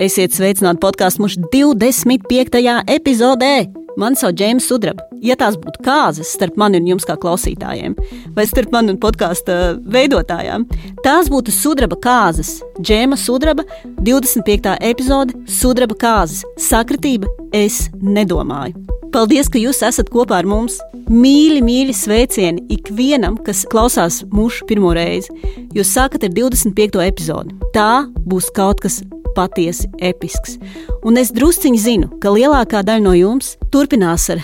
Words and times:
Esiet 0.00 0.32
sveicināti 0.32 0.80
podkāstu 0.80 1.20
mūsu 1.20 1.42
25. 1.52 2.60
epizodē! 2.88 3.56
Mani 4.00 4.16
sauc 4.16 4.32
Džeims 4.38 4.64
Sudraba. 4.64 5.04
Ja 5.20 5.36
tās 5.36 5.58
būtu 5.60 5.82
kāzas 5.84 6.30
starp 6.32 6.56
mani 6.56 6.80
un 6.80 6.88
jums, 6.88 7.04
kā 7.04 7.18
klausītājiem, 7.20 7.92
vai 8.32 8.46
starp 8.48 8.72
mani 8.72 8.94
un 8.94 9.00
podkāstu 9.02 9.58
veidotājiem, 9.92 10.64
tās 11.04 11.28
būtu 11.32 11.52
sudraba 11.52 12.00
kāzas. 12.00 12.54
Džēma 12.80 13.20
Sudraba, 13.20 13.66
25. 14.00 14.78
epizode 14.80 15.36
Sudraba 15.60 15.98
kāzas. 16.00 16.40
Sakritība 16.56 17.28
es 17.52 17.84
nedomāju. 18.00 19.01
Paldies, 19.12 19.50
ka 19.52 19.60
jūs 19.60 19.82
esat 19.84 20.08
kopā 20.08 20.38
ar 20.40 20.46
mums. 20.48 20.78
Mīļi, 21.12 21.58
mīļi 21.60 21.92
sveicieni 21.92 22.62
ikvienam, 22.72 23.34
kas 23.44 23.66
klausās 23.68 24.22
mūsu 24.32 24.64
pirmo 24.70 24.94
reizi. 24.96 25.28
Jūs 25.76 25.90
sākat 25.92 26.24
ar 26.24 26.32
25. 26.32 27.02
epizodi. 27.04 27.52
Tā 27.76 28.06
būs 28.24 28.48
kaut 28.56 28.80
kas 28.80 29.02
patiesi 29.36 29.90
episks. 30.00 30.56
Un 31.04 31.20
es 31.20 31.32
drusciņi 31.36 31.82
zinu, 31.84 32.08
ka 32.24 32.32
lielākā 32.32 32.80
daļa 32.88 33.04
no 33.04 33.12
jums 33.18 33.58
turpinās 33.74 34.30
ar 34.32 34.40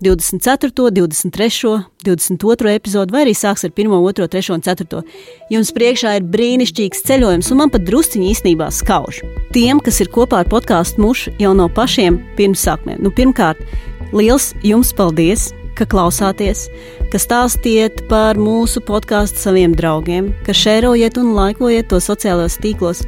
24., 0.00 0.90
23., 0.90 1.84
22. 2.04 2.74
epizodi, 2.76 3.14
vai 3.14 3.24
arī 3.24 3.34
sāks 3.36 3.64
ar 3.64 3.72
1, 3.72 3.90
2, 3.90 4.28
3 4.32 4.52
un 4.54 4.64
4. 4.64 5.02
Jums 5.52 5.72
priekšā 5.76 6.16
ir 6.18 6.26
brīnišķīgs 6.32 7.04
ceļojums, 7.08 7.50
un 7.52 7.60
man 7.62 7.72
pat 7.72 7.86
drusciņi 7.88 8.32
īstenībā 8.34 8.68
skauž. 8.74 9.22
Tiem, 9.56 9.80
kas 9.80 10.00
ir 10.04 10.12
kopā 10.12 10.42
ar 10.44 10.50
podkāstu 10.52 11.00
mušu 11.04 11.34
jau 11.40 11.54
no 11.56 11.68
pašiem 11.72 12.20
pirmsākumiem, 12.36 13.00
nu, 13.04 13.12
pirmkārt, 13.14 13.62
liels 14.12 14.52
jums 14.66 14.92
paldies! 14.96 15.52
Ka 15.76 15.84
klausāties, 15.84 16.70
ka 17.12 17.18
stāstiet 17.20 17.98
par 18.08 18.38
mūsu 18.40 18.80
podkāstu 18.80 19.42
saviem 19.42 19.74
draugiem, 19.76 20.30
ka 20.46 20.54
šērojiet 20.56 21.20
un 21.20 21.34
laikojiet 21.36 21.90
to 21.90 22.00
sociālajos 22.00 22.56
tīklos, 22.64 23.02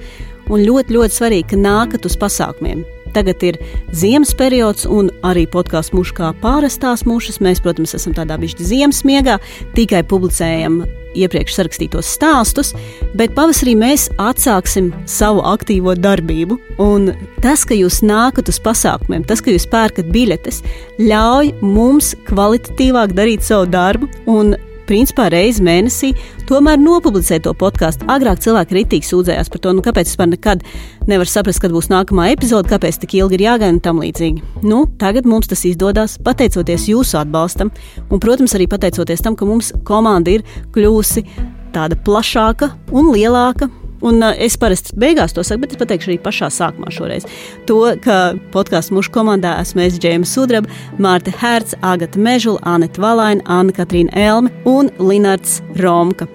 un 0.52 0.66
ļoti, 0.66 0.92
ļoti 0.98 1.16
svarīgi, 1.16 1.48
ka 1.54 1.62
nākat 1.62 2.04
uz 2.04 2.20
pasākumiem. 2.20 2.84
Tagad 3.14 3.42
ir 3.46 3.58
ziemas 3.96 4.34
periods, 4.36 4.86
un 4.86 5.10
arī 5.26 5.46
podkāstu 5.50 5.98
muša 5.98 6.16
kā 6.18 6.30
pārastās 6.42 7.04
mušas. 7.08 7.40
Mēs, 7.44 7.62
protams, 7.64 7.96
esam 7.98 8.16
tādā 8.16 8.38
bišķi 8.40 8.70
ziemas 8.72 9.04
miegā, 9.08 9.38
tikai 9.76 10.04
publicējam 10.08 10.82
iepriekš 11.18 11.56
sarakstītos 11.56 12.10
stāstus, 12.18 12.74
bet 13.18 13.34
pavasarī 13.36 13.74
mēs 13.78 14.08
atsāksim 14.20 14.90
savu 15.08 15.42
aktīvo 15.48 15.94
darbību. 15.98 16.58
Un 16.82 17.10
tas, 17.44 17.64
ka 17.68 17.76
jūs 17.76 18.02
nākat 18.06 18.50
uz 18.52 18.60
pasākumiem, 18.62 19.26
tas, 19.28 19.42
ka 19.42 19.54
jūs 19.54 19.68
pērkat 19.70 20.10
biļetes, 20.14 20.62
ļauj 21.02 21.54
mums 21.64 22.14
kvalitatīvāk 22.28 23.16
darīt 23.16 23.46
savu 23.46 23.68
darbu 23.72 24.10
un 24.30 24.54
principā 24.88 25.28
reizi 25.32 25.64
mēnesī 25.64 26.12
tomēr 26.48 26.80
nopublicē 26.80 27.40
to 27.44 27.52
podkāstu. 27.58 28.08
Agrāk 28.10 28.40
cilvēki 28.44 28.78
ritīgi 28.78 29.08
sūdzējās 29.08 29.52
par 29.52 29.62
to, 29.64 29.74
nu, 29.76 29.84
kāpēc 29.84 30.10
vispār 30.10 30.30
nekad 30.32 30.64
nevar 31.10 31.30
saprast, 31.30 31.62
kad 31.64 31.74
būs 31.74 31.90
nākamā 31.92 32.30
epizode, 32.34 32.70
kāpēc 32.72 33.00
tik 33.02 33.18
ilgi 33.20 33.38
ir 33.38 33.46
jāgaida 33.48 33.74
un 33.76 33.82
tam 33.84 34.00
līdzīgi. 34.02 34.64
Nu, 34.66 34.84
tagad 35.00 35.28
mums 35.28 35.50
tas 35.50 35.64
izdodas 35.68 36.18
pateicoties 36.24 36.88
jūsu 36.90 37.20
atbalstam, 37.20 37.72
un, 38.08 38.22
protams, 38.22 38.56
arī 38.56 38.68
pateicoties 38.70 39.24
tam, 39.24 39.36
ka 39.38 39.48
mums 39.48 39.72
komanda 39.88 40.38
ir 40.38 40.46
kļuvusi 40.74 41.26
tāda 41.74 41.98
plašāka 42.04 42.72
un 42.96 43.12
lielāka. 43.12 43.70
Un 44.04 44.22
uh, 44.22 44.32
es 44.38 44.56
parasti 44.60 44.94
beigās 44.98 45.34
to 45.34 45.42
saku, 45.46 45.64
bet 45.64 45.74
es 45.74 45.80
pateikšu 45.80 46.12
arī 46.12 46.18
pašā 46.22 46.50
sākumā 46.54 46.92
šoreiz. 46.94 47.26
To, 47.70 47.80
ka 48.04 48.36
podkāstu 48.54 48.94
mušu 48.98 49.12
komandā 49.14 49.56
esmu 49.62 49.82
es 49.86 49.98
Džēma 49.98 50.28
Sudraba, 50.28 50.70
Mārta 51.02 51.34
Herca, 51.34 51.78
Agata 51.82 52.20
Mežula, 52.22 52.62
Anita 52.62 53.02
Valaina, 53.02 53.42
Anna 53.46 53.74
Katrīna 53.74 54.14
Elme 54.14 54.52
un 54.68 54.92
Linards 55.02 55.58
Romka. 55.82 56.28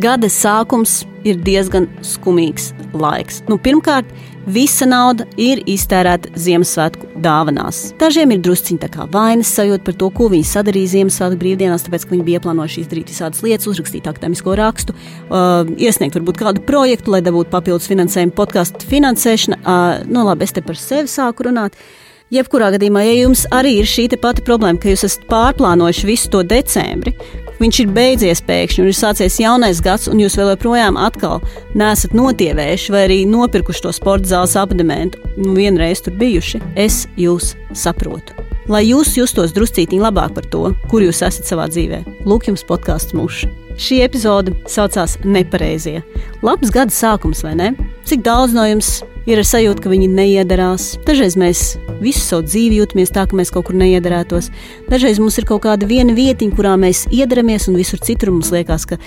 Gada 0.00 0.30
sākums 0.32 1.02
ir 1.28 1.40
diezgan 1.44 1.90
skumīgs 2.06 2.70
laiks. 2.96 3.42
Nu, 3.50 3.58
pirmkārt, 3.60 4.08
visa 4.46 4.86
nauda 4.88 5.26
ir 5.40 5.62
iztērēta 5.68 6.32
Ziemassvētku 6.38 7.12
dāvanās. 7.22 7.82
Dažiem 8.00 8.34
ir 8.34 8.42
drusciņi 8.44 8.82
tā 8.82 8.90
kā 8.92 9.06
vainas 9.12 9.52
sajūta 9.54 9.86
par 9.86 9.96
to, 10.00 10.10
ko 10.14 10.28
viņi 10.32 10.48
sadarīja 10.50 10.92
Ziemassvētku 10.96 11.40
brīvdienās, 11.40 11.86
tāpēc, 11.86 12.06
ka 12.06 12.14
viņi 12.14 12.26
bija 12.26 12.40
ieplānojuši 12.40 12.84
izdarīt 12.84 13.12
visādas 13.12 13.42
lietas, 13.46 13.68
uzrakstīt 13.70 14.08
akadēmisko 14.10 14.56
rakstu, 14.58 14.96
uh, 14.96 15.64
iesniegt 15.76 16.18
varbūt 16.18 16.40
kādu 16.42 16.64
projektu, 16.66 17.14
lai 17.14 17.22
dabūtu 17.24 17.52
papildus 17.52 17.90
finansējumu 17.90 18.36
podkāstu 18.38 18.88
finansēšana. 18.90 19.60
Uh, 19.62 20.06
nu, 20.10 20.24
labi, 20.28 20.48
es 20.48 20.56
te 20.56 20.64
par 20.64 20.80
sevi 20.80 21.10
sāku 21.12 21.48
runāt. 21.50 21.78
Jebkurā 22.32 22.70
gadījumā, 22.72 23.02
ja 23.04 23.16
jums 23.26 23.42
arī 23.52 23.74
ir 23.82 23.88
šī 23.88 24.06
pati 24.16 24.40
problēma, 24.46 24.80
ka 24.80 24.88
jūs 24.88 25.04
esat 25.04 25.26
pārplānojuši 25.28 26.06
visu 26.08 26.30
to 26.32 26.40
decembri, 26.48 27.12
viņš 27.62 27.82
ir 27.84 27.92
beidzies 27.94 28.42
pēkšņi, 28.46 28.82
un 28.84 28.90
ir 28.90 28.98
sācies 28.98 29.40
jaunais 29.40 29.82
gads, 29.84 30.08
un 30.10 30.22
jūs 30.22 30.36
vēl 30.38 30.54
joprojām 30.54 30.98
atkal 31.00 31.42
nesat 31.78 32.16
notievējuši 32.18 32.94
vai 32.94 33.04
arī 33.08 33.20
nopirkuši 33.30 33.86
to 33.86 33.94
sporta 33.96 34.34
zāles 34.34 34.56
abonementu, 34.58 35.22
un 35.38 35.54
vienreiz 35.58 36.04
tur 36.04 36.16
bijuši, 36.20 36.62
es 36.76 37.04
jūs 37.16 37.54
saprotu. 37.72 38.51
Lai 38.70 38.84
jūs 38.86 39.16
justos 39.18 39.54
druscītiņi 39.56 40.04
labāk 40.04 40.36
par 40.36 40.46
to, 40.46 40.68
kur 40.90 41.02
jūs 41.02 41.24
esat 41.26 41.48
savā 41.48 41.66
dzīvē, 41.72 42.02
lūk, 42.28 42.46
jums 42.46 42.62
podkāsts 42.68 43.14
muša. 43.16 43.48
Šī 43.80 44.02
epizode 44.04 44.52
saucās 44.68 45.16
Nepareizie. 45.24 46.02
Labs 46.44 46.70
gada 46.70 46.92
sākums, 46.92 47.40
vai 47.42 47.54
ne? 47.58 47.70
Cik 48.06 48.22
daudz 48.26 48.54
no 48.54 48.66
jums 48.68 49.00
ir 49.26 49.40
ar 49.40 49.48
sajūtu, 49.48 49.82
ka 49.82 49.92
viņi 49.92 50.10
neiedarās? 50.12 50.92
Dažreiz 51.06 51.38
mēs 51.40 51.62
visu 52.02 52.22
savu 52.22 52.44
dzīvi 52.46 52.82
jūtamies 52.82 53.14
tā, 53.14 53.24
ka 53.26 53.38
mēs 53.38 53.50
kaut 53.54 53.66
kur 53.70 53.78
neiedarētos. 53.80 54.52
Dažreiz 54.92 55.18
mums 55.22 55.40
ir 55.40 55.48
kaut 55.48 55.64
kāda 55.66 55.88
viena 55.88 56.14
vietiņa, 56.14 56.54
kurā 56.58 56.76
mēs 56.78 57.06
iedaramies, 57.10 57.66
un 57.70 57.80
visur 57.80 58.02
citur 58.04 58.34
mums 58.34 58.52
liekas, 58.54 58.86
ka 58.92 59.00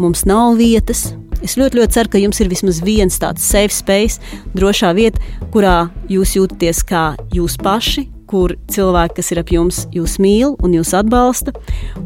mums 0.00 0.24
nav 0.26 0.56
vietas. 0.58 1.10
Es 1.44 1.58
ļoti, 1.60 1.82
ļoti 1.82 1.98
ceru, 1.98 2.14
ka 2.14 2.24
jums 2.24 2.40
ir 2.40 2.50
vismaz 2.50 2.80
viens 2.82 3.20
tāds 3.20 3.44
safe 3.44 3.74
space, 3.76 4.18
drošā 4.56 4.94
vieta, 4.96 5.20
kurā 5.52 5.78
jūs 6.08 6.38
jūtaties 6.38 6.80
kā 6.88 7.10
jūs 7.36 7.60
paši, 7.60 8.08
kur 8.26 8.56
cilvēki, 8.72 9.16
kas 9.20 9.32
ir 9.32 9.40
ap 9.40 9.50
jums, 9.54 9.86
jūs 9.94 10.18
mīl 10.22 10.56
un 10.62 10.76
jūs 10.76 10.94
atbalsta. 10.96 11.54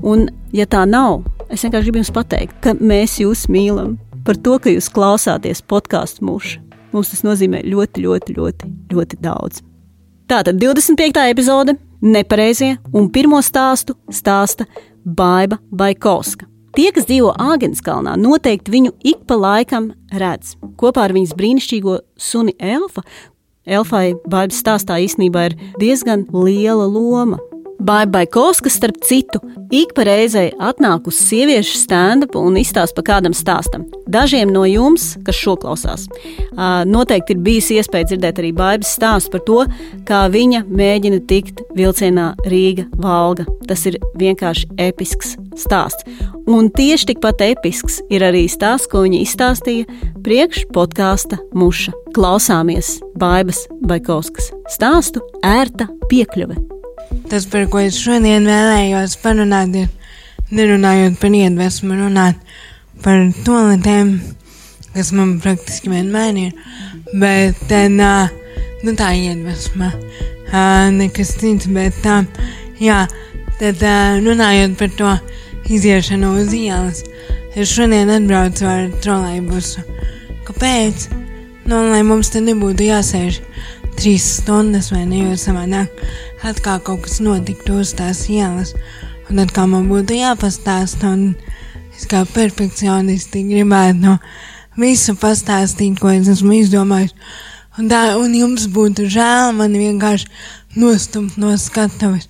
Un, 0.02 0.28
ja 0.52 0.66
tā 0.70 0.84
nav, 0.88 1.22
Es 1.50 1.64
vienkārši 1.64 1.88
gribu 1.88 1.98
jums 1.98 2.12
pateikt, 2.14 2.58
ka 2.62 2.76
mēs 2.78 3.16
jūs 3.18 3.48
mīlam 3.50 3.96
par 4.26 4.38
to, 4.38 4.54
ka 4.62 4.70
jūs 4.70 4.86
klausāties 4.94 5.64
podkāstu 5.66 6.22
mūžu. 6.28 6.60
Mums 6.94 7.10
tas 7.10 7.24
nozīmē 7.26 7.64
ļoti, 7.66 8.04
ļoti, 8.04 8.36
ļoti, 8.36 8.68
ļoti 8.94 9.18
daudz. 9.22 9.64
Tātad 10.30 10.60
25. 10.62 11.24
epizode- 11.26 11.74
nepareizie, 12.14 12.76
un 12.94 13.10
pirmo 13.10 13.42
stāstu 13.42 13.96
stāsta 14.10 14.66
Baiva 15.04 15.58
Baikovska. 15.74 16.46
Tie, 16.76 16.92
kas 16.92 17.06
dzīvo 17.06 17.34
Āgenskalnā, 17.34 18.14
noteikti 18.14 18.70
viņu 18.70 18.92
ik 19.02 19.26
pa 19.26 19.34
laikam 19.34 19.92
redz. 20.12 20.54
Kopā 20.76 21.02
ar 21.02 21.10
viņas 21.10 21.34
brīnišķīgo 21.34 21.98
suni 22.16 22.54
Elfa. 22.60 23.02
Elfai 23.70 24.16
Baibas 24.26 24.58
stāstā 24.64 24.98
īstenībā 25.04 25.50
ir 25.50 25.56
diezgan 25.78 26.26
liela 26.34 26.88
loma. 26.90 27.38
Baibakovs, 27.80 28.60
kas 28.64 28.76
starp 28.78 29.00
citu 29.04 29.40
ik 29.70 29.92
pa 29.94 30.04
reizei 30.06 30.50
atnāk 30.58 31.06
uz 31.06 31.18
sieviešu 31.22 31.78
stand-up 31.78 32.34
un 32.38 32.58
izstāsta 32.58 32.96
par 32.98 33.06
kādam 33.06 33.34
stāstam. 33.36 33.86
Dažiem 34.10 34.50
no 34.50 34.64
jums, 34.66 35.12
kas 35.26 35.38
šo 35.38 35.54
klausās, 35.60 36.08
noteikti 36.90 37.36
ir 37.36 37.42
bijis 37.46 37.70
iespēja 37.76 38.10
dzirdēt 38.10 38.40
arī 38.42 38.50
Baibas 38.56 38.96
stāstu 38.98 39.36
par 39.36 39.44
to, 39.46 39.60
kā 40.08 40.24
viņa 40.32 40.64
mēģina 40.66 41.20
tikt 41.30 41.62
vilcienā 41.78 42.32
Rīga-Valga. 42.50 43.46
Tas 43.70 43.86
ir 43.86 44.00
vienkārši 44.18 44.66
episks 44.88 45.36
stāsts. 45.60 46.02
Un 46.50 46.72
tieši 46.74 47.12
tikpat 47.12 47.44
episks 47.46 48.00
ir 48.10 48.26
arī 48.26 48.46
stāsts, 48.50 48.90
ko 48.90 49.04
viņa 49.06 49.22
izstāstīja 49.22 49.86
priekš 50.26 50.66
podkāsta 50.74 51.38
muša. 51.54 51.94
Klausāmies 52.16 52.96
Baibas 53.14 53.68
Baikovskas 53.86 54.50
stāstu 54.74 55.22
ērta 55.46 55.86
piekļuve. 56.10 56.79
Tas, 57.30 57.44
par 57.46 57.68
ko 57.70 57.78
es 57.78 57.94
šodien 57.94 58.42
vēlējos 58.42 59.12
parunāt, 59.22 59.76
ir 59.78 59.90
nerunājot 60.50 61.14
par 61.22 61.34
iedvesmu, 61.38 61.94
runāt 61.94 62.40
par 63.04 63.20
to 63.46 63.58
lietām, 63.68 64.16
kas 64.96 65.12
man 65.14 65.36
praktiski 65.38 65.92
vienmēr 65.92 66.40
ir. 66.48 66.56
Bet 67.22 67.60
tad, 67.70 67.94
nu, 68.82 68.94
tā 68.98 69.12
iedvesma, 69.14 69.92
nekas 70.96 71.30
cits, 71.38 71.70
bet 71.70 72.00
tā, 72.02 72.24
jā, 72.82 73.04
tad 73.60 73.84
runājot 74.26 74.74
par 74.80 74.90
to 74.98 75.12
iziešanu 75.70 76.32
uz 76.40 76.50
ielas, 76.56 77.04
es 77.54 77.70
šodien 77.70 78.10
atbraucu 78.10 78.66
ar 78.66 78.88
trolēbusu. 79.04 79.86
Kāpēc? 80.48 81.06
Nu, 81.70 81.84
lai 81.92 82.02
mums 82.02 82.32
te 82.34 82.42
nebūtu 82.42 82.90
jāsēž 82.90 83.38
trīs 84.00 84.26
stundas 84.40 84.90
vai 84.90 85.04
ne, 85.06 85.28
jo 85.28 85.38
savādāk 85.38 85.94
atkal 86.46 86.80
kaut 86.84 87.04
kas 87.06 87.20
notiktu 87.24 87.80
uz 87.82 87.94
tās 87.96 88.24
ielas. 88.32 88.74
Un 89.30 89.42
kā 89.54 89.66
man 89.70 89.86
būtu 89.90 90.16
jāpastāsta, 90.18 91.12
un 91.14 91.34
es 91.94 92.06
kā 92.10 92.24
perfekcionisti 92.34 93.44
gribētu 93.46 94.00
no 94.02 94.16
visu 94.80 95.14
pastāstīt, 95.18 96.00
ko 96.00 96.10
es 96.12 96.30
esmu 96.32 96.56
izdomājis. 96.58 97.14
Un, 97.78 97.86
tā, 97.90 98.00
un 98.18 98.34
jums 98.34 98.66
būtu 98.72 99.06
žēl 99.12 99.54
man 99.56 99.76
vienkārši 99.78 100.26
nostumt 100.80 101.36
no 101.40 101.52
skatuves. 101.58 102.26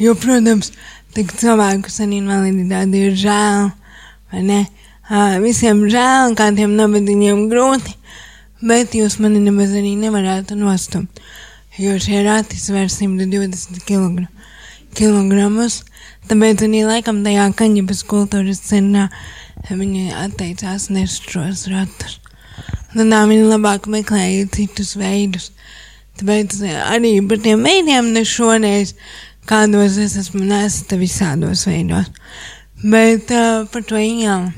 Jo, 0.00 0.14
protams, 0.18 0.72
tik 1.14 1.34
cilvēkus 1.36 2.00
ar 2.04 2.14
invaliditāti 2.14 3.04
ir 3.08 3.16
žēl, 3.18 3.70
vai 4.32 4.42
ne? 4.46 4.60
Uh, 5.08 5.38
visiem 5.40 5.86
žēl, 5.88 6.34
kādiem 6.36 6.74
nabadzīgiem 6.76 7.46
grūti, 7.48 7.94
bet 8.60 8.92
jūs 8.96 9.16
mani 9.22 9.40
nemaz 9.40 9.72
arī 9.76 9.94
nevarētu 9.96 10.58
nostumt, 10.58 11.22
jo 11.78 11.94
šie 12.02 12.22
rati 12.26 12.58
svēr 12.58 12.88
120 12.90 13.84
kg. 13.86 14.26
kilogramus, 14.98 15.82
tāpēc 16.26 16.64
arī 16.66 16.80
laikam 16.88 17.20
tajā 17.22 17.44
kaņepes 17.54 18.00
kultūras 18.08 18.62
cenā 18.66 19.08
viņi 19.68 20.08
atteicās 20.16 20.88
nest 20.90 21.28
šos 21.30 21.66
ratus. 21.70 22.18
Tad 22.94 23.12
viņi 23.30 23.44
labāk 23.46 23.86
meklēja 23.86 24.48
citus 24.54 24.96
veidus. 24.98 25.52
Tāpēc 26.18 26.56
arī 26.88 27.12
par 27.30 27.38
tiem 27.44 27.62
veidiem 27.62 28.10
ne 28.14 28.24
šoreiz, 28.26 28.96
kādos 29.46 30.00
es 30.02 30.16
esmu 30.18 30.42
nesta 30.48 30.98
visādos 30.98 31.66
veidos. 31.68 32.10
Bet 32.82 33.30
uh, 33.30 33.68
par 33.70 33.84
to 33.86 34.00
ielu. 34.02 34.50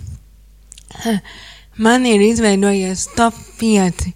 Man 1.84 2.06
ir 2.08 2.24
izveidojies 2.24 3.10
top 3.16 3.36
5 3.60 4.08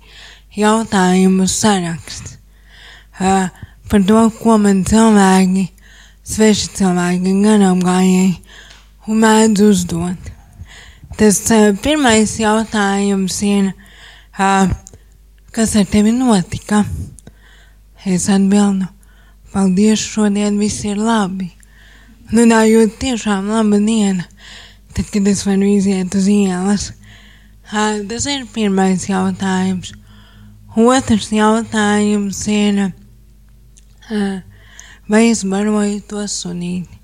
jautājumu 0.56 1.48
saraksts 1.50 2.34
uh, 3.20 3.48
par 3.90 4.04
to, 4.08 4.20
ko 4.40 4.58
man 4.58 4.82
cilvēki, 4.88 5.68
sveši 6.24 6.70
cilvēki, 6.78 7.34
garām 7.44 7.82
gājēji, 7.84 8.38
mēdz 9.06 9.64
uzdot. 9.68 10.30
Tas 11.18 11.38
uh, 11.54 11.70
pirmais 11.84 12.32
jautājums 12.40 13.36
ir, 13.46 13.70
uh, 14.38 14.72
kas 15.54 15.76
ar 15.78 15.86
tevi 15.90 16.14
notika? 16.16 16.82
Es 18.04 18.26
atbildu, 18.32 18.88
paldies, 19.52 20.02
šodien 20.02 20.58
viss 20.60 20.84
ir 20.84 20.98
labi. 20.98 21.52
Nu, 22.32 22.48
tā 22.50 22.64
jau 22.66 22.82
tiešām 22.88 23.46
laba 23.52 23.78
diena, 23.78 24.26
tad, 24.96 25.06
kad 25.12 25.28
es 25.30 25.44
varu 25.46 25.68
iziet 25.76 26.16
uz 26.18 26.26
ielas. 26.32 26.90
Uh, 27.70 28.02
tas 28.08 28.26
ir 28.26 28.48
pirmais 28.52 29.06
jautājums. 29.06 29.94
Otrs 30.74 31.30
jautājums 31.30 32.40
ir, 32.50 32.88
vai 35.08 35.22
es 35.30 35.44
baroju 35.48 36.02
to 36.08 36.24
sunīti? 36.28 37.00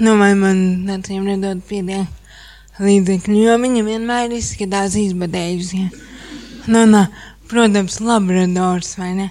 Nu, 0.00 0.16
vai 0.18 0.32
man 0.34 0.88
acīm 0.90 1.26
redot 1.28 1.60
pietiek 1.68 2.80
līdzekļu, 2.82 3.36
jo 3.44 3.54
viņa 3.62 3.84
vienmēr 3.86 4.32
izskatās 4.34 4.96
izbadējusi. 4.98 5.84
Nu, 6.66 6.82
nā, 6.90 7.04
protams, 7.50 8.00
labradors, 8.02 8.96
vai 8.98 9.12
ne? 9.14 9.28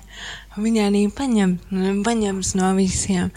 Viņa 0.54 0.86
arī 0.88 1.08
paņem, 1.12 1.58
paņems 2.06 2.54
no 2.60 2.70
visiem 2.78 3.32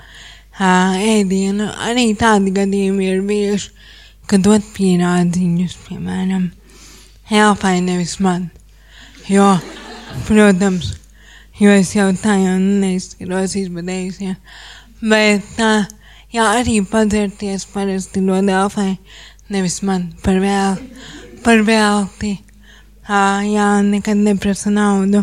ēdienu. 0.61 1.67
Arī 1.89 2.11
tādi 2.19 2.53
gadījumi 2.55 3.09
ir 3.11 3.25
bijuši, 3.27 3.73
kad 4.31 4.45
dot 4.45 4.63
pierādziņus, 4.77 5.75
piemēram, 5.89 6.51
Helpai 7.27 7.81
nevis 7.83 8.21
man. 8.23 8.51
Jo, 9.27 9.57
protams, 10.29 10.93
jo 11.61 11.71
es 11.73 11.93
jau 11.97 12.09
tā 12.23 12.39
jau 12.43 12.57
neizskatos 12.61 13.57
izbadējis, 13.61 14.21
ja. 14.25 14.35
Bet 15.01 15.45
tā, 15.59 15.87
jā, 16.33 16.49
arī 16.61 16.81
padzerties 16.87 17.67
parasti 17.73 18.25
no 18.25 18.41
Helpai, 18.41 18.97
nevis 19.53 19.83
man, 19.83 20.11
par 20.25 20.41
vēl, 20.43 20.77
par 21.45 21.65
velti. 21.67 22.37
Uh, 23.07 23.45
jā, 23.47 23.71
nekad 23.87 24.19
neprasa 24.19 24.73
naudu 24.75 25.21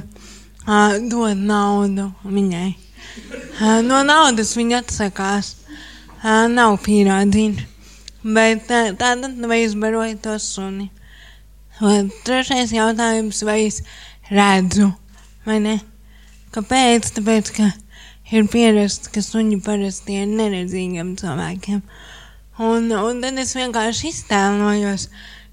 uh, 0.67 0.95
dod 1.09 1.37
naudu 1.37 2.09
viņai. 2.23 2.71
Uh, 3.59 3.81
no 3.85 4.01
naudas 4.05 4.55
viņa 4.57 4.81
atsakās. 4.83 5.55
Uh, 6.23 6.47
nav 6.47 6.77
pierādījumi. 6.85 7.67
Bet 8.23 8.69
uh, 8.71 8.93
tāda 8.99 9.31
vai 9.49 9.63
es 9.65 9.75
baroju 9.75 10.19
to 10.23 10.37
suni. 10.39 10.89
Un 11.83 12.11
trešais 12.23 12.71
jautājums, 12.71 13.41
vai 13.43 13.65
es 13.65 13.81
redzu, 14.31 14.93
vai 15.43 15.59
ne? 15.59 15.79
Kāpēc? 16.53 17.09
Tāpēc, 17.17 17.49
ka 17.55 17.69
ir 18.33 18.47
pierasts, 18.51 19.09
ka 19.13 19.23
suņi 19.25 19.57
parasti 19.65 20.19
ir 20.21 20.29
neredzīgiem 20.29 21.15
cilvēkiem. 21.17 21.81
Un, 22.61 22.91
un 22.93 23.21
tad 23.23 23.39
es 23.41 23.55
vienkārši 23.57 24.11
iztēlojos, 24.13 25.07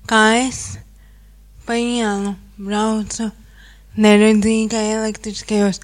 kā 0.09 0.25
es 0.43 0.61
pa 1.65 1.79
ielu 1.81 2.35
braucu 2.61 3.31
neredzīgai 4.01 4.85
elektriskajos, 4.99 5.81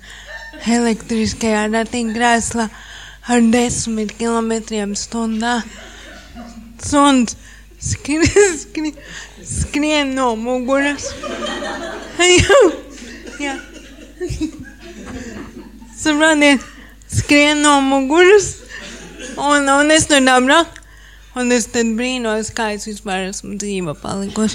elektriskajā 0.69 1.65
ratiņkrēslā 1.73 2.69
ar 3.33 3.49
desmit 3.53 4.13
kilometriem 4.21 4.93
stundā. 4.99 5.59
Suns 6.85 7.39
skrien, 7.81 8.29
skrien, 8.61 9.01
skrien 9.41 10.13
no 10.17 10.35
muguras. 10.37 11.09
Jā, 12.27 12.61
jā. 13.41 13.57
Saprotiet, 16.07 16.61
skrien 17.11 17.63
no 17.63 17.81
muguras. 17.81 18.57
Un, 19.37 19.67
un 19.69 19.91
es 19.91 20.07
tur 20.07 20.21
dabru. 20.23 20.61
Un 21.35 21.51
es 21.51 21.67
tad 21.73 21.91
brīnos, 21.99 22.53
kā 22.55 22.69
es 22.77 22.87
vispār 22.87 23.25
esmu 23.27 23.57
dzīva 23.59 23.97
palikuši. 23.99 24.55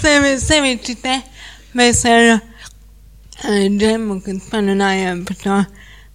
sevi, 0.00 0.32
sevišķi 0.40 0.96
te 1.04 1.18
mēs 1.76 2.00
ar, 2.08 2.40
ar 3.44 3.60
džemu, 3.68 4.16
kad 4.24 4.40
parunājām 4.48 5.26
par 5.28 5.40
to, 5.44 5.60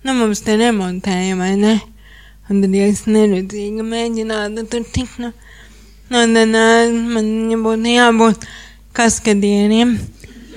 nu 0.01 0.17
mums 0.23 0.41
te 0.49 0.57
remontēja, 0.57 1.37
vai 1.37 1.53
ne? 1.61 1.77
Un 2.49 2.65
tad, 2.65 2.73
ja 2.73 2.89
es 2.89 3.05
neredzīga 3.05 3.85
mēģinātu 3.85 4.65
tur 4.73 4.89
tikt, 4.89 5.21
nu, 5.21 5.35
nu 6.09 6.27
tad 6.33 6.57
man 7.13 7.33
būtu 7.69 7.93
jābūt 7.93 8.53
kaskadieriem 8.97 9.99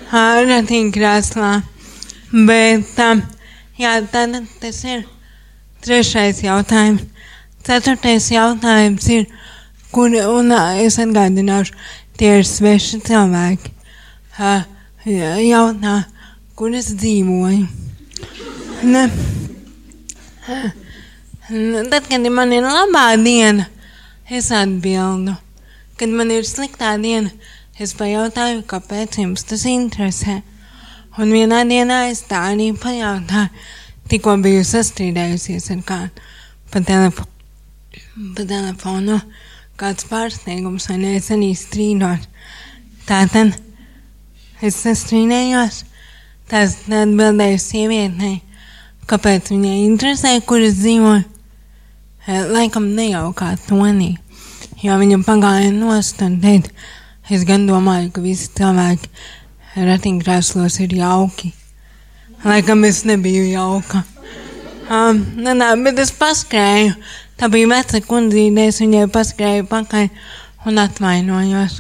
ratiņkrēslā. 0.09 1.59
Bet, 2.29 2.91
um, 3.01 3.23
jā, 3.81 3.95
tad 4.13 4.35
tas 4.61 4.83
ir 4.85 5.07
trešais 5.85 6.43
jautājums. 6.45 7.07
Ceturtais 7.65 8.27
jautājums 8.33 9.07
ir, 9.13 9.25
kur, 9.93 10.13
un 10.13 10.53
es 10.81 10.99
atgādināšu, 11.01 11.73
tie 12.21 12.39
ir 12.41 12.45
sveši 12.49 13.01
cilvēki. 13.07 13.73
Jautā, 15.09 15.95
kur 16.59 16.77
es 16.77 16.93
dzīvoju. 17.01 17.65
Ne. 18.89 19.07
Tad, 21.89 22.05
kad 22.11 22.29
man 22.29 22.53
ir 22.53 22.69
labā 22.69 23.07
diena, 23.25 23.65
es 24.29 24.53
atbildu. 24.53 25.33
Kad 25.99 26.13
man 26.13 26.31
ir 26.31 26.45
sliktā 26.45 26.93
diena, 27.01 27.33
es 27.81 27.97
pajautāju, 27.97 28.63
kāpēc 28.69 29.23
jums 29.25 29.49
tas 29.49 29.65
interesē. 29.69 30.43
Un 31.19 31.33
vienā 31.35 31.65
dienā 31.67 32.05
es 32.13 32.21
tā 32.31 32.45
arī 32.53 32.69
pajautāju, 32.79 33.49
tikko 34.07 34.37
biju 34.45 34.63
sastrīdējusies 34.63 35.65
ar 35.75 35.81
kādu 35.89 36.27
pa, 36.71 36.79
telefo 36.79 37.25
pa 38.37 38.45
telefonu 38.47 39.17
kāds 39.79 40.07
pārsteigums, 40.07 40.87
vai 40.91 40.99
ne? 41.01 41.17
Es 41.19 41.33
arī 41.35 41.49
strīdos. 41.59 42.29
Tātad 43.09 43.57
es 44.63 44.79
sastrīdējos, 44.85 45.81
tas 46.51 46.77
atbildēju 46.87 47.59
sievietei, 47.63 48.37
kāpēc 49.11 49.51
viņai 49.55 49.77
interesē, 49.89 50.37
kur 50.47 50.63
es 50.63 50.79
dzīvoju. 50.79 51.25
Laikam 52.53 52.91
nejaukā 52.93 53.55
tonī, 53.67 54.13
jo 54.85 54.99
viņa 55.01 55.19
pagāja 55.27 55.75
nost 55.75 56.23
un 56.23 56.39
teica, 56.43 56.71
es 57.33 57.47
gan 57.49 57.67
domāju, 57.67 58.11
ka 58.13 58.23
visi 58.23 58.51
cilvēki 58.59 59.09
ratiņkrēslos 59.87 60.81
ir 60.85 60.99
jauki. 60.99 61.53
Laikam 62.45 62.85
es 62.87 63.05
nebiju 63.07 63.47
jauka. 63.53 64.05
Um, 64.89 65.25
nē, 65.37 65.55
nē, 65.59 65.73
bet 65.85 65.99
es 66.01 66.13
paskrēju 66.17 66.95
Tā 67.39 67.47
bija 67.47 67.69
veca 67.71 68.01
kundzīte, 68.03 68.65
es 68.67 68.81
viņai 68.83 69.05
paskrēju 69.15 69.69
pakaļ 69.71 70.09
un 70.67 70.81
atvainojos. 70.83 71.77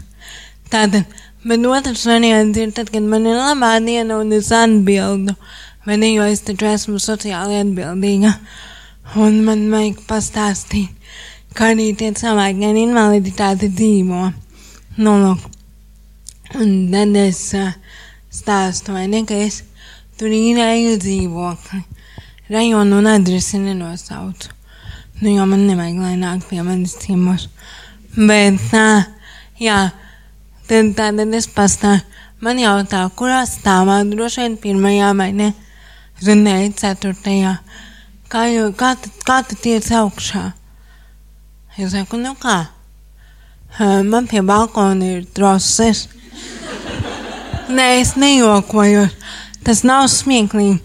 Tātad, 0.70 1.16
bet 1.42 1.66
otrs 1.66 2.04
variants 2.06 2.60
ir 2.62 2.70
tad, 2.76 2.92
kad 2.94 3.02
man 3.02 3.26
ir 3.26 3.34
labā 3.34 3.72
diena 3.82 4.20
un 4.22 4.30
es 4.36 4.52
atbildu, 4.54 5.34
vai 5.82 5.98
ne, 5.98 6.12
jo 6.12 6.28
es 6.30 6.44
taču 6.46 6.70
esmu 6.70 7.02
sociāli 7.02 7.58
atbildīga. 7.64 8.36
Un 9.18 9.42
man 9.48 9.66
vajag 9.72 9.98
pastāstīt, 10.06 10.94
kā 11.58 11.72
arī 11.74 11.90
tie 11.98 12.12
cilvēki 12.14 12.70
ar 12.70 12.78
invaliditāti 12.78 13.72
dzīvo. 13.74 14.28
Nu, 15.02 15.18
lūk. 15.24 15.57
Un 16.56 16.88
tad 16.88 17.16
es 17.20 17.42
uh, 17.52 17.74
stāstu, 18.32 18.94
vai 18.96 19.04
ne, 19.10 19.20
ka 19.28 19.36
es 19.36 19.60
tur 20.16 20.32
īrēju 20.32 20.96
dzīvokli. 21.02 21.82
Rajonu 22.48 23.02
un 23.02 23.10
adresi 23.10 23.60
nenosaucu. 23.60 24.54
Nu, 25.20 25.34
jo 25.34 25.44
man 25.50 25.66
nevajag, 25.68 26.00
lai 26.00 26.14
nāk 26.16 26.46
pie 26.48 26.62
manis 26.64 26.96
ciemos. 27.02 27.48
Bet 28.16 28.56
tā, 28.70 28.86
jā, 29.60 29.90
tad, 30.70 30.94
tad 30.96 31.20
es 31.26 31.50
pastāstu. 31.52 32.16
Man 32.40 32.60
jautā, 32.62 33.02
kurā 33.18 33.42
stāvā 33.50 33.98
droši 34.06 34.44
vien 34.44 34.52
pirmajā 34.62 35.08
vai 35.18 35.32
ne? 35.34 35.52
Zunēja 36.22 36.70
ceturtajā. 36.78 37.56
Kā, 38.30 38.44
jau, 38.52 38.68
kā, 38.78 38.92
tad, 38.94 39.16
kā 39.26 39.40
tu 39.44 39.58
tiec 39.58 39.88
augšā? 39.98 40.44
Es 41.76 41.92
saku, 41.92 42.16
nu 42.22 42.36
kā? 42.38 42.60
Man 44.06 44.30
pie 44.30 44.40
balkona 44.46 45.18
ir 45.18 45.26
troses. 45.34 46.06
Nē, 47.68 47.88
es 48.00 48.14
nejokoju. 48.16 49.08
Tas 49.64 49.82
nav 49.84 50.06
smieklīgi. 50.08 50.78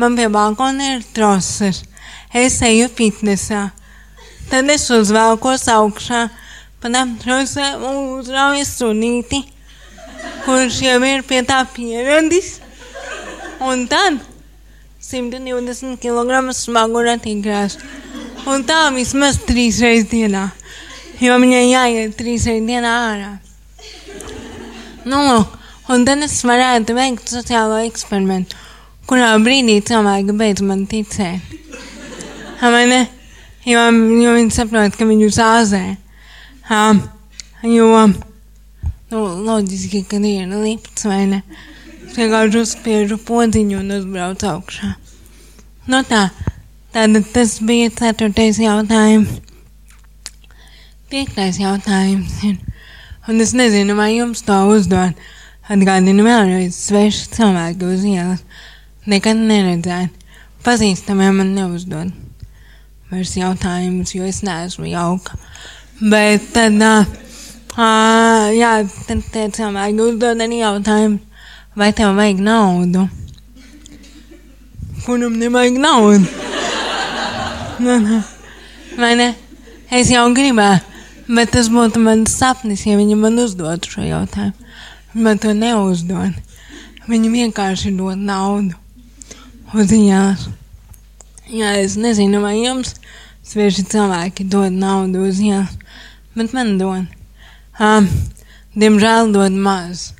Man 0.00 0.14
pie 0.16 0.30
balkona 0.32 0.94
ir 0.94 1.02
troses. 1.12 1.82
Es 2.32 2.60
eju 2.64 2.86
fitnesā. 2.96 3.66
Tad 4.50 4.70
es 4.72 4.86
uzvelkos 4.90 5.66
augšā, 5.70 6.22
pa 6.80 6.90
tam 6.94 7.12
trosēm 7.20 7.82
uzrauju 7.90 8.64
sunīti, 8.66 9.42
kurš 10.46 10.80
jau 10.86 10.96
ir 11.06 11.26
pie 11.28 11.42
tā 11.46 11.60
pieradis. 11.74 12.56
Un 13.60 13.84
tad 13.90 14.16
120 15.04 16.00
kg 16.00 16.56
smagu 16.56 17.04
ratiņkrāsu. 17.10 17.84
Un 18.48 18.64
tā 18.64 18.80
vismaz 18.96 19.42
trīs 19.44 19.82
reizes 19.84 20.08
dienā. 20.10 20.48
Jo 21.20 21.36
viņai 21.42 21.64
jāiet 21.68 22.16
trīs 22.16 22.48
reizes 22.48 22.66
dienā 22.72 22.96
ārā. 23.12 23.30
Nu, 25.10 25.20
un 25.90 26.04
tad 26.06 26.22
es 26.22 26.36
varētu 26.46 26.94
veikt 26.94 27.32
sociālo 27.32 27.80
eksperimentu, 27.82 28.58
kurā 29.10 29.32
brīdī 29.42 29.80
cilvēki 29.88 30.36
beidz 30.38 30.62
man 30.62 30.84
ticēt. 30.90 31.56
Vai 32.60 32.84
ne? 32.86 33.00
Jo, 33.66 33.88
jo 34.20 34.34
viņi 34.36 34.54
saprot, 34.54 34.94
ka 34.96 35.08
viņu 35.08 35.30
zāzē. 35.34 35.82
Um, 36.70 37.00
jo, 37.66 37.88
nu, 39.10 39.24
loģiski, 39.48 40.04
ka 40.06 40.20
ir 40.22 40.52
lipts 40.52 41.08
vai 41.08 41.24
ne. 41.32 41.42
Vienkārši 42.14 42.60
uzspiežu 42.60 43.18
podziņu 43.26 43.80
un 43.80 43.94
uzbraucu 43.98 44.48
augšā. 44.52 44.94
Nu 45.90 46.04
tā, 46.06 46.28
tad 46.94 47.18
tas 47.34 47.58
bija 47.66 47.90
ceturtais 47.98 48.60
jautājums. 48.62 49.40
Piektais 51.10 51.58
jautājums 51.58 52.42
ir, 52.46 52.60
un 53.28 53.40
es 53.40 53.52
nezinu, 53.52 53.96
vai 53.96 54.14
jums 54.16 54.44
to 54.46 54.56
uzdot. 54.74 55.28
Atgādinu 55.70 56.24
vēlreiz, 56.26 56.74
sveši 56.88 57.28
cilvēki 57.36 57.86
uz 57.86 58.06
ielas. 58.08 58.42
Nekad 59.06 59.38
neredzēt. 59.38 60.16
Pazīstamiem 60.64 61.38
man 61.40 61.54
neuzdod 61.56 62.10
vairs 63.10 63.32
jautājumus, 63.34 64.12
jo 64.14 64.26
es 64.26 64.42
neesmu 64.46 64.86
jauka. 64.90 65.38
Bet 66.00 66.50
tad, 66.54 66.76
uh, 66.78 68.50
jā, 68.54 68.74
tad 69.08 69.24
tie 69.34 69.48
cilvēki 69.56 70.04
uzdod 70.04 70.42
arī 70.44 70.60
jautājumu, 70.60 71.18
vai 71.78 71.90
tev 71.96 72.14
vajag 72.18 72.42
naudu? 72.46 73.06
Kuram 75.06 75.38
nevajag 75.40 75.80
naudu? 75.80 76.28
vai 79.00 79.14
ne? 79.18 79.32
Es 79.90 80.12
jau 80.12 80.28
gribēju, 80.36 80.89
bet 81.30 81.52
tas 81.54 81.70
būtu 81.70 82.02
mans 82.02 82.32
sapnis, 82.34 82.84
ja 82.86 82.98
viņi 82.98 83.16
man 83.18 83.38
uzdotu 83.42 83.94
šo 83.94 84.06
jautājumu. 84.06 84.68
Man 85.14 85.40
to 85.42 85.52
neuzdod. 85.56 86.36
Viņi 87.10 87.30
vienkārši 87.32 87.90
dod 87.98 88.18
naudu 88.18 88.76
uz 89.74 89.90
ielas. 89.94 90.46
Jā, 91.50 91.72
es 91.82 91.96
nezinu, 91.98 92.42
vai 92.44 92.60
jums 92.60 92.94
svieži 93.46 93.82
cilvēki 93.90 94.46
dod 94.46 94.74
naudu 94.74 95.24
uz 95.26 95.40
ielas, 95.42 95.72
bet 96.38 96.54
man 96.54 96.76
dod. 96.78 97.08
Um, 97.80 98.06
diemžēl 98.78 99.32
dod 99.34 99.56
maz. 99.58 100.12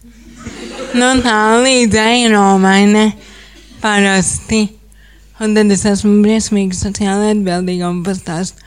Nu 0.97 1.13
tā 1.23 1.39
līdz 1.63 1.99
eiro 2.03 2.45
vai 2.63 2.83
ne? 2.91 3.07
Parasti. 3.83 4.65
Un 5.41 5.55
tad 5.57 5.71
es 5.73 5.87
esmu 5.87 6.19
briesmīgi 6.25 6.77
sociāli 6.77 7.31
atbildīga 7.37 7.89
un 7.89 8.03
pastāstu, 8.05 8.59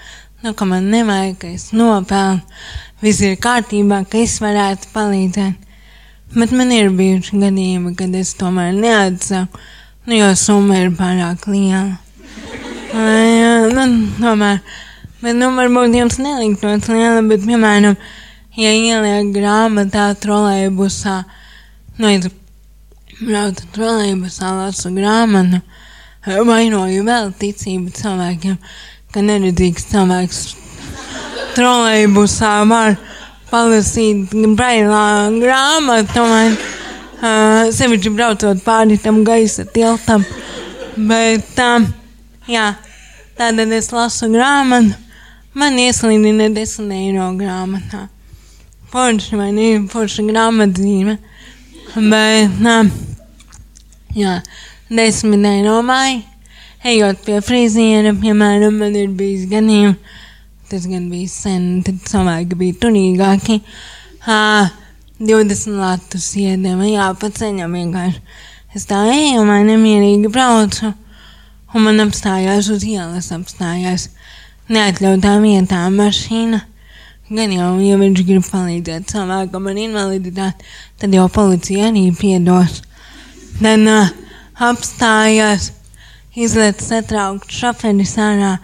nu, 0.44 0.54
ka 0.54 0.66
man 0.66 0.90
nevajag, 0.92 1.38
ka 1.40 1.48
es 1.48 1.70
nopelnu, 1.72 2.42
viss 3.04 3.24
ir 3.24 3.38
kārtībā, 3.40 4.04
ka 4.10 4.20
es 4.20 4.40
varētu 4.44 4.92
palīdzēt. 4.94 5.70
Bet 6.34 6.52
man 6.56 6.72
ir 6.74 6.90
bijuši 6.98 7.38
gadījumi, 7.40 7.94
kad 7.96 8.16
es 8.18 8.34
tomēr 8.40 8.74
neatsaku, 8.76 9.60
nu, 10.10 10.16
jo 10.18 10.32
summa 10.36 10.82
ir 10.82 10.90
pārāk 10.98 11.46
liela. 11.48 12.00
Jā, 12.94 13.54
nu, 13.72 13.86
tomēr. 14.18 14.60
Bet, 15.22 15.38
nu, 15.40 15.52
varbūt 15.56 15.96
jums 15.96 16.20
neliktos 16.20 16.90
liela, 16.92 17.22
bet, 17.30 17.46
piemēram, 17.48 17.96
ja 18.60 18.72
ieliek 18.76 19.30
grāmatā 19.36 20.10
trolēbusā, 20.20 21.22
nu, 22.02 22.10
es 22.10 22.28
braucu 23.22 23.70
trolēbusā, 23.78 24.52
lasu 24.58 24.92
grāmatu, 24.98 25.62
vainoju 26.26 27.06
vēl 27.08 27.32
ticību 27.40 27.94
cilvēkiem, 27.96 28.58
ka 29.14 29.22
neredzīgs 29.22 29.90
cilvēks 29.92 30.44
trolēbusā 31.54 32.54
var 32.70 32.96
palasīt 33.52 34.32
brailā 34.58 35.30
grāmatu, 35.38 36.24
man 36.26 36.56
uh, 36.56 37.70
sevišķi 37.76 38.14
braucot 38.16 38.64
pāri 38.66 38.98
tam 39.02 39.22
gaisa 39.28 39.66
tiltam. 39.76 40.26
Bet, 40.98 41.54
um, 41.62 41.86
jā, 42.50 42.72
tātad 43.38 43.74
es 43.78 43.92
lasu 43.94 44.32
grāmatu, 44.34 44.98
man 45.58 45.78
ieslīdina 45.82 46.50
10 46.56 46.98
eiro 46.98 47.30
grāmatā. 47.38 48.08
Forši 48.94 49.38
vai 49.38 49.50
ne, 49.54 49.70
forša 49.90 50.26
grāmatzīme. 50.26 51.18
Bet, 51.94 52.62
um, 52.74 52.94
jā, 54.18 54.40
10 54.90 55.50
eiro 55.54 55.80
vai, 55.86 56.24
ejot 56.84 57.24
pie 57.26 57.40
friziera, 57.46 58.14
piemēram, 58.20 58.78
man 58.82 58.96
ir 59.00 59.12
bijis 59.16 59.48
gadījumi, 59.52 59.96
tas 60.72 60.88
gan 60.90 61.10
bija 61.12 61.32
sen, 61.32 61.68
tad 61.86 62.00
cilvēki 62.10 62.60
bija 62.60 62.80
turīgāki. 62.86 63.60
Uh, 64.24 64.72
20 65.24 65.78
latus 65.78 66.32
iedeva, 66.40 66.88
jā, 66.90 67.08
pa 67.20 67.30
ceļam 67.32 67.78
vienkārši. 67.78 68.20
Es 68.74 68.88
tā 68.90 69.04
eju, 69.14 69.44
man 69.46 69.68
nemierīgi 69.70 70.32
braucu, 70.34 70.90
un 71.74 71.86
man 71.86 72.02
apstājās 72.04 72.72
uz 72.74 72.84
ielas, 72.88 73.30
apstājās 73.36 74.10
neatļautā 74.74 75.36
vietā 75.44 75.84
mašīna. 75.94 76.64
Gan 77.34 77.54
jau, 77.56 77.70
ja 77.82 78.00
viņš 78.02 78.24
grib 78.28 78.44
palīdzēt 78.50 79.08
cilvēkam 79.14 79.70
ar 79.70 79.80
invaliditāti, 79.86 80.66
tad 81.00 81.14
jau 81.16 81.30
policija 81.32 81.88
arī 81.92 82.10
piedos. 82.18 82.82
Tad 83.62 83.88
uh, 83.88 84.12
apstājās, 84.72 85.70
izlaiž 86.36 86.82
satraukt 86.82 87.52
šoferis 87.54 88.16
ārā 88.18 88.58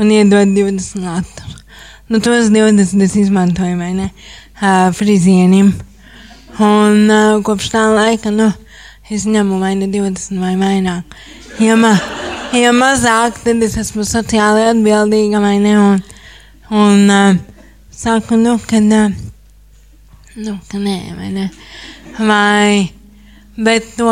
un 0.00 0.10
iedod 0.12 0.54
20 0.56 1.02
latus. 1.04 1.58
Nu, 2.08 2.18
tos 2.18 2.48
20 2.50 3.04
es 3.04 3.14
izmantoju, 3.14 3.76
vai 3.78 3.92
ne, 3.94 4.08
uh, 4.58 4.88
frizienim. 4.96 5.74
Un 6.58 7.04
uh, 7.06 7.36
kopš 7.46 7.68
tā 7.74 7.84
laika, 7.92 8.32
nu, 8.34 8.48
es 9.12 9.28
ņemu 9.28 9.60
vai 9.60 9.76
ne 9.78 9.86
20 9.92 10.40
vai 10.40 10.56
vairāk. 10.58 11.14
Ja, 11.62 11.76
ma, 11.78 11.92
ja 12.56 12.72
mazāk, 12.74 13.38
tad 13.44 13.62
es 13.62 13.76
esmu 13.78 14.06
sociāli 14.08 14.66
atbildīga, 14.72 15.44
vai 15.44 15.58
ne, 15.62 15.76
un, 15.78 16.02
un 16.74 17.14
uh, 17.14 17.38
saku, 17.94 18.40
nu, 18.40 18.56
ka, 18.66 18.80
uh, 18.80 19.14
nu, 20.40 20.58
ka 20.72 20.80
nē, 20.82 20.98
vai 21.20 21.30
ne, 21.36 21.50
vai, 22.18 22.90
bet 23.60 23.92
to 24.00 24.10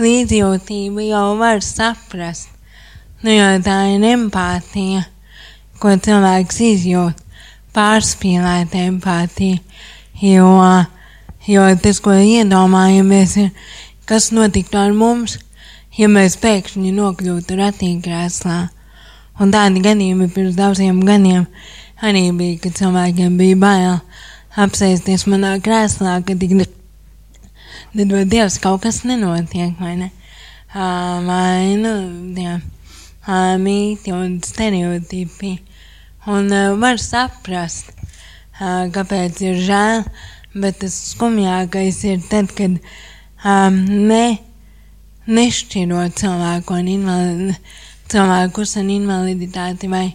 līdzjūtību 0.00 1.08
jau 1.10 1.26
var 1.40 1.64
saprast, 1.64 2.52
nu, 3.22 3.32
jo 3.34 3.48
tā 3.64 3.80
ir 3.94 4.06
empātija 4.14 5.08
ko 5.82 5.94
cilvēks 5.98 6.60
izjūt, 6.62 7.22
pārspīlēta 7.74 8.84
empātija. 8.86 9.58
Jo, 10.22 10.50
jo 11.50 11.64
tas, 11.82 11.98
ko 12.04 12.14
iedomājamies, 12.14 13.36
ir, 13.42 13.48
kas 14.06 14.30
notiktu 14.34 14.78
ar 14.78 14.94
mums, 14.94 15.40
ja 15.98 16.06
mēs 16.12 16.38
pēkšņi 16.42 16.92
nokļūtu 16.98 17.58
ratīkrēslā. 17.58 18.60
Un 19.42 19.54
tādi 19.54 19.82
gadījumi 19.82 20.28
pirms 20.30 20.58
daudziem 20.58 21.00
gadiem 21.08 21.48
arī 22.04 22.28
bija, 22.36 22.60
kad 22.62 22.78
cilvēkiem 22.78 23.34
bija 23.40 23.58
bail 23.58 23.98
apsēsties 24.62 25.26
manā 25.32 25.56
krēslā, 25.64 26.20
kad 26.26 26.38
tik 26.38 26.54
nedod 27.96 28.28
Dievs 28.30 28.58
kaut 28.62 28.82
kas 28.84 29.02
nenotiek, 29.08 29.74
vai 29.80 29.96
ne? 30.00 30.10
Vai, 30.72 31.76
nu, 31.76 31.92
jā, 32.38 32.58
mīti 33.60 34.14
un 34.16 34.38
stereotipi. 34.44 35.56
Un 36.32 36.48
var 36.80 37.00
saprast, 37.02 37.92
kāpēc 38.94 39.42
ir 39.42 39.58
žēl, 39.66 40.04
bet 40.54 40.78
tas 40.82 40.94
skumjākais 41.12 42.02
ir 42.08 42.22
tad, 42.30 42.52
kad 42.56 42.78
um, 43.44 43.78
ne, 44.08 44.38
nešķirot 45.26 46.18
cilvēku 46.20 46.76
un 46.78 46.90
invalidi, 46.92 47.56
cilvēkus 48.12 48.76
ar 48.80 48.92
invaliditāti 48.96 49.90
vai 49.90 50.06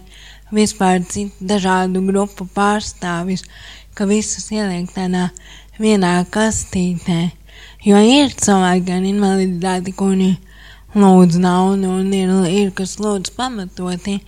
vispār 0.54 1.02
citu 1.04 1.48
dažādu 1.50 2.02
grupu 2.06 2.46
pārstāvis, 2.54 3.44
ka 3.94 4.06
visus 4.08 4.50
ieliek 4.54 4.88
tādā 4.94 5.28
vienā 5.78 6.22
kastītē. 6.30 7.37
Jo 7.84 8.00
ir 8.02 8.34
cilvēki 8.34 8.94
ar 8.94 9.06
invaliditāti, 9.06 9.94
kuri 9.96 10.32
lūdz 10.98 11.38
naudu 11.42 11.90
un 12.00 12.12
ir, 12.16 12.32
ir 12.50 12.70
kas 12.76 12.96
lūdz 13.02 13.34
pamatoti, 13.36 14.18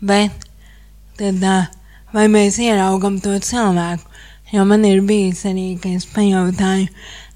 bet 0.00 0.48
tad 1.18 1.44
vai 2.14 2.26
mēs 2.32 2.58
ieraugam 2.62 3.18
to 3.22 3.36
cilvēku. 3.44 4.04
Jo 4.52 4.64
man 4.64 4.84
ir 4.88 5.02
bijis 5.04 5.44
arī, 5.48 5.74
ka 5.80 5.90
es 5.92 6.06
pajautāju, 6.08 6.88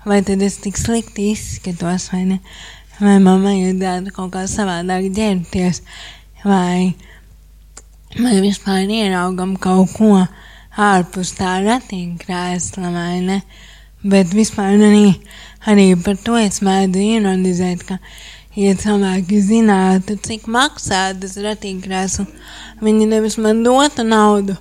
vai 0.09 0.23
tad 0.25 0.41
es 0.43 0.57
tik 0.63 0.79
slikti 0.81 1.33
izskatos, 1.35 2.09
vai 2.13 2.23
ne? 2.31 2.39
Vai 3.03 3.19
man 3.21 3.43
vajadzētu 3.45 4.15
kaut 4.17 4.33
kā 4.33 4.47
savādāk 4.49 5.11
ģērbties, 5.17 5.83
vai, 6.47 6.95
vai 8.17 8.39
vispār 8.45 8.89
ieraugam 8.89 9.59
kaut 9.61 9.93
ko 9.99 10.23
ārpus 10.81 11.35
tā 11.37 11.59
ratiņkrēsla, 11.67 12.95
vai 12.95 13.21
ne? 13.27 13.39
Bet 14.03 14.33
vispār 14.35 14.81
arī, 14.83 15.13
arī 15.71 15.93
par 16.03 16.17
to 16.19 16.35
es 16.41 16.59
mēdzu 16.65 17.03
ironizēt, 17.19 17.85
ka, 17.87 17.99
ja 18.59 18.75
cilvēki 18.75 19.39
zinātu, 19.47 20.17
cik 20.19 20.49
maksā 20.51 21.05
tas 21.23 21.37
ratiņkrēsls, 21.39 22.33
viņi 22.83 23.07
nevis 23.13 23.39
man 23.39 23.63
dotu 23.63 24.03
naudu, 24.03 24.57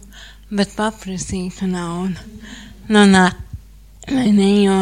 bet 0.53 0.75
paprasītu 0.77 1.69
naudu. 1.71 2.21
Nu, 2.91 3.07
nā, 3.09 3.31
ne, 4.11 4.51
jo, 4.61 4.77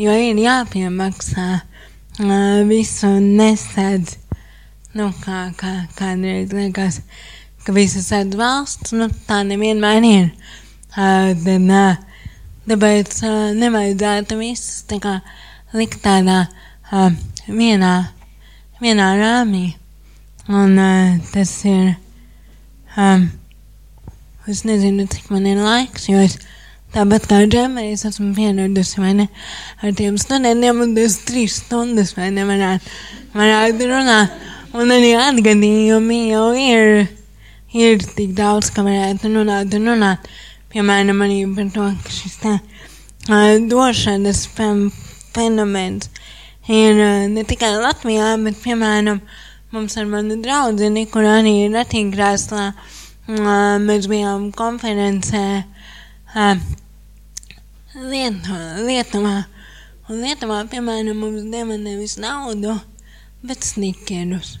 jo 0.00 0.16
ir 0.16 0.40
jāpiemaksā 0.40 1.50
visu 2.70 3.12
nesedz. 3.20 4.16
Nu, 4.96 5.12
kā, 5.22 5.50
kā, 5.60 5.74
kādreiz 5.94 6.50
liekas, 6.56 7.02
ka 7.62 7.74
visas 7.76 8.08
sēdz 8.10 8.36
valsts, 8.40 8.94
nu, 8.96 9.06
tā 9.28 9.44
nevienmēr 9.46 10.06
ir. 10.08 10.30
Uh, 10.90 11.36
tad, 11.44 11.68
uh, 11.70 12.09
tāpēc 12.68 13.16
uh, 13.24 13.50
nevajadzētu 13.56 14.40
visus 14.40 14.84
tā 14.90 15.00
kā 15.02 15.18
likt 15.76 16.02
tādā 16.04 16.44
uh, 16.92 17.10
vienā, 17.48 17.94
vienā 18.82 19.10
rāmī. 19.20 19.66
Un 20.50 20.74
uh, 20.76 21.20
tas 21.32 21.58
ir. 21.68 21.92
Um, 22.98 23.30
Es 24.50 24.64
nezinu, 24.64 25.04
cik 25.06 25.28
man 25.30 25.44
ir 25.46 25.58
laiks, 25.62 26.08
jo 26.08 26.18
es 26.18 26.38
tāpat 26.90 27.26
kā 27.30 27.36
džemēs 27.44 28.06
esmu 28.08 28.32
pieradusi, 28.34 28.96
vai 28.98 29.12
ne, 29.18 29.26
ar 29.78 29.92
tiem 29.94 30.16
studentiem, 30.18 30.80
un 30.80 30.94
tas 30.96 31.18
trīs 31.28 31.58
stundas, 31.60 32.14
vai 32.16 32.30
ne, 32.34 32.46
varētu, 32.48 32.94
varētu 33.36 33.88
runāt. 33.92 34.32
Un 34.74 34.90
arī 34.94 35.12
atgadījumi 35.18 36.18
jau 36.32 36.48
ir, 36.56 37.04
ir 37.76 38.02
tik 38.16 38.32
daudz, 38.38 38.72
ka 38.74 38.82
varētu 38.86 39.30
runāt 39.36 39.76
un 39.76 39.92
runāt. 39.92 40.26
Piemēram, 40.70 41.18
arī 41.24 41.40
par 41.50 41.70
to, 41.74 41.84
ka 42.04 42.12
šis 42.14 42.36
tā 42.44 42.52
uh, 42.54 43.56
došanas 43.66 44.44
fenomens 45.34 46.06
ir 46.70 46.94
uh, 46.94 47.24
ne 47.32 47.42
tikai 47.42 47.72
Latvijā, 47.74 48.36
bet, 48.44 48.60
piemēram, 48.62 49.18
mums 49.74 49.96
ar 49.98 50.06
manu 50.06 50.36
draudzeni, 50.44 51.08
kur 51.10 51.26
arī 51.26 51.56
ir 51.64 51.74
ratīgrāslā, 51.74 52.68
uh, 52.70 53.48
mēs 53.82 54.06
bijām 54.12 54.52
konferencē 54.54 55.42
Lietuvā. 57.98 59.34
Un 60.06 60.22
Lietuvā, 60.22 60.60
piemēram, 60.70 61.18
mums 61.18 61.50
deva 61.50 61.80
nevis 61.82 62.14
naudu, 62.22 62.78
bet 63.42 63.66
snikerus. 63.66 64.58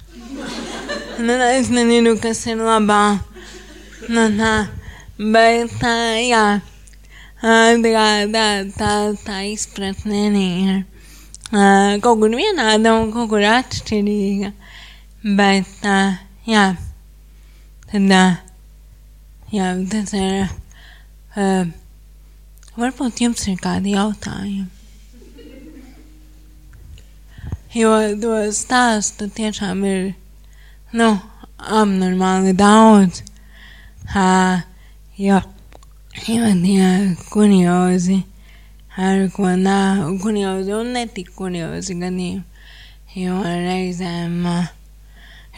Nu, 1.20 1.34
es 1.36 1.66
nezinu, 1.68 2.14
kas 2.16 2.38
ir 2.48 2.62
labā. 2.64 3.18
Nu, 4.08 4.22
tā, 4.38 4.52
bet 5.20 5.74
jā, 6.24 6.44
tā, 8.32 8.46
tā, 8.72 8.90
arī 9.36 10.46
ir. 10.64 10.80
Kaut 12.00 12.22
kur 12.22 12.32
vienāda 12.32 12.94
un 12.96 13.10
kaut 13.12 13.28
kur 13.32 13.44
atšķirīga. 13.44 14.52
Bet, 15.36 15.84
jā, 16.48 16.64
tad. 17.92 18.22
Jā, 19.52 19.74
tas 19.92 20.14
ir. 20.16 20.48
Varbūt 22.80 23.20
jums 23.20 23.44
ir 23.50 23.58
kādi 23.60 23.96
jautājumi. 23.96 24.68
Jo 27.74 27.92
to 28.18 28.38
stāstu 28.54 29.28
tiešām 29.30 29.84
ir 29.86 30.00
nu, 30.96 31.12
abnormāli 31.60 32.54
daudz. 32.58 33.20
Uh, 34.10 34.62
jo 35.20 35.40
tie 36.16 37.16
kuriozi, 37.28 38.22
ar 38.96 39.26
ko 39.34 39.52
nav 39.56 40.06
kuriozi 40.22 40.72
un 40.72 40.94
netik 40.96 41.34
kuriozi 41.36 41.96
gadījumi. 42.00 42.46
Jo 43.18 43.40
reizēm, 43.42 44.44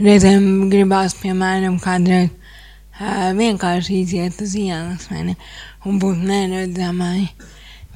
reizēm 0.00 0.46
gribās, 0.72 1.14
piemēram, 1.20 1.76
kādreiz 1.84 2.30
vienkārši 3.36 4.00
iziet 4.00 4.40
uz 4.40 4.54
ielas 4.56 5.08
ne, 5.12 5.36
un 5.84 5.98
būt 6.00 6.24
neredzamai. 6.26 7.28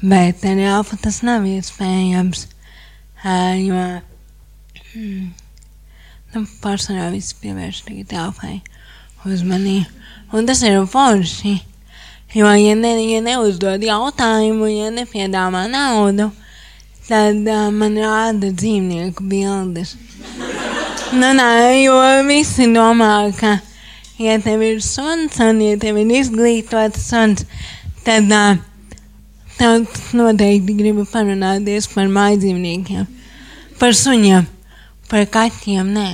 Bet 0.03 0.45
elfu 0.45 0.99
tas 1.01 1.23
nav 1.25 1.49
iespējams, 1.49 2.47
jo 3.65 3.83
mm, 4.93 5.29
nu, 6.35 6.47
pārsvarā 6.63 7.09
viss 7.15 7.37
pievērš 7.41 7.87
tikai 7.89 8.21
elfai 8.27 8.59
uzmanību. 9.25 9.96
Un 10.35 10.47
tas 10.49 10.63
ir 10.67 10.81
forši, 10.91 11.55
jo, 12.35 12.49
ja, 12.51 12.75
ne, 12.75 12.93
ja 13.07 13.21
neuzdod 13.23 13.85
jautājumu, 13.87 14.67
ja 14.73 14.91
nepiedāvā 14.95 15.67
naudu, 15.71 16.31
tad 17.07 17.47
uh, 17.47 17.69
man 17.71 17.95
rāda 18.03 18.51
dzīvnieku 18.51 19.27
bildes. 19.31 19.95
nu, 21.15 21.31
nē, 21.39 21.51
jo 21.85 21.99
visi 22.27 22.67
domā, 22.75 23.31
ka 23.39 23.59
ja 24.19 24.39
tev 24.43 24.65
ir 24.67 24.81
suns 24.83 25.39
un 25.45 25.61
ja 25.63 25.77
tev 25.79 26.01
ir 26.03 26.11
izglītots 26.19 27.07
suns, 27.11 27.47
tad 28.07 28.33
uh, 28.33 28.57
tev 29.57 29.87
noteikti 30.17 30.75
gribi 30.77 31.07
parunāties 31.13 31.89
par 31.95 32.11
mājdzīvniekiem, 32.13 33.07
par 33.81 33.95
suņiem, 33.97 34.49
par 35.11 35.29
kaķiem, 35.33 35.95
nē. 35.97 36.09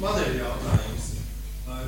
Man 0.00 0.16
ir 0.22 0.38
jautājums. 0.40 1.10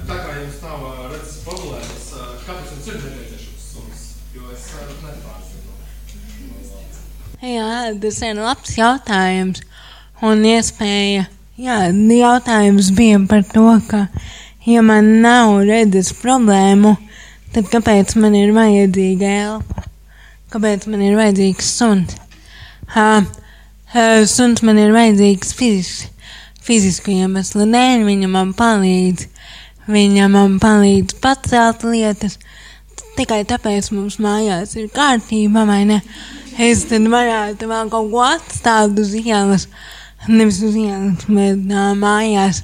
Tā 0.09 0.19
kā 0.19 0.35
jums 0.41 0.59
nav 0.67 0.83
redzes 1.13 1.39
problēmas, 1.47 2.11
kāpēc 2.45 2.75
jums 2.75 2.91
ir 2.91 2.99
nepieciešams 3.07 3.71
suns? 3.71 4.05
Jo 4.37 4.51
es 4.53 4.69
nepārzinu. 4.83 5.79
Jā, 7.43 7.93
tas 7.99 8.23
ir 8.23 8.39
labs 8.39 8.77
jautājums 8.79 9.63
un 10.23 10.45
iespēja 10.47 11.27
Jā, 11.63 11.91
jautājums 11.93 12.89
bija 12.97 13.19
par 13.29 13.43
to, 13.45 13.67
ka, 13.85 14.07
ja 14.65 14.81
man 14.83 15.11
nav 15.21 15.59
redzes 15.69 16.09
problēmu, 16.17 16.95
tad 17.53 17.69
kāpēc 17.69 18.15
man 18.19 18.35
ir 18.35 18.55
vajadzīga 18.57 19.29
elpa? 19.43 19.85
Kāpēc 20.51 20.89
man 20.89 21.05
ir 21.05 21.15
vajadzīgs 21.21 21.69
suns? 21.77 22.17
Uh, 22.97 23.21
uh, 23.93 24.25
suns 24.25 24.65
man 24.65 24.81
ir 24.81 24.91
vajadzīgs 24.97 25.53
fiziski, 25.59 26.11
fizisku 26.65 27.13
iemeslu 27.13 27.69
dēļ, 27.69 28.07
viņa 28.09 28.33
man 28.33 28.57
palīdz. 28.57 29.29
Viņa 29.93 30.31
man 30.33 30.57
palīdz 30.63 31.21
pacelt 31.21 31.85
lietas. 31.85 32.41
Tikai 33.19 33.43
tāpēc 33.45 33.93
mums 33.93 34.17
mājās 34.25 34.73
ir 34.81 34.89
kārtība, 34.95 35.67
vai 35.69 35.83
ne? 35.91 36.01
Es 36.61 36.87
tad 36.91 37.09
varētu 37.09 37.69
vēl 37.71 37.91
kaut 37.93 38.11
ko 38.13 38.23
atstāt 38.27 38.99
uz 39.01 39.15
ielas. 39.17 39.69
Uh, 39.69 39.91
nevis 40.29 40.63
uz 40.63 40.77
ielas, 40.77 41.25
bet 41.27 41.59
uh, 41.73 41.93
mājās 41.99 42.63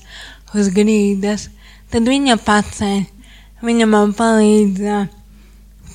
uz 0.54 0.70
grīdas, 0.74 1.48
tad 1.92 2.08
viņa 2.08 2.38
pacēla. 2.44 3.06
Viņa 3.64 3.88
man 3.90 4.12
palīdz 4.14 4.84
uh, 4.86 5.08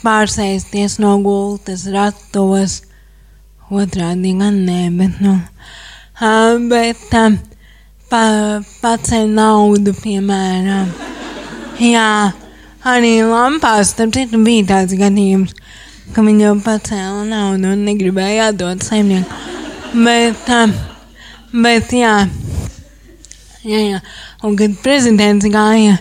pārsēsties 0.04 0.98
no 1.00 1.16
gultas 1.24 1.86
ratos. 1.88 2.82
Otrādi 3.74 4.34
gan 4.38 4.60
nē, 4.68 4.82
bet, 4.98 5.22
nu, 5.24 5.38
uh, 5.40 6.60
bet 6.70 7.16
uh, 7.16 7.38
pa, 8.12 8.24
pacēla 8.84 9.32
naudu, 9.32 9.96
piemēram. 10.04 10.92
Jā, 11.80 12.34
arī 12.86 13.16
lampās, 13.26 13.96
starp 13.96 14.14
citu, 14.14 14.44
bija 14.44 14.68
tāds 14.76 15.00
gadījums, 15.00 15.56
ka 16.12 16.24
viņa 16.26 16.56
pacēla 16.66 17.24
naudu 17.30 17.72
un 17.74 17.86
negribēja 17.88 18.52
atdot 18.52 18.84
saimnieku. 18.84 19.44
Bet, 19.94 20.50
Bet, 21.54 21.92
jā, 21.94 22.16
jā, 23.62 23.80
jā. 23.86 24.00
Un, 24.42 24.56
kad 24.58 24.72
prezidents 24.82 25.46
gāja, 25.54 26.00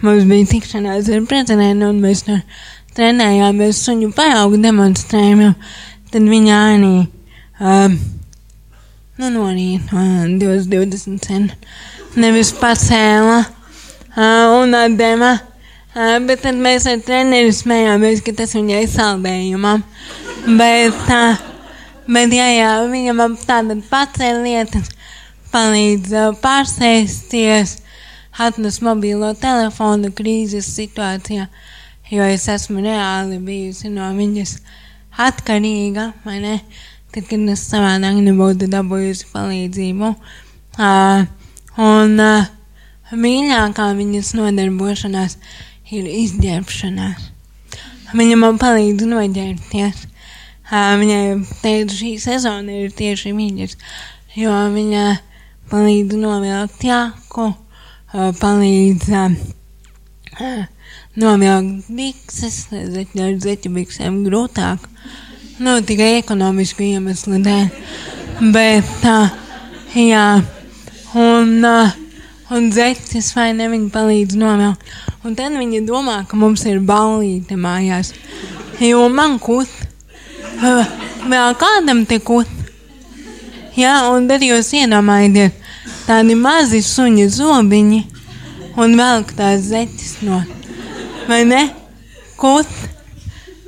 mums 0.00 0.24
bija 0.24 0.48
tikšanās 0.48 1.10
ar 1.12 1.26
prezidentu, 1.28 1.90
un 1.92 1.98
mēs 2.00 2.22
tur 2.24 2.38
trenējāmies 2.96 3.82
suņu 3.84 4.08
paraugu 4.16 4.56
demonstrējumu, 4.62 5.50
tad 6.14 6.30
viņa 6.32 6.60
arī, 6.70 6.94
um, 7.60 7.98
nu, 9.20 9.28
norīt 9.34 9.92
uh, 9.92 10.24
20 10.40 11.20
cenu, 11.28 11.60
nevis 12.16 12.54
pacēla 12.56 13.42
uh, 13.44 14.56
un 14.62 14.80
atdeva. 14.80 15.34
Uh, 15.36 15.55
bet 16.28 16.44
tad 16.44 16.60
mēs 16.60 16.86
ar 16.90 17.02
treneri 17.04 17.52
smējāmies, 17.56 18.22
ka 18.24 18.36
tas 18.36 18.52
viņai 18.58 18.86
saldējumam. 18.92 19.84
Bet, 20.46 21.04
uh, 21.08 21.46
Bet, 22.06 22.30
jā, 22.30 22.44
jā, 22.54 22.70
viņa 22.86 23.12
man 23.18 23.32
tāda 23.34 23.74
pacēla 23.90 24.44
lietas, 24.44 24.92
palīdz 25.50 26.12
uh, 26.14 26.28
pārsēsties, 26.38 27.80
atnes 28.38 28.78
mobilo 28.78 29.32
telefonu 29.34 30.12
krīzes 30.14 30.68
situācijā. 30.76 31.48
jo 32.10 32.22
es 32.22 32.46
esmu 32.46 32.84
reāli 32.84 33.40
bijusi 33.42 33.90
no 33.90 34.06
viņas 34.14 34.60
atkarīga, 35.18 36.12
vai 36.22 36.38
ne? 36.44 36.60
Tad, 37.10 37.26
kad 37.26 37.42
es 37.50 37.66
savādāk 37.72 38.22
nebūtu 38.22 38.70
dabūjusi 38.70 39.26
palīdzību. 39.32 40.12
Uh, 40.78 41.26
un 41.74 42.22
uh, 42.22 42.46
mīļākā 43.10 43.88
viņas 43.98 44.30
nodarbošanās 44.38 45.40
ir 45.94 46.06
izģērbšanās. 46.10 47.30
Viņa 48.16 48.36
man 48.38 48.58
palīdz 48.62 49.06
noģērbties. 49.10 50.04
Viņai 50.66 51.20
teicu, 51.62 51.94
šī 51.94 52.12
sezona 52.18 52.80
ir 52.82 52.94
tieši 52.94 53.30
viņas, 53.36 53.76
jo 54.34 54.54
viņa 54.74 55.04
palīdz 55.70 56.18
novilkt 56.18 56.82
jāku, 56.86 57.52
palīdz 58.40 59.12
novilkt 61.22 61.90
bikses, 61.98 62.58
zeķi 62.70 63.22
ar 63.22 63.38
zeķu 63.46 63.72
biksēm 63.78 64.20
grūtāk. 64.26 64.90
Nu, 65.62 65.78
tikai 65.86 66.16
ekonomisku 66.18 66.84
iemeslu 66.84 67.38
dēļ. 67.46 67.70
Bet, 68.52 68.90
tā, 69.00 69.30
jā, 69.96 70.26
un, 71.16 71.54
un 72.52 72.66
zeķis 72.74 73.30
vai 73.38 73.52
ne, 73.56 73.70
viņi 73.72 73.92
palīdz 73.94 74.36
novilkt. 74.42 74.96
Un 75.26 75.34
tad 75.34 75.56
viņi 75.58 75.80
domā, 75.82 76.20
ka 76.30 76.38
mums 76.38 76.62
ir 76.70 76.78
ballīte 76.86 77.56
mājās. 77.58 78.12
Jo 78.78 79.08
man 79.10 79.40
kut, 79.42 79.70
vēl 80.60 81.56
kādam 81.58 82.04
te 82.06 82.20
kut. 82.22 82.50
Jā, 83.74 83.96
un 84.14 84.28
tad 84.30 84.44
jūs 84.46 84.70
iedomājieties, 84.78 85.56
tādi 86.06 86.36
mazi 86.38 86.78
suņi 86.86 87.24
zobiņi 87.34 87.98
un 88.78 88.94
velk 89.00 89.32
tās 89.34 89.66
zeķis 89.72 90.12
no. 90.28 90.38
Vai 91.26 91.40
ne? 91.48 91.64
Kut. 92.38 92.70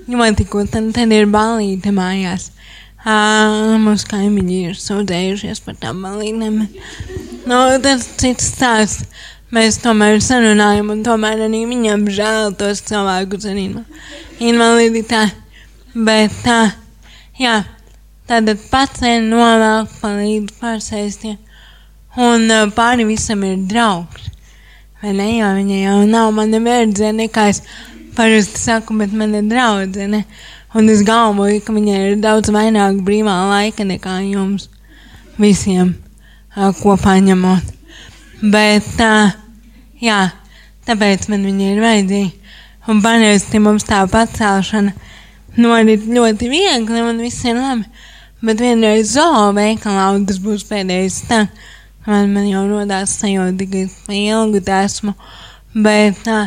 Ļoti 0.09 0.47
kut, 0.49 0.77
un 0.79 0.93
tad 0.95 1.11
ir 1.13 1.27
balīte 1.33 1.91
mājās. 1.93 2.53
Uh, 2.99 3.75
mūsu 3.83 4.07
kaimiņi 4.13 4.61
ir 4.69 4.79
sūdzējušies 4.79 5.65
par 5.67 5.75
tām 5.83 6.07
balītēm. 6.07 6.63
Nu, 7.51 7.59
tas 7.83 8.07
cits 8.21 8.53
stāsts. 8.55 9.11
Mēs 9.49 9.79
tomēr 9.81 10.19
sarunājam, 10.21 10.91
un 10.93 10.99
tomēr 11.07 11.47
arī 11.47 11.63
viņam 11.71 12.03
žēl 12.13 12.51
tos 12.61 12.83
cilvēkus 12.85 13.47
ar 13.49 13.61
invaliditāti. 14.45 15.33
Bet 15.97 16.35
tā, 16.45 16.59
jā, 17.41 17.55
tad 18.29 18.51
pats 18.69 19.01
ir 19.09 19.23
novelk, 19.25 19.95
palīdz 20.03 20.53
pārsēsties. 20.61 21.39
Un 22.21 22.45
pāri 22.77 23.07
visam 23.09 23.47
ir 23.49 23.57
draugs. 23.71 24.29
Vai 25.01 25.15
ne, 25.17 25.31
jo 25.39 25.49
viņa 25.57 25.81
jau 25.81 25.97
nav 26.11 26.29
mana 26.37 26.61
verdzene, 26.61 27.31
kā 27.33 27.47
es 27.55 27.63
parasti 28.19 28.61
saku, 28.61 28.99
bet 29.01 29.17
mana 29.17 29.41
draudzene. 29.47 30.25
Un 30.77 30.93
es 30.93 31.01
galvoju, 31.09 31.65
ka 31.65 31.73
viņai 31.73 32.05
ir 32.11 32.21
daudz 32.21 32.53
vairāk 32.53 33.01
brīvā 33.07 33.39
laika 33.49 33.89
nekā 33.89 34.19
jums 34.27 34.69
visiem 35.41 35.95
kopā 36.83 37.17
ņemot. 37.25 37.78
Bet 38.39 38.87
tā, 38.95 39.33
jā, 39.99 40.19
tāpēc 40.87 41.25
man 41.33 41.47
viņa 41.49 41.71
ir 41.73 41.81
vajadzīga. 41.83 42.53
Un 42.89 43.01
parasti 43.05 43.59
mums 43.61 43.85
tā 43.85 44.05
pacelšana 44.09 44.93
norit 45.59 46.05
ļoti 46.07 46.47
viegli 46.49 47.03
un 47.03 47.19
viss 47.21 47.43
ir 47.45 47.59
labi. 47.59 47.89
Bet 48.39 48.63
vienreiz 48.63 49.17
zoo 49.17 49.49
veikalā, 49.57 50.13
un 50.15 50.23
tas 50.29 50.39
būs 50.39 50.63
pēdējais 50.69 51.17
tā, 51.27 51.41
man, 52.07 52.31
man 52.31 52.47
jau 52.47 52.63
rodās 52.69 53.17
sajūta, 53.19 53.67
ka 54.07 54.15
ilgi 54.15 54.63
esmu. 54.77 55.17
Bet 55.75 56.23
tā, 56.23 56.39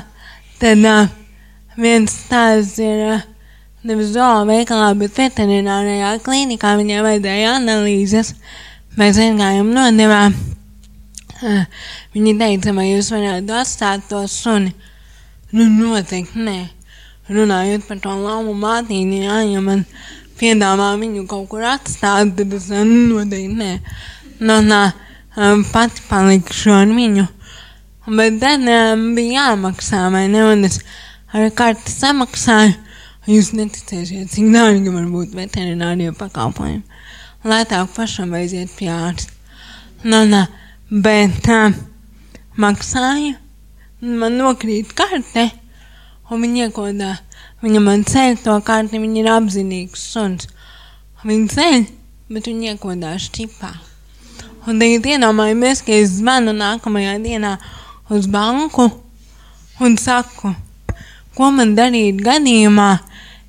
tad 0.63 0.80
tā, 0.86 0.95
viens 1.75 2.15
tās 2.32 2.77
ir 2.80 3.19
nevis 3.84 4.13
zoo 4.15 4.45
veikalā, 4.47 4.93
bet 4.95 5.19
veterinārajā 5.19 6.15
klīnikā 6.23 6.77
viņai 6.80 7.04
vajadzēja 7.10 7.54
analīzes. 7.60 8.34
Mēs 8.95 9.19
vienkārši 9.19 9.67
nodevām. 9.67 10.39
Viņa 12.13 12.34
teica, 12.39 12.73
vai 12.77 12.88
jūs 12.91 13.12
varētu 13.13 13.56
atstāt 13.58 14.08
to 14.10 14.21
suni? 14.30 14.73
Nu, 15.51 15.65
noteikti 15.67 16.45
nē. 16.45 16.58
Runājot 17.32 17.88
par 17.88 17.99
to 18.04 18.13
lamu 18.17 18.54
mātīni, 18.58 19.23
jā, 19.25 19.41
ja 19.49 19.62
man 19.63 19.86
piedāvā 20.39 20.93
viņu 20.99 21.25
kaut 21.30 21.49
kur 21.51 21.65
atstāt, 21.67 22.34
tad 22.38 22.56
es 22.58 22.69
noteikti 22.71 23.58
nē. 23.58 23.71
Nu, 24.41 24.60
nā, 24.65 24.84
pati 25.71 26.04
palikšu 26.10 26.73
ar 26.75 26.91
viņu. 26.91 27.27
Bet 28.12 28.39
tad 28.41 28.65
um, 28.65 29.12
bija 29.15 29.45
jāmaksā, 29.51 30.08
vai 30.13 30.25
ne? 30.32 30.41
Un 30.54 30.65
es 30.65 30.80
ar 31.34 31.51
karti 31.56 31.93
samaksāju. 31.93 32.73
Jūs 33.30 33.51
neticēsiet, 33.54 34.32
cik 34.34 34.47
dārgi 34.49 34.89
var 34.89 35.06
būt 35.06 35.36
veterinārie 35.38 36.10
pakalpojumi. 36.17 36.82
Lētāk 37.45 37.91
pašam 37.93 38.34
aiziet 38.34 38.73
pie 38.80 38.89
ārsta. 38.89 39.30
Nu, 40.01 40.23
nā, 40.25 40.47
bet 40.91 41.38
tā 41.45 41.69
maksāja, 42.60 43.38
man 44.04 44.34
nokrīt 44.36 44.89
karte, 44.91 45.45
un 46.27 46.41
viņa 46.43 46.65
iekodā, 46.65 47.13
viņa 47.63 47.84
man 47.84 48.04
ceļ 48.04 48.41
to 48.43 48.58
karti, 48.67 48.99
viņa 48.99 49.21
ir 49.21 49.30
apzinīgs 49.32 50.04
suns. 50.12 50.49
Viņa 51.23 51.54
ceļ, 51.54 51.86
bet 52.36 52.49
viņa 52.49 52.73
iekodā 52.73 53.13
šķipā. 53.23 53.69
Un 54.67 54.82
tagad 54.84 55.08
iedomājamies, 55.13 55.80
ka 55.86 55.95
es 55.95 56.17
zvanu 56.17 56.51
nākamajā 56.58 57.15
dienā 57.23 57.54
uz 58.12 58.27
banku 58.27 58.89
un 59.80 59.95
saku, 59.97 60.51
ko 61.38 61.54
man 61.56 61.71
darīt 61.80 62.19
gadījumā, 62.25 62.89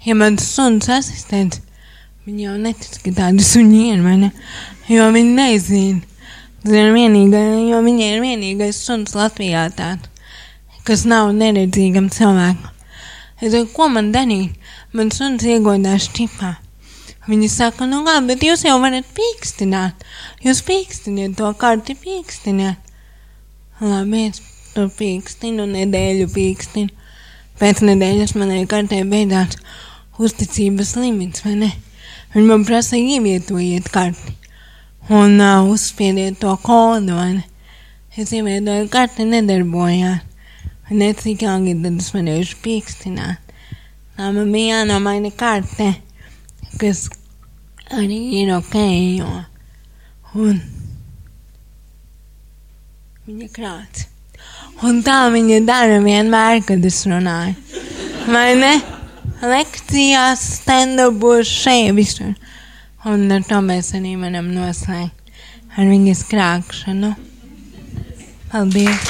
ja 0.06 0.14
mans 0.14 0.46
suns 0.46 0.86
asistents, 0.94 1.58
viņi 2.22 2.46
jau 2.46 2.54
netic, 2.62 3.02
ka 3.02 3.16
tādi 3.18 3.42
suņi 3.42 3.84
ir, 3.90 4.00
vai 4.06 4.16
ne? 4.22 4.32
Jo 4.86 5.10
viņi 5.10 5.36
nezina 5.42 6.11
ir 6.70 6.92
vienīgā, 6.94 7.40
jo 7.66 7.80
viņa 7.82 8.08
ir 8.12 8.20
vienīgais 8.22 8.78
suns 8.86 9.16
Latvijā 9.18 9.64
tāds, 9.74 10.06
kas 10.86 11.04
nav 11.10 11.32
neredzīgam 11.34 12.06
cilvēkam. 12.14 12.70
Es 13.42 13.50
saku, 13.50 13.70
ko 13.74 13.88
man 13.90 14.12
darīt? 14.14 14.54
Man 14.94 15.10
suns 15.10 15.42
iegodās 15.42 16.06
čipā. 16.14 16.52
Viņi 17.26 17.48
saka, 17.50 17.86
nu 17.90 18.02
kā, 18.06 18.14
bet 18.26 18.44
jūs 18.46 18.62
jau 18.66 18.76
varat 18.82 19.08
pīkstināt. 19.16 20.04
Jūs 20.46 20.60
pīkstiniet 20.66 21.34
to 21.38 21.50
karti, 21.58 21.96
pīkstiniet. 21.98 22.92
Labi, 23.82 24.28
es 24.28 24.42
to 24.76 24.86
pīkstinu, 24.98 25.66
nedēļu 25.72 26.28
pīkstinu. 26.30 26.92
Pēc 27.58 27.82
nedēļas 27.88 28.36
manai 28.38 28.62
kartē 28.70 29.00
beidzās 29.08 29.58
uzticības 30.22 30.94
limits, 31.00 31.42
vai 31.46 31.56
ne? 31.64 31.72
Viņi 32.36 32.46
man 32.48 32.66
prasa 32.68 33.00
ievietojiet 33.00 33.90
karti 33.90 34.36
un 35.08 35.40
uh, 35.40 35.70
uzspiediet 35.70 36.38
to 36.40 36.56
kodu. 36.62 37.18
Es 38.16 38.32
ievietoju 38.32 38.90
karti, 38.92 39.24
nedarbojās. 39.24 40.28
Necik 40.92 41.40
ilgi 41.46 41.72
tad 41.80 42.00
es 42.02 42.10
varēšu 42.12 42.58
pīkstināt. 42.60 43.52
Tā 44.18 44.28
man 44.34 44.50
bija 44.52 44.82
jānomaina 44.82 45.30
karte, 45.32 45.86
kas 46.76 47.06
arī 47.96 48.18
ir 48.42 48.50
ok, 48.58 48.76
jo. 49.16 49.30
Un 50.36 50.60
viņa 53.24 53.48
krāts. 53.56 54.04
Un 54.84 55.00
tā 55.06 55.16
viņa 55.32 55.62
dara 55.64 56.02
vienmēr, 56.04 56.60
kad 56.66 56.84
es 56.84 57.00
runāju. 57.08 57.56
Vai 58.28 58.52
ne? 58.58 58.74
Lekcijās, 59.42 60.44
stand-upos, 60.60 61.48
šeit 61.48 61.96
visur. 61.96 62.34
Un 63.02 63.26
ar 63.34 63.42
to 63.42 63.58
mēs 63.66 63.88
arī 63.98 64.12
varam 64.14 64.52
noslēgt 64.54 65.22
ar 65.74 65.88
viņas 65.90 66.20
krākšanu. 66.30 67.08
Paldies! 68.52 69.08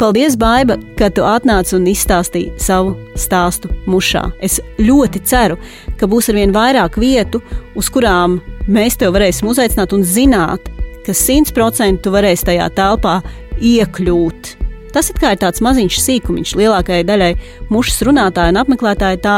Paldies, 0.00 0.36
Baiba, 0.38 0.78
ka 0.96 1.10
tu 1.12 1.24
atnāci 1.26 1.74
un 1.76 1.88
izstāstīji 1.90 2.54
savu 2.62 2.94
stāstu 3.18 3.68
mušā. 3.90 4.22
Es 4.40 4.60
ļoti 4.78 5.20
ceru, 5.28 5.58
ka 6.00 6.06
būs 6.08 6.30
arvien 6.32 6.54
vairāk 6.54 6.96
vietu, 7.02 7.42
uz 7.76 7.90
kurām 7.92 8.38
mēs 8.70 8.96
tev 9.00 9.12
varēsim 9.18 9.50
uzaicināt 9.50 9.92
un 9.96 10.06
zināt, 10.06 10.70
ka 11.04 11.16
simtprocentīgi 11.16 12.04
tu 12.06 12.14
varēsi 12.14 12.46
tajā 12.52 12.70
telpā 12.78 13.18
iekļūt. 13.58 14.54
Tas 14.94 15.10
ir 15.10 15.20
tāds 15.42 15.60
maziņš 15.66 16.00
sīkumiņš 16.06 16.54
lielākajai 16.62 17.04
daļai 17.10 17.34
mušas 17.74 18.00
runātāju 18.06 18.54
un 18.54 18.62
apmeklētāju. 18.62 19.20
Tā 19.26 19.36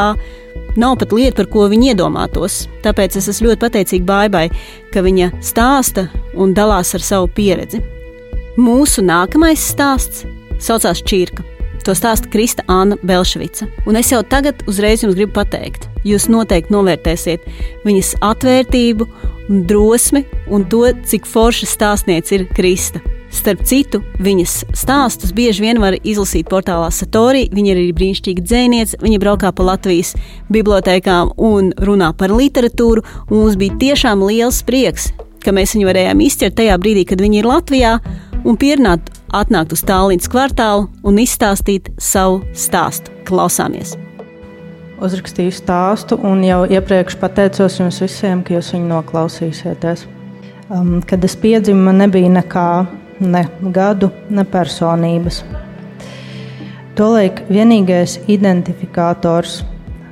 nav 0.79 0.97
pat 1.01 1.13
lieta, 1.15 1.37
par 1.41 1.49
ko 1.53 1.67
viņi 1.71 1.93
iedomātos. 1.93 2.63
Tāpēc 2.85 3.17
es 3.19 3.29
esmu 3.31 3.51
ļoti 3.51 3.61
pateicīga 3.63 4.07
Baibai, 4.09 4.45
ka 4.93 5.03
viņa 5.05 5.31
stāsta 5.43 6.07
un 6.33 6.53
dalās 6.57 6.93
ar 6.97 7.05
savu 7.05 7.29
pieredzi. 7.35 7.81
Mūsu 8.57 9.01
nākamais 9.05 9.61
stāsts 9.73 10.27
saucās 10.61 11.01
Čirka. 11.05 11.45
To 11.83 11.91
stāsta 11.97 12.29
Krista 12.31 12.63
Anna 12.71 12.95
Belšvica. 13.03 13.67
Un 13.89 13.97
es 13.99 14.11
jau 14.13 14.21
tagad 14.23 14.61
uzreiz 14.71 15.01
jums 15.03 15.17
gribu 15.17 15.33
pateikt, 15.35 15.89
jūs 16.07 16.29
noteikti 16.31 16.71
novērtēsiet 16.71 17.43
viņas 17.83 18.13
atvērtību, 18.23 19.09
drosmi 19.67 20.23
un 20.47 20.63
to, 20.71 20.85
cik 21.03 21.27
forša 21.27 21.67
stāstniece 21.67 22.37
ir 22.37 22.47
Krista. 22.55 23.03
Starp 23.33 23.63
citu, 23.65 23.99
viņas 24.21 24.59
stāstus 24.77 25.33
bieži 25.35 25.65
vien 25.65 25.79
var 25.81 25.95
izlasīt 25.97 26.47
portālā 26.51 26.91
Satori. 26.93 27.47
Viņa 27.51 27.71
ir 27.71 27.79
arī 27.81 27.95
brīnišķīga 27.97 28.45
dzēniece, 28.45 28.99
viņa 29.01 29.21
braukā 29.23 29.49
pa 29.57 29.65
Latvijas 29.71 30.13
bibliotekām 30.53 31.33
un 31.41 31.73
runā 31.81 32.11
par 32.17 32.33
literatūru. 32.35 33.01
Mums 33.33 33.57
bija 33.59 33.79
tiešām 33.81 34.21
liels 34.29 34.61
prieks, 34.67 35.09
ka 35.43 35.55
mēs 35.55 35.73
viņu 35.75 35.89
varējām 35.89 36.23
izķert 36.23 36.59
tajā 36.61 36.77
brīdī, 36.79 37.07
kad 37.09 37.25
viņa 37.25 37.41
ir 37.41 37.49
Latvijā 37.49 37.97
un 38.45 38.59
pierunāt 38.59 39.09
atnākt 39.33 39.73
uz 39.73 39.83
Tālīnas 39.87 40.29
kvartālu 40.29 40.87
un 41.03 41.19
izstāstīt 41.25 41.89
savu 41.97 42.43
stāstu. 42.53 43.11
Klausāmies! 43.27 43.97
Uzrakstīju 45.03 45.51
stāstu 45.51 46.15
un 46.23 46.45
jau 46.45 46.63
iepriekš 46.69 47.17
pateicos 47.19 47.81
jums 47.81 47.97
visiem, 48.03 48.43
ka 48.45 48.55
jūs 48.55 48.75
viņu 48.75 48.91
noklausīsieties. 48.93 50.05
Um, 50.71 51.01
kad 51.03 51.25
es 51.25 51.35
piedzimu, 51.35 51.89
man 51.89 51.99
nebija 52.05 52.29
nekā 52.31 52.67
ne 53.23 53.43
gadu, 53.75 54.11
ne 54.29 54.43
personības. 54.45 55.41
Tolēk 56.97 57.43
vienīgais 57.49 58.19
identifikators, 58.29 59.61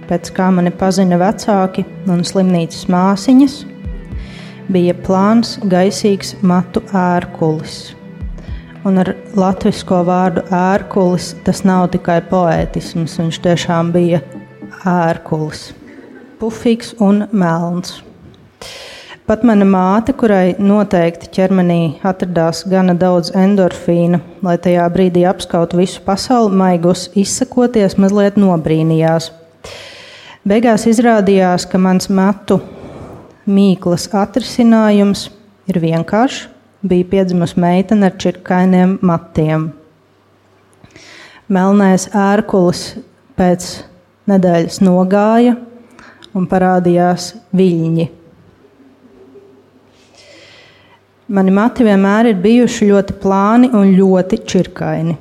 pēc 0.10 0.32
kā 0.36 0.50
mani 0.52 0.72
pazina 0.74 1.20
vecāki 1.22 1.86
un 2.10 2.24
slimnīcas 2.26 2.88
māsiņas, 2.92 3.58
bija 4.72 4.96
plāns, 5.06 5.58
gaisīgs 5.70 6.36
matu 6.42 6.82
ērkulis. 6.96 7.96
Un 8.88 8.98
ar 8.98 9.12
latviešu 9.38 10.00
vārdu 10.08 10.42
ērkulis 10.58 11.36
tas 11.46 11.62
nav 11.68 11.92
tikai 11.94 12.18
poētisms, 12.32 13.20
viņš 13.22 13.42
tiešām 13.46 13.92
bija 13.94 14.24
ērkulis, 14.90 15.68
pufīgs 16.42 16.96
un 16.98 17.28
melns. 17.32 18.00
Pat 19.32 19.46
mana 19.48 19.64
māte, 19.64 20.12
kurai 20.12 20.58
noteikti 20.60 21.30
ķermenī 21.32 22.02
atradās 22.04 22.66
gana 22.68 22.92
daudz 23.00 23.30
endorfīna, 23.32 24.18
lai 24.44 24.58
tajā 24.60 24.90
brīdī 24.92 25.24
apskautu 25.30 25.80
visu 25.80 26.02
pasauli, 26.04 26.52
maigus 26.60 27.06
izsakoties, 27.16 27.96
mazliet 27.96 28.36
nobrīnījās. 28.36 29.30
Beigās 30.44 30.84
izrādījās, 30.92 31.64
ka 31.64 31.80
mans 31.80 32.12
matu 32.12 32.60
mīklas 33.48 34.10
atrisinājums 34.12 35.30
ir 35.72 35.80
vienkāršs. 35.80 36.50
Bija 36.84 37.08
piedzimusi 37.16 37.64
meitene 37.64 38.12
ar 38.12 38.20
čirkainiem 38.20 39.00
matiem. 39.00 39.70
Melnais 41.48 42.12
ērkulis 42.12 42.88
pēc 43.40 43.78
nedēļas 44.28 44.84
nogāja 44.84 45.56
un 46.36 46.52
parādījās 46.52 47.38
viļņi 47.56 48.18
Mani 51.32 51.52
mati 51.56 51.86
vienmēr 51.88 52.28
ir 52.34 52.40
bijuši 52.44 52.90
ļoti 52.90 53.14
plāni 53.22 53.70
un 53.72 53.94
ļoti 53.96 54.42
čirkaini. 54.52 55.14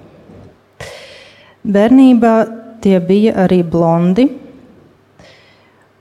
Bērnībā 1.62 2.32
tie 2.82 2.96
bija 2.98 3.36
arī 3.44 3.60
blondi, 3.62 4.24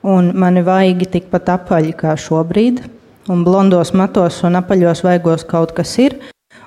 un 0.09 0.31
mani 0.33 0.65
vaigi 0.65 1.11
tikpat 1.13 1.53
apaļi 1.59 1.93
kā 2.01 2.17
šobrīd, 2.17 2.81
un 3.29 3.45
blondos 3.45 3.93
matos 3.93 4.41
un 4.49 4.57
apaļos 4.57 5.05
vaigos 5.05 5.45
kaut 5.45 5.77
kas 5.77 5.93
ir. 6.01 6.17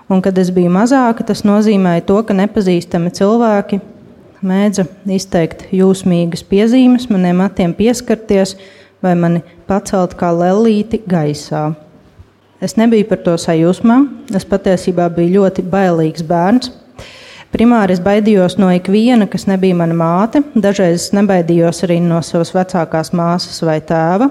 Un, 0.07 0.23
kad 0.23 0.39
es 0.39 0.55
biju 0.55 0.71
mazāka, 0.71 1.27
tas 1.27 1.43
nozīmēja 1.43 2.07
to, 2.07 2.23
ka 2.23 2.39
nepazīstami 2.39 3.11
cilvēki 3.17 3.83
mēdza 4.47 4.87
izteikt 5.19 5.67
jūsmīgas 5.75 6.47
piezīmes, 6.47 7.11
maniem 7.11 7.43
matiem 7.43 7.75
pieskarties 7.75 8.55
vai 9.03 9.17
mani 9.19 9.43
pacelt 9.67 10.15
kā 10.21 10.31
lelīti 10.31 11.03
gaisā. 11.11 11.73
Es 12.63 12.77
nebiju 12.79 13.09
par 13.11 13.19
to 13.27 13.33
sajūsmā. 13.41 13.97
Es 14.39 14.45
patiesībā 14.47 15.09
biju 15.11 15.41
ļoti 15.41 15.65
bailīgs 15.67 16.23
bērns. 16.23 16.71
Primāri 17.53 17.93
es 17.93 18.01
baidījos 18.01 18.55
no 18.57 18.71
ikviena, 18.73 19.27
kas 19.29 19.49
nebija 19.51 19.75
mana 19.77 19.97
māte. 19.99 20.41
Dažreiz 20.55 20.95
es 21.01 21.11
nebaidījos 21.13 21.83
arī 21.85 21.99
no 22.01 22.21
savas 22.25 22.55
vecākās 22.55 23.11
māsas 23.19 23.59
vai 23.67 23.77
tēva. 23.85 24.31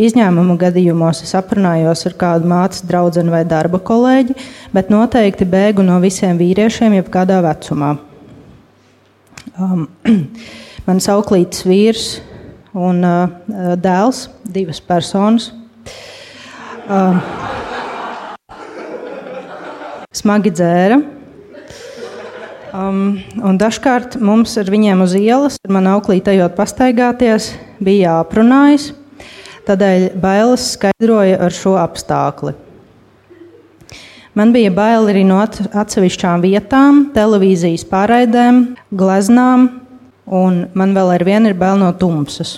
Izņēmumu 0.00 0.54
gadījumos 0.62 1.24
es 1.26 1.34
aprunājos 1.36 2.06
ar 2.08 2.16
kādu 2.22 2.48
mātes 2.54 2.86
draugu 2.86 3.26
vai 3.34 3.42
darba 3.50 3.82
kolēģi, 3.82 4.38
bet 4.72 4.94
noteikti 4.94 5.44
bēgu 5.44 5.84
no 5.84 5.98
visiem 6.00 6.38
vīriešiem, 6.38 6.96
jebkādā 7.02 7.42
vecumā. 7.44 7.96
Um, 9.58 9.88
Mans 10.86 11.10
auklītis 11.12 11.66
vīrs 11.66 12.06
un 12.72 13.02
uh, 13.04 13.74
dēls, 13.74 14.28
divas 14.54 14.80
personas. 14.80 15.50
Um, 16.88 17.20
smagi 20.16 20.52
dzēra. 20.54 21.00
Um, 22.72 23.20
dažkārt 23.60 24.16
mums 24.16 24.54
ar 24.56 24.70
viņiem 24.72 25.04
uz 25.04 25.12
ielas, 25.18 25.58
ar 25.60 25.74
manu 25.76 25.92
auklīti 25.98 26.32
ejot 26.32 26.54
pastaigāties, 26.56 27.50
bija 27.84 28.16
jāprunājas. 28.16 28.92
Tādēļ 29.68 30.08
bailes 30.18 30.72
skaidroja 30.74 31.36
ar 31.44 31.54
šo 31.54 31.76
apstākli. 31.78 32.56
Man 34.32 34.54
bija 34.54 34.72
bail 34.72 35.10
arī 35.12 35.26
no 35.28 35.42
atsevišķām 35.44 36.40
vietām, 36.40 37.04
televīzijas 37.12 37.84
pārraidēm, 37.90 38.64
gleznām, 38.88 39.68
un 40.24 40.62
man 40.72 40.96
vēl 40.96 41.12
ar 41.18 41.24
vienu 41.28 41.52
ir 41.52 41.58
bail 41.60 41.76
no 41.82 41.92
tumsas. 41.92 42.56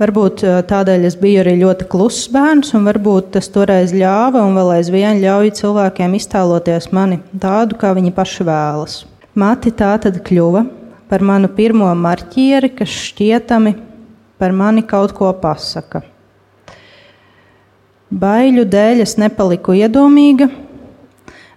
Varbūt 0.00 0.40
tādēļ 0.70 1.04
es 1.04 1.14
biju 1.20 1.42
arī 1.42 1.52
ļoti 1.60 1.86
kluss 1.92 2.30
bērns, 2.32 2.72
un 2.74 2.86
varbūt 2.88 3.34
tas 3.34 3.50
toreiz 3.52 3.92
ļāva 3.92 4.40
un 4.40 4.56
vēl 4.56 4.70
aizvien 4.78 5.20
ļauj 5.20 5.52
cilvēkiem 5.58 6.16
iztēloties 6.16 6.88
mani 6.96 7.20
tādu, 7.42 7.76
kā 7.78 7.92
viņi 7.94 8.14
paši 8.16 8.46
vēlas. 8.48 8.94
Mati 9.36 9.72
tā 9.76 9.92
tad 10.00 10.16
kļuva 10.24 10.64
par 11.12 11.22
manu 11.28 11.50
pirmo 11.52 11.90
marķieri, 11.92 12.72
kas 12.72 12.88
šķietami 12.88 13.74
par 14.40 14.56
mani 14.56 14.82
kaut 14.88 15.12
ko 15.12 15.28
pasaka. 15.36 16.00
Baiļu 18.08 18.64
dēļ 18.68 19.04
es 19.04 19.14
nepaliku 19.20 19.76
iedomīga, 19.76 20.48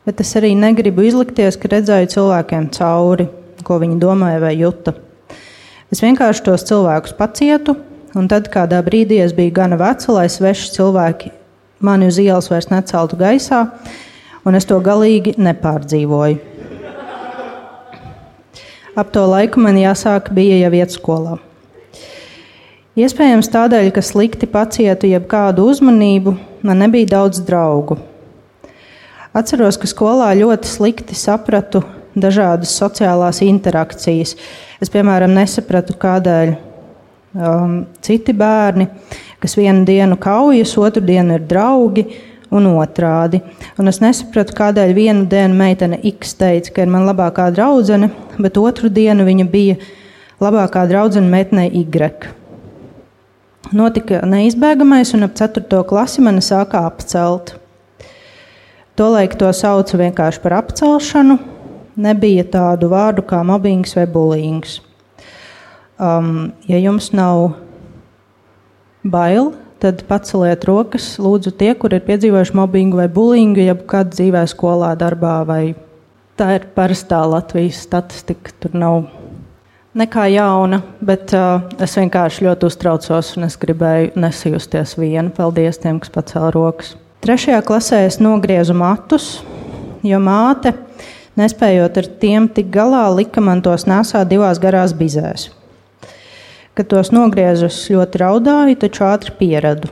bet 0.05 0.21
es 0.23 0.35
arī 0.35 0.53
negribu 0.59 1.07
izlikties, 1.07 1.55
ka 1.59 1.71
redzēju 1.71 2.11
cilvēkiem 2.13 2.69
cauri, 2.75 3.25
ko 3.63 3.79
viņi 3.81 3.99
domāja 4.03 4.43
vai 4.43 4.53
juta. 4.59 4.93
Es 5.91 6.03
vienkārši 6.03 6.45
tos 6.45 6.67
cilvēkus 6.67 7.15
pacietu, 7.17 7.79
Un 8.15 8.29
tad 8.31 8.47
kādā 8.47 8.79
brīdī 8.79 9.19
es 9.19 9.33
biju 9.35 9.51
gana 9.57 9.75
veca, 9.79 10.13
lai 10.15 10.29
sveši 10.31 10.69
cilvēki 10.77 11.31
mani 11.83 12.07
uz 12.07 12.19
ielas 12.21 12.47
vairs 12.47 12.69
neceltu 12.71 13.17
gaisā, 13.19 13.65
un 14.47 14.55
es 14.55 14.67
to 14.69 14.77
galīgi 14.79 15.35
nepārdzīvoju. 15.35 16.37
Ap 18.95 19.11
to 19.11 19.25
laiku 19.27 19.59
man 19.59 19.75
jāsāk 19.75 20.29
bija 20.31 20.61
jau 20.61 20.71
iet 20.77 20.93
skolā. 20.95 21.35
Iespējams, 22.95 23.49
tādēļ, 23.51 23.89
ka 23.91 23.99
slikti 23.99 24.47
pacietu 24.47 25.09
jebkādu 25.11 25.65
uzmanību, 25.67 26.37
man 26.63 26.79
nebija 26.79 27.09
daudz 27.17 27.41
draugu. 27.43 27.97
Atceros, 29.35 29.75
ka 29.75 29.89
skolā 29.91 30.29
ļoti 30.39 30.71
slikti 30.71 31.17
sapratu 31.19 31.83
dažādas 32.15 32.71
sociālās 32.79 33.41
interakcijas. 33.43 34.37
Es, 34.79 34.93
piemēram, 34.93 35.35
nesapratu, 35.35 35.97
kādēļ 35.99 36.55
um, 37.35 37.75
citi 38.01 38.33
bērni, 38.35 38.87
kas 39.43 39.57
vienu 39.59 39.85
dienu 39.87 40.17
kaujas, 40.21 40.77
otru 40.81 41.03
dienu 41.05 41.39
ir 41.39 41.45
draugi. 41.49 42.07
Un 42.55 42.67
otrādi. 42.69 43.39
Un 43.81 43.89
es 43.89 43.97
nesapratu, 43.99 44.53
kādēļ 44.55 44.91
vienu 44.95 45.23
dienu 45.27 45.57
meitene 45.57 45.97
X 46.07 46.35
teica, 46.39 46.71
ka 46.71 46.85
ir 46.85 46.91
mana 46.93 47.09
labākā 47.09 47.49
draudzene, 47.51 48.11
bet 48.37 48.59
otru 48.61 48.87
dienu 48.93 49.25
viņa 49.27 49.47
bija 49.49 49.75
labākā 50.39 50.85
draudzene 50.87 51.27
meitenei 51.27 51.73
Y. 51.81 52.29
Notika 53.73 54.21
neizbēgamais, 54.29 55.15
un 55.17 55.25
ap 55.25 55.33
4. 55.35 55.81
klasi 55.89 56.21
mani 56.21 56.45
sāka 56.45 56.85
apcelt. 56.85 57.55
Tolaik 58.95 59.33
to 59.41 59.49
sauca 59.51 59.97
vienkārši 59.99 60.39
par 60.43 60.59
apcelšanu. 60.61 61.39
Nebija 61.99 62.45
tādu 62.53 62.93
vārdu 62.93 63.25
kā 63.25 63.41
mobbings 63.43 63.97
vai 63.97 64.05
bullyings. 64.07 64.77
Um, 65.95 66.51
ja 66.67 66.79
jums 66.81 67.13
nav 67.15 67.53
bail, 69.05 69.53
tad 69.79 70.03
paceliet 70.09 70.65
rokas. 70.67 71.13
Lūdzu, 71.21 71.53
tie, 71.55 71.71
kur 71.79 71.93
ir 71.95 72.03
piedzīvojuši 72.03 72.55
mobbingu 72.57 72.99
vai 72.99 73.07
bulingu, 73.11 73.63
jeb 73.63 73.85
kādā 73.89 74.11
dzīvē, 74.17 74.43
skolā, 74.51 74.91
darbā. 74.99 75.39
Tā 76.35 76.49
ir 76.57 76.67
parastā 76.75 77.21
Latvijas 77.29 77.79
statistika. 77.85 78.51
Tur 78.59 78.75
nav 78.75 79.05
nekā 79.95 80.27
jauna, 80.33 80.81
bet 80.99 81.31
uh, 81.37 81.63
es 81.79 81.95
vienkārši 81.95 82.49
ļoti 82.49 82.67
uztraucos 82.67 83.31
un 83.39 83.47
es 83.47 83.55
gribēju 83.59 84.15
nesijusties 84.19 84.97
viena. 84.99 85.31
Paldies 85.31 85.79
tiem, 85.79 86.01
kas 86.03 86.11
pacēla 86.11 86.51
rokas. 86.55 86.95
Trešajā 87.23 87.61
klasē 87.65 88.03
es 88.05 88.19
nogriezu 88.21 88.75
matus, 88.77 89.39
jo 90.05 90.19
māte, 90.21 90.75
nespējot 91.39 92.01
ar 92.01 92.09
tiem 92.21 92.49
tik 92.51 92.67
galā, 92.73 93.07
lika 93.15 93.41
man 93.41 93.63
tos 93.65 93.87
nesāt 93.89 94.27
divās 94.29 94.59
garās 94.61 94.93
bizēs. 94.93 95.47
Kad 96.75 96.89
tos 96.91 97.07
nogriezu, 97.15 97.69
ļoti 97.71 98.19
raudāju, 98.19 98.75
taču 98.81 99.05
ātri 99.07 99.31
pieradu. 99.37 99.87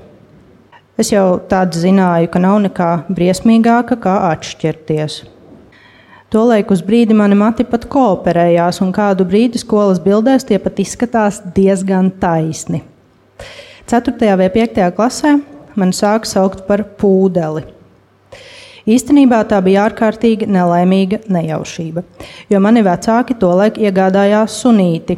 Es 1.00 1.14
jau 1.14 1.38
tādu 1.48 1.80
zināju, 1.80 2.28
ka 2.34 2.42
nav 2.44 2.58
nekā 2.66 2.90
briesmīgāka 3.08 3.96
kā 4.04 4.18
atšķirties. 4.34 5.22
Tolaik 6.34 6.74
uz 6.76 6.84
brīdi 6.84 7.16
mani 7.16 7.38
mati 7.40 7.64
pat 7.64 7.88
kooperējās, 7.88 8.82
un 8.84 8.92
kādu 8.92 9.24
brīdi 9.30 9.62
skolas 9.62 10.04
bildēs 10.04 10.44
tie 10.50 10.60
pat 10.60 10.84
izskatās 10.84 11.40
diezgan 11.56 12.12
taisni. 12.20 12.84
4. 13.88 14.36
vai 14.44 14.52
5. 14.52 14.84
klasē 15.00 15.38
man 15.80 15.96
sāka 15.96 16.28
saukt 16.28 16.68
par 16.68 16.84
pūdeli. 17.00 17.64
Īstenībā 18.84 19.46
tā 19.48 19.64
bija 19.64 19.88
ārkārtīgi 19.88 20.52
nelaimīga 20.52 21.24
nejaušība, 21.32 22.04
jo 22.52 22.60
mani 22.60 22.84
vecāki 22.84 23.40
tolaik 23.40 23.80
iegādājās 23.80 24.58
sunīti, 24.66 25.16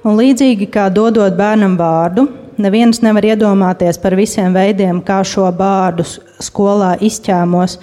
Un 0.00 0.16
līdzīgi 0.16 0.70
kā 0.72 0.86
dodot 0.88 1.34
bērnam 1.36 1.74
vārdu, 1.76 2.24
neviens 2.60 3.02
nevar 3.04 3.26
iedomāties 3.28 3.98
par 4.00 4.14
visiem 4.16 4.54
veidiem, 4.56 5.02
kā 5.04 5.18
šo 5.28 5.50
vārdu 5.52 6.06
skolā 6.40 6.94
izķēmos, 7.04 7.76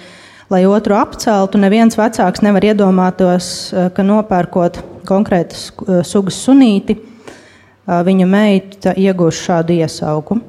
lai 0.50 0.64
otru 0.66 0.96
apceltu. 0.98 1.60
Neviens 1.62 1.94
vecāks 1.98 2.42
nevar 2.42 2.66
iedomāties, 2.66 3.50
eh, 3.70 3.90
ka 3.94 4.02
nopērkot 4.02 4.80
konkrētas 5.06 5.70
eh, 5.70 6.02
sugas 6.02 6.40
sunīti, 6.42 6.98
eh, 6.98 8.02
viņa 8.10 8.26
meita 8.26 8.96
iegūs 8.98 9.38
šādu 9.46 9.78
iesauku. 9.78 10.40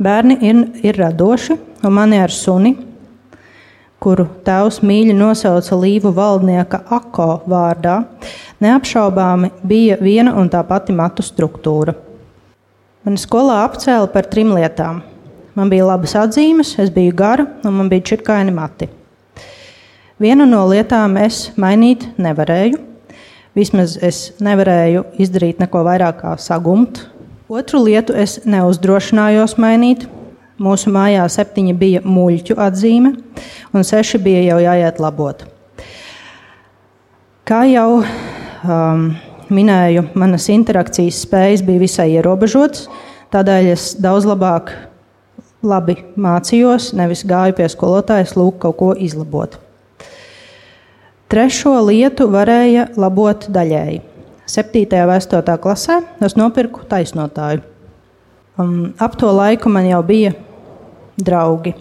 Bērni 0.00 0.40
ir, 0.42 0.64
ir 0.82 0.96
radoši, 0.96 1.58
un 1.84 1.92
mani 1.92 2.18
ar 2.24 2.32
suni, 2.32 2.74
kuru 4.04 4.28
tēvs 4.44 4.82
mīļi 4.84 5.16
nosauca 5.16 5.76
līvu 5.80 6.12
valdnieka 6.12 6.82
Ako 6.92 7.28
vārdā, 7.48 8.02
Neapšaubāmi 8.64 9.50
bija 9.66 9.96
viena 10.00 10.32
un 10.38 10.46
tā 10.48 10.60
pati 10.64 10.94
matu 10.94 11.24
struktūra. 11.26 11.92
Mani 13.04 13.20
skolā 13.20 13.58
apcēla 13.66 14.08
par 14.12 14.28
trim 14.30 14.54
lietām. 14.54 15.02
Man 15.54 15.70
bija 15.70 15.84
labas 15.88 16.14
atzīmes, 16.18 16.70
es 16.80 16.92
biju 16.94 17.12
gara 17.18 17.44
un 17.66 17.74
man 17.76 17.90
bija 17.90 18.06
čirkaini 18.12 18.54
mati. 18.54 18.88
Vienu 20.22 20.46
no 20.48 20.62
lietām 20.70 21.18
es 21.20 21.50
mainīt 21.60 22.06
nevarēju. 22.16 22.78
Vismaz 23.54 23.98
es 24.02 24.22
nevarēju 24.42 25.04
izdarīt 25.20 25.60
neko 25.62 25.84
vairāk 25.86 26.22
kā 26.22 26.36
sagumt. 26.40 27.02
Otru 27.50 27.82
lietu 27.84 28.16
es 28.16 28.40
neuzdrošinājos 28.48 29.58
mainīt. 29.60 30.08
Mūsu 30.62 30.92
mājā 30.94 31.24
septiņi 31.26 31.72
bija 31.74 32.00
muļķu 32.06 32.54
atzīme, 32.62 33.10
un 33.74 33.86
seši 33.86 34.20
bija 34.22 34.44
jau 34.52 34.60
jāiet 34.62 35.00
labot. 35.02 35.42
Kā 37.44 37.64
jau 37.66 38.04
um, 38.04 39.08
minēju, 39.50 40.06
manas 40.14 40.46
interakcijas 40.54 41.24
spējas 41.26 41.64
bija 41.66 41.82
visai 41.82 42.08
ierobežotas. 42.14 42.86
Tādēļ 43.34 43.72
es 43.72 43.88
daudz 43.98 44.28
labāk 44.30 44.70
labi 45.64 45.98
mācījos, 46.14 46.92
nevis 46.94 47.24
gāju 47.26 47.58
pie 47.58 47.68
skolotājas, 47.72 48.36
lūk, 48.38 48.60
kaut 48.62 48.78
ko 48.78 48.94
izlabot. 48.94 49.58
Trešo 51.34 51.74
lietu 51.88 52.28
varēja 52.30 52.92
labot 53.00 53.48
daļēji. 53.50 54.02
7. 54.46 54.86
un 55.02 55.14
8. 55.18 55.56
klasē 55.58 56.02
es 56.22 56.36
nopirku 56.38 56.84
taisnotāju. 56.86 57.73
Um, 58.58 58.94
ap 59.02 59.16
to 59.18 59.26
laiku 59.34 59.68
man 59.68 59.88
jau 59.88 59.98
bija 60.06 60.30
draugi. 61.18 61.74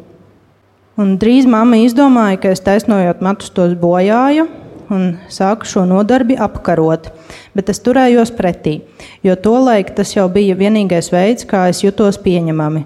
Un 0.97 1.15
drīz 1.21 1.45
mamma 1.49 1.77
izdomāja, 1.81 2.39
ka 2.41 2.53
es 2.53 2.61
taisnojot 2.65 3.21
matus 3.21 3.51
tos 3.53 3.75
bojāju, 3.77 4.47
un 4.93 5.05
sāku 5.29 5.67
šo 5.69 5.83
nodarbi 5.89 6.37
apkarot. 6.37 7.11
Bet 7.53 7.69
es 7.69 7.81
turējos 7.85 8.33
pretī, 8.33 8.79
jo 9.25 9.35
tolaik 9.37 9.93
tas 9.97 10.15
jau 10.15 10.25
bija 10.33 10.57
vienīgais 10.57 11.11
veids, 11.13 11.45
kā 11.49 11.67
es 11.69 11.83
jutos 11.85 12.17
pieņemami. 12.21 12.85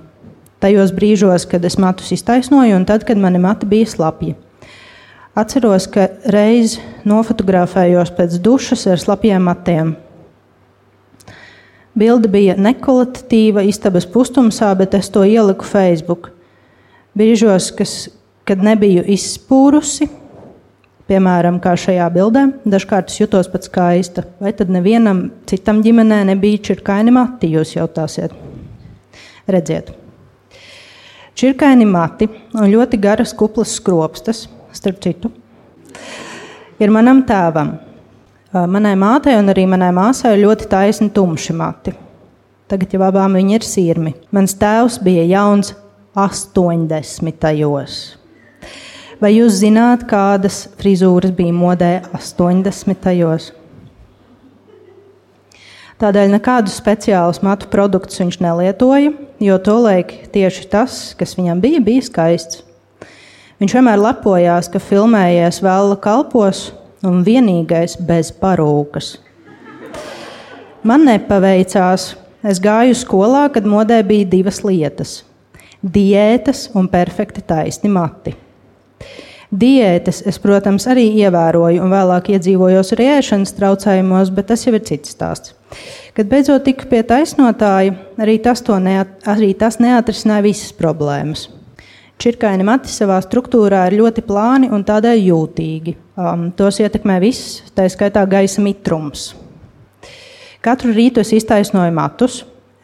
Tajos 0.63 0.91
brīžos, 0.95 1.45
kad 1.47 1.63
es 1.67 1.78
matus 1.80 2.12
iztaisnoju, 2.15 2.76
un 2.80 2.88
tad, 2.89 3.06
kad 3.08 3.19
mani 3.21 3.39
mati 3.39 3.69
bija 3.69 3.88
slapji. 3.88 4.36
Atceros, 5.38 5.86
ka 5.93 6.10
reiz 6.34 6.80
nofotografējos 7.06 8.12
pēc 8.17 8.39
dušas 8.43 8.88
ar 8.89 9.00
slapjiem 9.00 9.43
matiem. 9.47 9.95
Bilde 11.98 12.30
bija 12.30 12.54
nekvalitatīva, 12.62 13.64
istabas 13.66 14.06
pustumsā, 14.06 14.70
bet 14.78 14.94
es 14.94 15.10
to 15.10 15.24
ieliku 15.26 15.66
Facebook. 15.66 16.30
Brīžos, 17.18 17.72
kas, 17.74 17.94
kad 18.46 18.62
nebiju 18.62 19.02
izspūrusi, 19.16 20.10
Piemēram, 21.08 21.62
kā 21.64 21.72
šajā 21.80 22.06
bildē, 22.12 22.42
dažkārt 22.68 23.14
es 23.14 23.22
jutos 23.22 23.48
pat 23.48 23.64
skaista. 23.64 24.26
Vai 24.44 24.52
tad 24.52 24.68
nevienam 24.74 25.30
citam 25.48 25.80
ģimenē 25.86 26.26
nebija 26.28 26.60
čirkaini 26.68 27.14
mati, 27.16 27.48
jūs 27.56 27.78
jautāsiet? 27.78 28.34
Redziet, 29.48 29.94
čirkaini 31.40 31.88
mati 31.88 32.28
un 32.52 32.68
ļoti 32.68 33.00
garas 33.00 33.32
kuplas 33.40 33.78
skropstas, 33.80 34.50
starp 34.76 35.00
citu, 35.06 35.32
ir 36.84 36.92
manam 36.92 37.24
tēvam. 37.30 37.78
Manai 38.56 38.94
mātei 38.96 39.36
un 39.36 39.52
arī 39.52 39.66
manai 39.68 39.90
māsai 39.92 40.38
ir 40.38 40.46
ļoti 40.46 40.70
taisni 40.72 41.10
tumši 41.12 41.56
mati. 41.58 41.92
Tagad 42.72 42.94
jau 42.96 43.02
abām 43.04 43.36
viņi 43.36 43.58
ir 43.58 43.66
sirmi. 43.68 44.14
Mans 44.32 44.56
tēvs 44.56 45.02
bija 45.04 45.26
jauns 45.28 45.74
80. 46.16 47.36
Vai 49.20 49.34
jūs 49.34 49.60
zināt, 49.60 50.06
kādas 50.08 50.62
frizūras 50.80 51.36
bija 51.36 51.56
modē 51.56 51.92
80. 52.16 53.52
Tādēļ 56.00 56.34
nekādus 56.38 56.80
speciālus 56.80 57.44
matu 57.44 57.68
produktus 57.74 58.22
viņš 58.22 58.40
nelietoja, 58.46 59.12
jo 59.44 59.60
tolaik 59.60 60.14
tieši 60.32 60.68
tas, 60.72 60.98
kas 61.20 61.36
viņam 61.36 61.60
bija, 61.60 61.84
bija 61.84 62.08
skaists. 62.08 62.64
Viņš 63.60 63.80
vienmēr 63.80 64.00
lepojās, 64.00 64.70
ka 64.72 64.80
filmējies 64.80 65.64
vēl 65.66 65.98
kalpos 66.00 66.70
un 67.06 67.24
vienīgais 67.26 67.98
bez 68.08 68.32
parūkas. 68.32 69.18
Man 70.88 71.06
nepaveicās. 71.08 72.16
Es 72.48 72.60
gāju 72.64 72.94
skolā, 72.96 73.48
kad 73.52 73.66
modē 73.68 73.98
bija 74.08 74.28
divas 74.30 74.62
lietas- 74.64 75.24
diētas 75.98 76.70
un 76.76 76.88
perfekti 76.88 77.42
taisni 77.42 77.90
mati. 77.90 78.36
Diētas 79.52 80.22
es, 80.28 80.38
protams, 80.40 80.86
arī 80.88 81.08
ievēroju 81.24 81.82
un 81.82 81.92
vēlāk 81.92 82.34
iedzīvojos 82.36 82.92
arī 82.94 83.06
ēšanas 83.18 83.56
traucējumos, 83.56 84.32
bet 84.36 84.48
tas 84.48 84.66
jau 84.66 84.74
ir 84.76 84.84
cits 84.84 85.16
stāsts. 85.16 85.54
Kad 86.14 86.28
beidzot 86.28 86.64
tiku 86.64 86.86
pie 86.86 87.02
taisnotāja, 87.04 87.96
arī 88.20 88.42
tas, 88.44 88.62
neat, 88.62 89.08
arī 89.26 89.54
tas 89.58 89.78
neatrisināja 89.78 90.44
visas 90.44 90.74
problēmas. 90.74 91.48
Čirkaini 92.18 92.66
mati 92.66 92.90
savā 92.90 93.20
struktūrā 93.22 93.84
ir 93.92 94.00
ļoti 94.00 94.24
plāni 94.26 94.72
un 94.74 94.82
tādēļ 94.82 95.20
jūtīgi. 95.22 95.92
Um, 96.18 96.48
tos 96.58 96.80
ietekmē 96.82 97.20
viss, 97.22 97.60
tā 97.78 97.86
skaitā 97.94 98.24
gaisa 98.26 98.64
mitrums. 98.66 99.36
Katru 100.66 100.96
rītu 100.98 101.22
es 101.22 101.36
iztaisnoju 101.38 101.94
matus, 101.94 102.40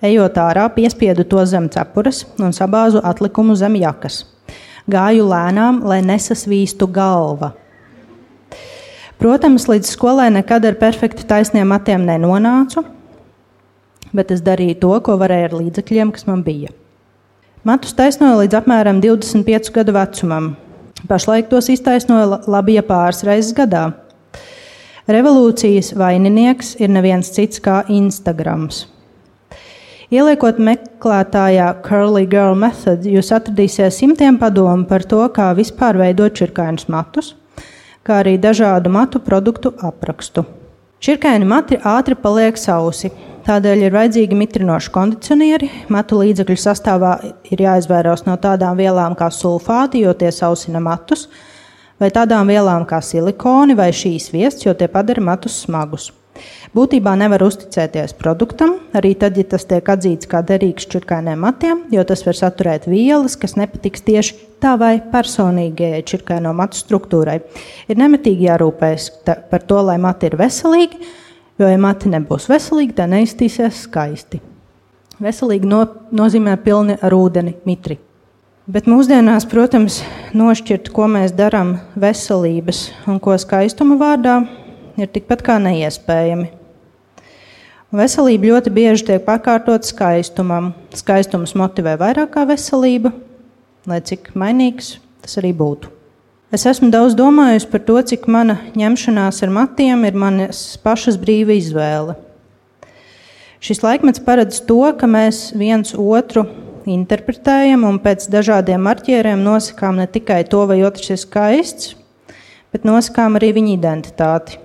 ejot 0.05 0.37
ārā, 0.37 0.67
piespiedu 0.75 1.25
to 1.25 1.41
zem 1.49 1.65
cepures 1.73 2.27
un 2.37 2.53
sabāzu 2.53 3.01
atlikumu 3.01 3.55
zem 3.57 3.79
jakas. 3.81 4.21
Gāju 4.85 5.25
lēnām, 5.25 5.81
lai 5.81 6.03
nesasvīstu 6.05 6.85
galva. 6.93 7.55
Protams, 9.17 9.65
līdz 9.71 9.95
skolai 9.95 10.29
nekad 10.35 10.69
ar 10.69 10.77
perfekti 10.77 11.25
taisniem 11.25 11.73
matiem 11.73 12.05
nenonācu, 12.05 12.85
bet 14.13 14.29
es 14.35 14.45
darīju 14.45 14.77
to, 14.85 14.93
ko 15.09 15.17
varēju 15.17 15.49
ar 15.49 15.59
līdzekļiem, 15.63 16.13
kas 16.13 16.29
man 16.29 16.45
bija. 16.45 16.69
Matus 17.63 17.93
taisnoju 17.95 18.41
līdz 18.41 18.57
apmēram 18.59 18.97
25 18.99 19.69
gadu 19.71 19.93
vecumam. 19.95 20.47
Pašlaik 21.07 21.45
tos 21.47 21.69
iztaisnoju 21.71 22.41
labi 22.51 22.73
ja 22.75 22.81
pāris 22.83 23.23
reizes 23.23 23.53
gadā. 23.55 23.85
Revolūcijas 25.07 25.93
vaininieks 25.95 26.73
ir 26.83 26.91
neviens 26.91 27.31
cits 27.31 27.63
kā 27.63 27.77
Instagrams. 27.87 28.81
Ieliekot 30.11 30.59
meklētājā 30.59 31.69
Curly 31.87 32.27
Girl 32.27 32.59
Method, 32.59 33.07
jūs 33.07 33.31
atradīsiet 33.31 33.95
simtiem 33.95 34.35
padomu 34.41 34.83
par 34.89 35.07
to, 35.07 35.23
kā 35.31 35.53
vispār 35.55 35.95
veidot 36.03 36.35
čirkainus 36.35 36.89
matus, 36.91 37.31
kā 38.03 38.19
arī 38.25 38.35
dažādu 38.43 38.91
matu 38.91 39.23
produktu 39.23 39.71
aprakstu. 39.79 40.43
Čirkaini 40.99 41.47
mati 41.47 41.79
ātri 41.79 42.19
paliek 42.19 42.59
sausi, 42.59 43.15
tādēļ 43.47 43.85
ir 43.85 43.95
vajadzīgi 43.95 44.37
mitrinoši 44.37 44.91
kondicionieri. 44.93 45.69
Matu 45.93 46.21
līdzekļu 46.21 46.57
sastāvā 46.59 47.13
ir 47.51 47.63
jāizvairās 47.65 48.25
no 48.27 48.37
tādām 48.41 48.79
vielām 48.79 49.17
kā 49.19 49.29
sulfāti, 49.33 50.03
jo 50.05 50.15
tie 50.17 50.31
sausina 50.33 50.81
matus, 50.83 51.27
vai 52.01 52.11
tādām 52.13 52.49
vielām 52.51 52.87
kā 52.89 53.01
silikoni 53.03 53.77
vai 53.77 53.91
šīs 53.95 54.31
viests, 54.33 54.67
jo 54.67 54.75
tie 54.77 54.89
padara 54.91 55.23
matus 55.23 55.63
smagus. 55.65 56.11
Būtībā 56.73 57.11
nevar 57.19 57.43
uzticēties 57.45 58.15
produktam, 58.17 58.79
arī 58.97 59.11
tad, 59.21 59.35
ja 59.37 59.45
tas 59.51 59.67
tiek 59.69 59.89
atzīts 59.93 60.29
kā 60.29 60.41
derīgs 60.41 60.87
čirkainiem 60.89 61.43
matiem, 61.45 61.83
jo 61.93 62.01
tas 62.09 62.25
var 62.25 62.37
saturēt 62.39 62.87
vielas, 62.89 63.35
kas 63.37 63.53
nepatiks 63.59 64.01
tieši 64.07 64.39
tavai 64.63 64.95
personīgajai 65.13 66.01
čirkaino 66.09 66.55
matu 66.57 66.79
struktūrai. 66.81 67.37
Ir 67.85 68.01
nemitīgi 68.01 68.47
jārūpējas 68.47 69.09
par 69.51 69.67
to, 69.69 69.83
lai 69.85 69.99
mati 70.01 70.31
ir 70.31 70.39
veselīgi, 70.39 71.13
Jo, 71.61 71.67
ja 71.69 71.77
mati 71.77 72.09
nebūs 72.09 72.47
veselīgi, 72.49 72.95
tad 72.97 73.11
neiztīsies 73.13 73.83
skaisti. 73.85 74.39
Veselīgi 75.21 75.69
no, 75.69 75.83
nozīmē 76.15 76.55
pilni 76.65 76.97
ar 76.97 77.13
ūdeni, 77.13 77.53
mitri. 77.67 77.99
Bet 78.65 78.87
mūsdienās, 78.89 79.45
protams, 79.51 79.99
nošķirt, 80.33 80.89
ko 80.95 81.05
mēs 81.11 81.35
darām 81.37 81.75
veselības 81.99 82.87
un 83.11 83.21
ko 83.21 83.35
skaistuma 83.37 83.99
vārdā, 83.99 84.39
ir 84.97 85.13
tikpat 85.13 85.43
kā 85.45 85.59
neiespējami. 85.61 86.49
Veselība 87.93 88.49
ļoti 88.49 88.73
bieži 88.73 89.05
tiek 89.11 89.25
pakārtot 89.27 89.85
skaistumam. 89.85 90.71
Skaistums 90.97 91.53
motivē 91.59 91.93
vairāk 92.01 92.31
kā 92.33 92.47
veselība, 92.49 93.13
lai 93.85 94.01
cik 94.01 94.31
mainīgs 94.33 94.95
tas 95.21 95.37
arī 95.37 95.53
būtu. 95.53 96.02
Es 96.53 96.67
esmu 96.69 96.91
daudz 96.93 97.15
domājusi 97.17 97.65
par 97.71 97.81
to, 97.81 97.95
cik 98.05 98.27
mana 98.29 98.59
ņemšanās 98.77 99.39
ar 99.41 99.49
matiem 99.55 100.03
ir 100.05 100.13
manas 100.21 100.59
pašas 100.83 101.17
brīva 101.17 101.55
izvēle. 101.57 102.13
Šis 103.57 103.81
laikmets 103.81 104.21
paredz 104.21 104.59
to, 104.67 104.77
ka 104.99 105.09
mēs 105.09 105.47
viens 105.57 105.95
otru 105.97 106.43
interpretējam 106.85 107.87
un 107.89 107.97
pēc 108.03 108.27
dažādiem 108.29 108.85
marķieriem 108.85 109.41
nosakām 109.41 109.97
ne 109.97 110.05
tikai 110.05 110.43
to, 110.45 110.61
vai 110.69 110.83
otrs 110.85 111.15
ir 111.15 111.21
skaists, 111.23 111.95
bet 112.69 112.85
nosakām 112.85 113.41
arī 113.41 113.49
viņa 113.57 113.73
identitāti. 113.73 114.61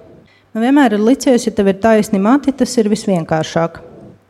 Man 0.52 0.68
vienmēr 0.68 0.98
ir 0.98 1.06
licies, 1.08 1.48
ja 1.48 1.56
tev 1.56 1.72
ir 1.72 1.80
taisni 1.80 2.20
mati, 2.20 2.52
tas 2.52 2.76
ir 2.76 2.92
visvienkāršāk. 2.92 3.80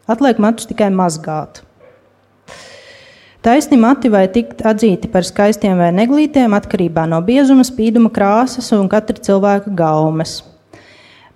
Atliek 0.07 0.39
matus 0.39 0.71
tikai 0.71 0.93
mazgāt. 0.95 1.65
Taisni 3.49 3.79
mati 3.81 4.11
vai 4.13 4.27
tikt 4.29 4.59
atzīti 4.69 5.09
par 5.09 5.25
skaistiem 5.25 5.79
vai 5.81 5.87
neglītiem 5.97 6.53
atkarībā 6.53 7.07
no 7.09 7.23
biezuma, 7.25 7.65
spīduma, 7.65 8.11
krāsas 8.13 8.67
un 8.77 8.91
katra 8.93 9.17
cilvēka 9.25 9.73
gaumes. 9.79 10.35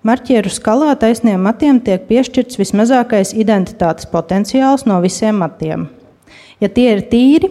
Marķieru 0.05 0.51
skalā 0.53 0.93
taisniem 1.01 1.41
matiem 1.41 1.79
tiek 1.81 2.05
piešķirts 2.05 2.59
vismazākais 2.61 3.31
identitātes 3.33 4.05
potenciāls 4.11 4.85
no 4.85 4.99
visiem 5.01 5.41
matiem. 5.41 5.87
Ja 6.61 6.69
tie 6.69 6.91
ir 6.91 7.01
tīri, 7.09 7.49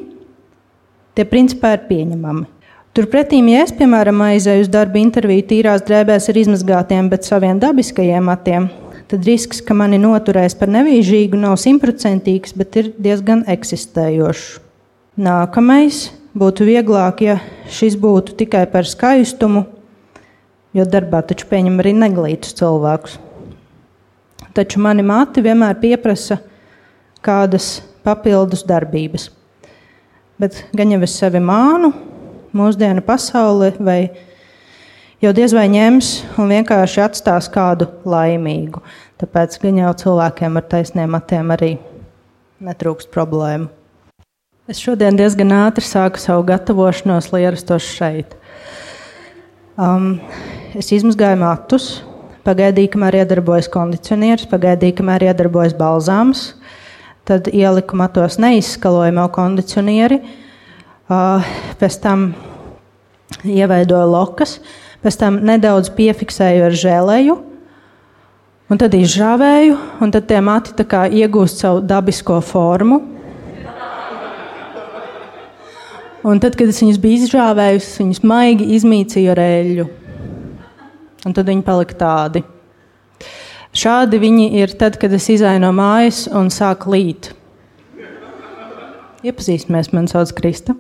tie 1.19 1.27
principā 1.27 1.75
ir 1.75 1.83
pieņemami. 1.91 2.47
Turpretī, 2.95 3.43
ja 3.51 3.65
es, 3.67 3.75
piemēram, 3.75 4.23
aizēju 4.29 4.69
uz 4.69 4.71
darba 4.71 5.03
interviju 5.03 5.49
tīrās 5.51 5.83
drēbēs 5.91 6.31
ar 6.31 6.39
izmazgātiem, 6.39 7.11
bet 7.11 7.27
saviem 7.27 7.59
dabiskajiem 7.59 8.31
matiem, 8.31 8.71
tad 9.13 9.27
risks, 9.29 9.61
ka 9.61 9.75
mani 9.77 9.99
noturēs 10.01 10.55
par 10.57 10.71
nevīžīgu, 10.73 11.37
nav 11.37 11.59
simtprocentīgs, 11.61 12.55
bet 12.57 12.79
ir 12.81 12.87
diezgan 12.97 13.43
eksistējošs. 13.53 14.47
Nākamais 15.21 16.07
būtu 16.33 16.65
vieglāk, 16.65 17.21
ja 17.21 17.35
šis 17.69 17.99
būtu 18.01 18.39
tikai 18.41 18.65
par 18.73 18.89
skaistumu, 18.89 19.67
jo 20.73 20.87
darbā 20.89 21.21
taču 21.29 21.45
pieņem 21.51 21.77
arī 21.85 21.93
neglītus 21.99 22.57
cilvēkus. 22.57 23.19
Taču 24.57 24.81
mani 24.85 25.05
mati 25.05 25.45
vienmēr 25.45 25.77
pieprasa 25.81 26.41
kādas 27.25 27.83
papildus 28.05 28.65
darbības. 28.69 29.29
Bet 30.41 30.65
gan 30.73 30.97
jau 30.97 31.03
es 31.05 31.19
sevi 31.21 31.41
mānu, 31.45 31.93
mūsdienu 32.57 33.05
pasauli, 33.05 33.75
vai 33.77 34.01
jau 35.23 35.31
diez 35.37 35.53
vai 35.55 35.69
ņems 35.71 36.09
un 36.43 36.51
vienkārši 36.51 37.05
atstās 37.05 37.49
kādu 37.53 37.87
laimīgu. 38.09 38.83
Tāpēc 39.23 39.59
gan 39.63 39.79
jau 39.79 39.93
cilvēkiem 40.03 40.59
ar 40.59 40.67
taisniem 40.67 41.15
matiem 41.15 41.53
arī 41.55 41.77
netrūkst 42.63 43.11
problēmu. 43.15 43.71
Es 44.71 44.79
šodien 44.83 45.19
diezgan 45.19 45.51
ātri 45.55 45.85
sāku 45.87 46.21
savu 46.23 46.45
gatavošanos, 46.47 47.33
lai 47.33 47.45
ierastos 47.45 47.87
šeit. 47.97 48.37
Um, 49.79 50.21
es 50.79 50.93
izmazgāju 50.95 51.41
matus, 51.41 51.87
pagaidīju, 52.47 52.93
kamēr 52.95 53.23
iedarbojas 53.23 53.71
kondicionieris, 53.73 54.47
pagaidīju, 54.51 54.99
kamēr 55.01 55.27
iedarbojas 55.31 55.75
balzāms. 55.79 56.45
Tad 57.27 57.51
ieliku 57.51 57.99
matos 57.99 58.39
neizskalojamo 58.43 59.29
kondicionieri, 59.35 60.19
uh, 60.23 61.53
pēc 61.79 61.99
tam 62.03 62.31
ieveidoju 63.47 64.09
lokas, 64.11 64.59
pēc 65.03 65.19
tam 65.19 65.41
nedaudz 65.47 65.91
piefiksēju 65.97 66.67
ar 66.69 66.77
žēlēju, 66.79 67.39
un 68.71 68.81
tad 68.81 68.95
izžāvēju, 68.97 69.79
un 70.01 70.15
tad 70.15 70.29
tie 70.31 70.41
mati 70.41 70.87
iegūst 71.23 71.65
savu 71.65 71.83
dabisko 71.85 72.41
formu. 72.41 73.03
Un 76.23 76.39
tad, 76.39 76.55
kad 76.55 76.71
es 76.71 76.79
viņus 76.79 77.01
biju 77.03 77.25
izžāvējusi, 77.27 77.97
viņus 77.99 78.21
maigi 78.31 78.69
izmīcīju 78.77 79.31
ar 79.33 79.41
eļļu. 79.43 79.87
Un 81.27 81.35
tad 81.35 81.49
viņi 81.51 81.65
palika 81.67 81.97
tādi. 81.99 82.45
Šādi 83.75 84.21
viņi 84.23 84.47
ir 84.61 84.75
tad, 84.79 85.01
kad 85.03 85.13
es 85.17 85.27
izēju 85.33 85.65
no 85.65 85.73
mājas 85.75 86.29
un 86.31 86.51
sāku 86.55 86.95
līt. 86.95 87.33
Iepazīstamies, 89.27 89.91
man 89.95 90.07
sauc 90.11 90.31
Krista. 90.39 90.77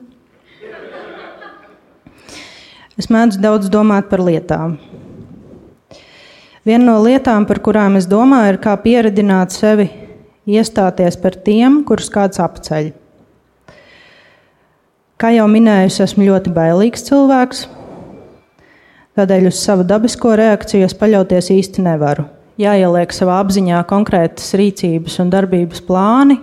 Es 3.01 3.09
mēdzu 3.09 3.40
daudz 3.40 3.70
domāt 3.72 4.11
par 4.11 4.20
lietām. 4.20 4.76
Viena 6.62 6.84
no 6.84 6.99
lietām, 7.03 7.47
par 7.49 7.59
kurām 7.64 7.97
es 7.99 8.05
domāju, 8.07 8.53
ir 8.53 8.59
kā 8.62 8.74
pieredzināt 8.78 9.55
sevi 9.55 9.88
iestāties 10.47 11.16
par 11.18 11.38
tiem, 11.47 11.80
kurus 11.88 12.11
kāds 12.12 12.38
apceļ. 12.43 12.93
Kā 15.18 15.32
jau 15.34 15.49
minēju, 15.51 15.88
es 15.88 15.99
esmu 16.05 16.28
ļoti 16.28 16.53
bailīgs 16.55 17.07
cilvēks, 17.09 17.64
tādēļ 19.18 19.49
uz 19.51 19.59
savu 19.62 19.88
dabisko 19.88 20.36
reakciju 20.38 20.86
es 20.86 20.97
paļauties 20.99 21.51
īsti 21.57 21.84
nevaru. 21.86 22.28
Jāieliek 22.61 23.14
savā 23.16 23.40
apziņā 23.43 23.80
konkrētas 23.88 24.53
rīcības 24.59 25.18
un 25.22 25.32
darbības 25.32 25.82
plāni, 25.86 26.38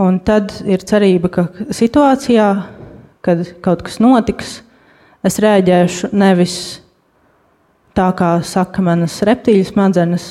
un 0.00 0.18
tad 0.24 0.54
ir 0.64 0.82
cerība, 0.88 1.30
ka 1.30 1.46
situācijā, 1.70 2.50
kad 3.22 3.44
kaut 3.62 3.84
kas 3.86 4.00
notiks, 4.02 4.62
es 5.26 5.38
rēģēšu 5.42 6.10
nevis 6.16 6.56
tā, 7.96 8.08
kā 8.16 8.34
saka 8.46 8.82
manas 8.84 9.20
reptīļu 9.26 9.68
smadzenes, 9.68 10.26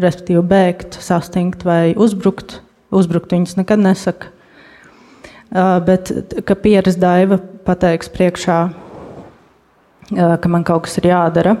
respektīvi 0.00 0.42
bēgt, 0.50 0.98
sastingt 1.02 1.64
vai 1.66 1.94
uzbrukt. 1.96 2.60
Uzbrukt 2.94 3.32
viņas 3.34 3.56
nekad 3.58 3.82
nesaka. 3.82 4.30
Bet, 5.86 6.10
ka 6.46 6.56
pieredze 6.58 6.98
daiva 6.98 7.38
pateiks 7.66 8.10
priekšā, 8.10 8.58
ka 10.10 10.50
man 10.50 10.66
kaut 10.66 10.86
kas 10.86 10.98
ir 11.00 11.08
jādara. 11.10 11.56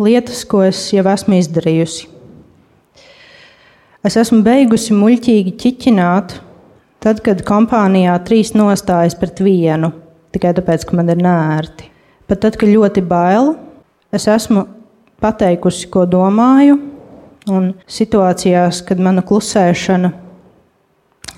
Lietas, 0.00 0.44
ko 0.48 0.62
es 0.66 0.80
jau 0.92 1.04
esmu 1.12 1.38
izdarījusi. 1.40 2.08
Es 4.04 4.18
esmu 4.20 4.42
beigusi 4.44 4.92
muļķīgi 4.96 5.54
ķiķināt, 5.60 6.38
tad, 7.00 7.20
kad 7.24 7.40
kompānijā 7.48 8.16
trīs 8.28 8.52
nostājas 8.56 9.16
pret 9.16 9.40
vienu 9.44 9.94
tikai 10.34 10.54
tāpēc, 10.56 10.86
ka 10.88 10.98
man 10.98 11.12
ir 11.12 11.20
nērti. 11.22 11.90
Pat 12.28 12.40
tad, 12.44 12.58
kad 12.60 12.70
ļoti 12.70 13.04
bail, 13.04 13.54
es 14.14 14.26
esmu 14.30 14.66
pateikusi, 15.22 15.88
ko 15.92 16.04
domāju, 16.08 16.78
un 17.50 17.72
situācijās, 17.90 18.80
kad 18.88 19.00
mana 19.02 19.24
klusēšana 19.26 20.12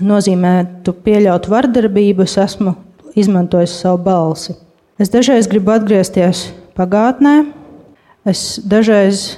nozīmē, 0.07 0.55
tu 0.84 0.94
pieļaut 1.07 1.49
vardarbību, 1.51 2.26
es 2.26 2.36
esmu 2.40 2.76
izmantojis 3.16 3.74
savu 3.80 4.03
balsi. 4.05 4.57
Es 5.01 5.11
dažreiz 5.12 5.49
gribu 5.51 5.74
atgriezties 5.74 6.51
pagātnē, 6.76 7.40
es 8.28 8.57
dažreiz. 8.64 9.36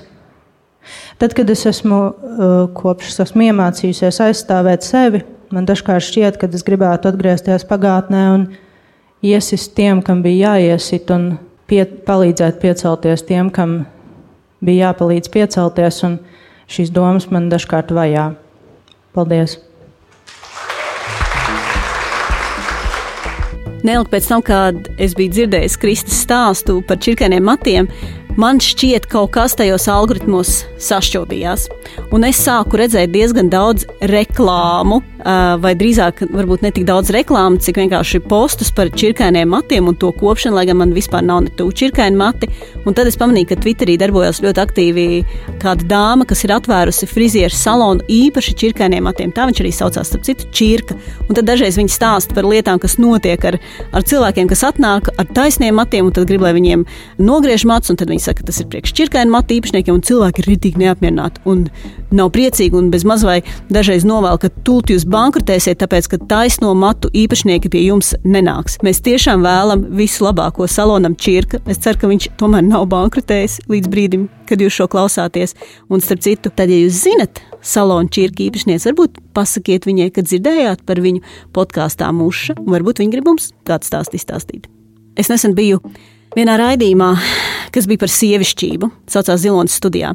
Tad, 1.18 1.34
kad 1.34 1.50
es 1.50 1.64
esmu 1.66 1.98
uh, 1.98 2.52
kopš 2.78 3.16
esmu 3.26 3.48
iemācījusies 3.48 4.20
aizstāvēt 4.28 4.86
sevi, 4.86 5.24
man 5.54 5.66
dažkārt 5.68 6.06
šķiet, 6.06 6.38
ka 6.38 6.48
es 6.54 6.64
gribētu 6.66 7.10
atgriezties 7.10 7.66
pagātnē 7.68 8.22
un 8.36 8.46
iesist 9.22 9.74
tiem, 9.76 10.02
kam 10.02 10.22
bija 10.22 10.54
jāiesit, 10.54 11.10
un 11.14 11.30
pie, 11.70 11.84
palīdzēt 11.84 12.60
piecelties 12.62 13.24
tiem, 13.28 13.52
kam 13.54 13.80
bija 14.64 14.90
jāpalīdz 14.90 15.32
piecelties. 15.34 16.02
Šīs 16.68 16.92
domas 16.92 17.30
man 17.32 17.48
dažkārt 17.48 17.94
vajā. 17.96 18.32
Paldies! 19.16 19.56
Neilgi 23.86 24.10
pēc 24.10 24.26
tam, 24.26 24.42
kad 24.42 24.88
es 24.98 25.14
biju 25.16 25.32
dzirdējis 25.36 25.76
Kristus 25.80 26.18
stāstu 26.24 26.80
par 26.84 26.98
čirkāniem 27.00 27.44
matiem, 27.46 27.86
man 28.36 28.58
šķiet, 28.62 29.06
ka 29.06 29.20
kaut 29.20 29.32
kas 29.36 29.54
tajos 29.58 29.86
algoritmos 29.88 30.64
sašķobījās. 30.82 31.68
Un 32.12 32.26
es 32.26 32.42
sāku 32.42 32.80
redzēt 32.82 33.14
diezgan 33.14 33.48
daudz 33.52 33.86
reklāmu 34.10 35.00
vai 35.62 35.74
drīzāk 35.76 36.22
varbūt 36.32 36.62
ne 36.64 36.70
tik 36.72 36.86
daudz 36.88 37.10
reklāmas, 37.12 37.66
cik 37.66 37.80
vienkārši 37.82 38.20
postus 38.28 38.70
par 38.74 38.88
čirkainiem 38.88 39.50
matiem 39.52 39.90
un 39.90 39.96
to 39.98 40.10
kopšanu, 40.16 40.56
lai 40.56 40.64
gan 40.68 40.78
man 40.80 40.94
vispār 40.96 41.24
nav 41.26 41.42
ne 41.44 41.52
tuvu 41.56 41.74
čirkaini 41.76 42.16
mati. 42.16 42.48
Un 42.88 42.96
tad 42.96 43.10
es 43.10 43.18
pamanīju, 43.20 43.50
ka 43.50 43.58
Twitterī 43.60 43.98
darbojās 44.00 44.40
ļoti 44.44 44.62
aktīvi 44.62 45.06
kāda 45.62 45.88
dāma, 45.90 46.26
kas 46.28 46.44
ir 46.46 46.54
atvērusi 46.56 47.08
frizieru 47.10 47.54
salonu 47.54 48.06
īpaši 48.08 48.56
čirkainiem 48.62 49.04
matiem. 49.04 49.34
Tā 49.34 49.48
viņš 49.50 49.62
arī 49.64 49.72
saucās, 49.74 50.08
starp 50.08 50.24
citu, 50.28 50.48
čirka. 50.54 50.96
Un 51.28 51.36
tad 51.36 51.48
dažreiz 51.50 51.76
viņi 51.80 51.92
stāsta 51.92 52.36
par 52.36 52.48
lietām, 52.48 52.80
kas 52.80 52.96
notiek 53.02 53.44
ar, 53.50 53.58
ar 53.92 54.08
cilvēkiem, 54.08 54.48
kas 54.48 54.64
atnāk 54.70 55.12
ar 55.12 55.28
taisniem 55.36 55.76
matiem, 55.76 56.08
un 56.08 56.16
tad 56.16 56.28
grib, 56.30 56.46
lai 56.46 56.54
viņiem 56.56 56.86
nogriež 57.20 57.66
matus, 57.68 57.92
un 57.92 58.00
tad 58.00 58.08
viņi 58.12 58.24
saka, 58.24 58.40
ka 58.40 58.48
tas 58.48 58.62
ir 58.62 58.70
priekš 58.72 58.96
čirkaini 58.96 59.34
matu 59.34 59.58
īpašniekiem, 59.58 59.98
un 59.98 60.04
cilvēki 60.08 60.44
ir 60.44 60.50
ritīgi 60.54 60.84
neapmierināti 60.86 61.44
un 61.48 61.66
nav 62.14 62.30
priecīgi 62.32 62.76
un 62.78 62.88
bez 62.92 63.04
maz 63.08 63.24
vai 63.26 63.40
dažreiz 63.72 64.06
novēl, 64.08 64.38
ka 64.40 64.50
tūlīt 64.64 64.94
jūs 64.94 65.04
bankrotēsiet, 65.18 65.80
tāpēc, 65.82 66.08
ka 66.12 66.18
taisno 66.30 66.70
matu 66.78 67.10
īpašnieki 67.16 67.70
pie 67.72 67.84
jums 67.88 68.12
nenāks. 68.26 68.78
Mēs 68.86 69.02
tiešām 69.06 69.44
vēlam 69.46 69.84
visu 69.98 70.26
labāko 70.26 70.68
salonam 70.70 71.16
čirka. 71.18 71.60
Es 71.70 71.82
ceru, 71.84 72.00
ka 72.02 72.10
viņš 72.10 72.30
tomēr 72.40 72.64
nav 72.66 72.86
bankrotējis 72.92 73.60
līdz 73.70 73.92
brīdim, 73.92 74.26
kad 74.48 74.62
jūs 74.62 74.78
šo 74.78 74.88
klausāties. 74.90 75.56
Un 75.90 76.04
starp 76.04 76.22
citu, 76.26 76.52
tad, 76.54 76.70
ja 76.70 76.80
jūs 76.84 77.02
zinat 77.04 77.42
salonu 77.64 78.10
čirka 78.14 78.44
īpašnieci, 78.46 78.90
varbūt 78.90 79.18
pasakiet 79.36 79.88
viņai, 79.88 80.10
kad 80.14 80.28
dzirdējāt 80.28 80.84
par 80.88 81.02
viņu 81.04 81.24
podkāstā 81.56 82.10
muša, 82.14 82.58
un 82.62 82.70
varbūt 82.76 83.02
viņi 83.02 83.16
grib 83.16 83.30
mums 83.32 83.50
kādu 83.68 83.88
stāstu 83.88 84.20
izstāstīt. 84.20 84.68
Es 85.18 85.30
nesen 85.32 85.56
biju 85.58 85.82
vienā 86.36 86.58
raidījumā, 86.60 87.14
kas 87.74 87.88
bija 87.90 88.04
par 88.04 88.12
sievišķību, 88.14 88.92
saucās 89.10 89.42
Zilonas 89.42 89.76
studijā. 89.80 90.14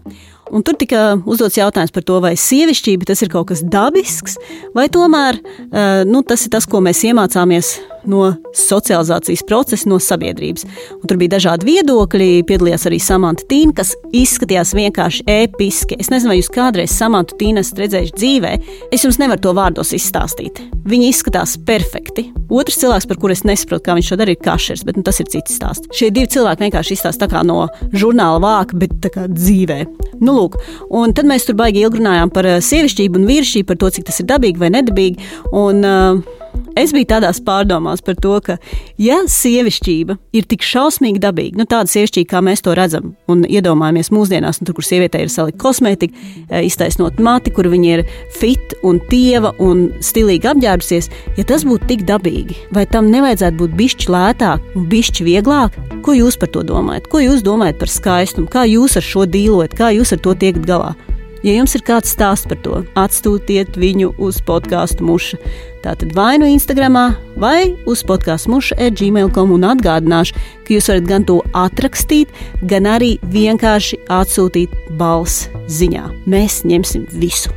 Un 0.53 0.61
tur 0.61 0.77
tika 0.77 1.15
uzdots 1.25 1.57
jautājums 1.57 1.93
par 1.93 2.05
to, 2.05 2.19
vai 2.21 2.35
sievišķība 2.37 3.07
tas 3.09 3.23
ir 3.25 3.31
kaut 3.33 3.49
kas 3.49 3.63
dabisks, 3.65 4.37
vai 4.77 4.85
tomēr 4.93 5.39
uh, 5.41 6.03
nu, 6.05 6.21
tas 6.27 6.45
ir 6.45 6.53
tas, 6.53 6.69
ko 6.69 6.83
mēs 6.85 7.01
iemācāmies 7.09 7.73
no 8.09 8.33
socializācijas 8.57 9.43
procesa, 9.47 9.89
no 9.89 9.99
sabiedrības. 10.01 10.65
Un 10.99 11.09
tur 11.09 11.19
bija 11.21 11.35
dažādi 11.35 11.67
viedokļi, 11.69 12.29
piedalījās 12.49 12.87
arī 12.89 12.99
Samanta 13.01 13.45
Tīna, 13.49 13.75
kas 13.79 13.93
izskatījās 14.15 14.73
vienkārši 14.77 15.25
episki. 15.29 15.97
Es 16.01 16.11
nezinu, 16.13 16.33
vai 16.33 16.39
jūs 16.39 16.51
kādreiz 16.53 16.93
Samantu 16.95 17.37
Tīnu 17.39 17.63
esat 17.63 17.83
redzējuši 17.83 18.17
dzīvē. 18.19 18.53
Es 18.93 19.05
jums 19.05 19.19
nevaru 19.21 19.43
to 19.43 19.55
vārdos 19.57 19.93
izstāstīt. 19.95 20.61
Viņa 20.89 21.09
izskatās 21.09 21.55
perfekti. 21.65 22.27
Otrs 22.53 22.81
cilvēks, 22.81 23.07
par 23.09 23.19
kuru 23.21 23.35
es 23.35 23.45
nesaprotu, 23.47 23.85
kā 23.87 23.95
viņš 23.97 24.11
to 24.11 24.19
darīja, 24.19 24.37
ir 24.37 24.43
Kašers, 24.43 24.83
bet 24.85 24.99
nu, 24.99 25.05
tas 25.07 25.21
ir 25.23 25.29
cits 25.31 25.55
stāsts. 25.55 25.89
Šie 25.95 26.11
divi 26.13 26.29
cilvēki 26.33 26.67
vienkārši 26.67 26.97
izstāsta 26.97 27.29
no 27.47 27.63
žurnāla 27.95 28.41
vāka, 28.43 28.77
bet 28.77 29.07
dzīvē. 29.31 29.79
Nu, 30.21 30.35
lūk, 30.35 30.59
un 30.93 31.15
tad 31.15 31.27
mēs 31.29 31.47
tur 31.47 31.57
baigi 31.59 31.83
ilgi 31.83 32.01
runājām 32.01 32.31
par 32.33 32.47
eh, 32.49 32.61
sievišķību 32.63 33.19
un 33.19 33.27
vīrišķību, 33.31 33.69
par 33.71 33.79
to, 33.81 33.91
cik 33.95 34.07
tas 34.09 34.21
ir 34.21 34.29
dabīgi 34.29 34.61
vai 34.61 34.71
nedabīgi. 34.75 35.31
Un, 35.55 35.83
uh, 35.87 36.42
Es 36.79 36.89
biju 36.93 37.05
tādās 37.05 37.37
pārdomās 37.45 38.01
par 38.01 38.15
to, 38.17 38.33
ka, 38.41 38.55
ja 38.97 39.19
sievišķība 39.29 40.15
ir 40.33 40.47
tik 40.49 40.65
šausmīgi 40.65 41.21
dabīga, 41.21 41.59
nu, 41.59 41.67
tāda 41.69 41.91
sievišķība, 41.91 42.29
kā 42.31 42.41
mēs 42.45 42.65
to 42.65 42.73
redzam 42.77 43.11
un 43.29 43.43
iedomājamies 43.45 44.09
mūsdienās, 44.13 44.57
nu, 44.59 44.67
tur, 44.69 44.79
kur 44.79 44.87
sievietē 44.87 45.21
ir 45.21 45.29
salikta 45.29 45.61
kosmētika, 45.61 46.17
eh, 46.49 46.65
iztaisnot 46.65 47.21
mati, 47.21 47.53
kur 47.53 47.69
viņa 47.69 47.93
ir 47.93 48.03
fit 48.33 48.73
un 48.81 48.97
tieva 49.11 49.53
un 49.61 49.85
stilīgi 50.01 50.49
apģērbusies, 50.49 51.11
ja 51.37 51.45
tas 51.45 51.67
būtu 51.69 51.91
tik 51.93 52.07
dabīgi, 52.09 52.57
vai 52.73 52.87
tam 52.89 53.11
nevajadzētu 53.13 53.61
būt 53.61 53.77
bišķi 53.77 54.13
lētāk 54.17 54.73
un 54.73 54.89
bišķi 54.89 55.29
vieglāk? 55.29 55.77
Ko 56.03 56.17
jūs 56.17 56.39
par 56.41 56.49
to 56.57 56.65
domājat? 56.65 57.05
Ko 57.07 57.21
jūs 57.21 57.45
domājat 57.45 57.77
par 57.79 57.91
skaistumu? 57.91 58.49
Kā 58.49 58.65
jūs 58.65 58.97
ar 58.97 59.05
šo 59.05 59.29
dīlojat? 59.29 59.77
Kā 59.77 59.93
jūs 59.93 60.17
ar 60.17 60.25
to 60.25 60.33
tiekat 60.33 60.65
galā? 60.65 60.95
Ja 61.43 61.57
jums 61.57 61.73
ir 61.75 61.83
kāds 61.83 62.13
stāsts 62.15 62.47
par 62.47 62.59
to, 62.63 62.77
atstūtiet 62.95 63.75
viņu 63.79 64.13
uz 64.23 64.39
podkāstu 64.47 65.03
muša. 65.03 65.39
Tātad 65.83 66.13
vai 66.15 66.37
nu 66.39 66.47
Instagram, 66.47 66.95
vai 67.35 67.73
uz 67.89 68.05
podkāstu 68.07 68.53
muša 68.53 68.79
e-gmail.com 68.85 69.51
un 69.51 69.67
atgādināšu, 69.73 70.39
ka 70.63 70.77
jūs 70.77 70.87
varat 70.93 71.09
gan 71.09 71.27
to 71.27 71.41
atrakstīt, 71.51 72.31
gan 72.63 72.87
arī 72.87 73.17
vienkārši 73.35 74.05
atsūtīt 74.21 74.79
balss 74.95 75.49
ziņā. 75.67 76.07
Mēs 76.31 76.63
ņemsim 76.63 77.09
visu. 77.19 77.51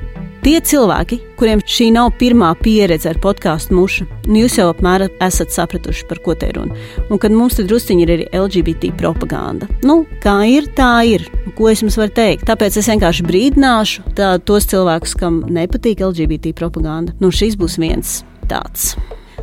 Tie 0.46 0.60
cilvēki, 0.62 1.16
kuriem 1.34 1.58
šī 1.66 1.88
nav 1.90 2.12
pirmā 2.20 2.52
pieredze 2.60 3.08
ar 3.10 3.16
podkāstu 3.18 3.74
mušu, 3.74 4.04
nu 4.28 4.44
jūs 4.44 4.60
jau 4.60 4.68
apmēram 4.70 5.10
esat 5.26 5.50
sapratuši, 5.50 6.04
par 6.06 6.20
ko 6.22 6.36
te 6.38 6.52
runa. 6.54 6.76
Un 7.10 7.18
kad 7.18 7.34
mums 7.34 7.56
tur 7.58 7.66
drusciņi 7.66 8.04
ir 8.04 8.12
arī 8.14 8.26
LGBT 8.30 8.92
propaganda. 8.94 9.66
Nu, 9.82 10.04
kā 10.22 10.36
ir, 10.46 10.68
tā 10.78 10.92
ir. 11.10 11.24
Ko 11.58 11.66
es 11.66 11.82
jums 11.82 11.98
varu 11.98 12.14
teikt? 12.14 12.46
Tāpēc 12.46 12.78
es 12.78 12.86
vienkārši 12.92 13.26
brīdināšu 13.26 14.04
tā, 14.14 14.36
tos 14.38 14.70
cilvēkus, 14.70 15.16
kam 15.18 15.40
nepatīk 15.50 16.04
LGBT 16.06 16.54
propaganda. 16.54 17.16
Nu, 17.18 17.32
šis 17.34 17.58
būs 17.58 17.74
viens 17.82 18.20
tāds 18.46 18.92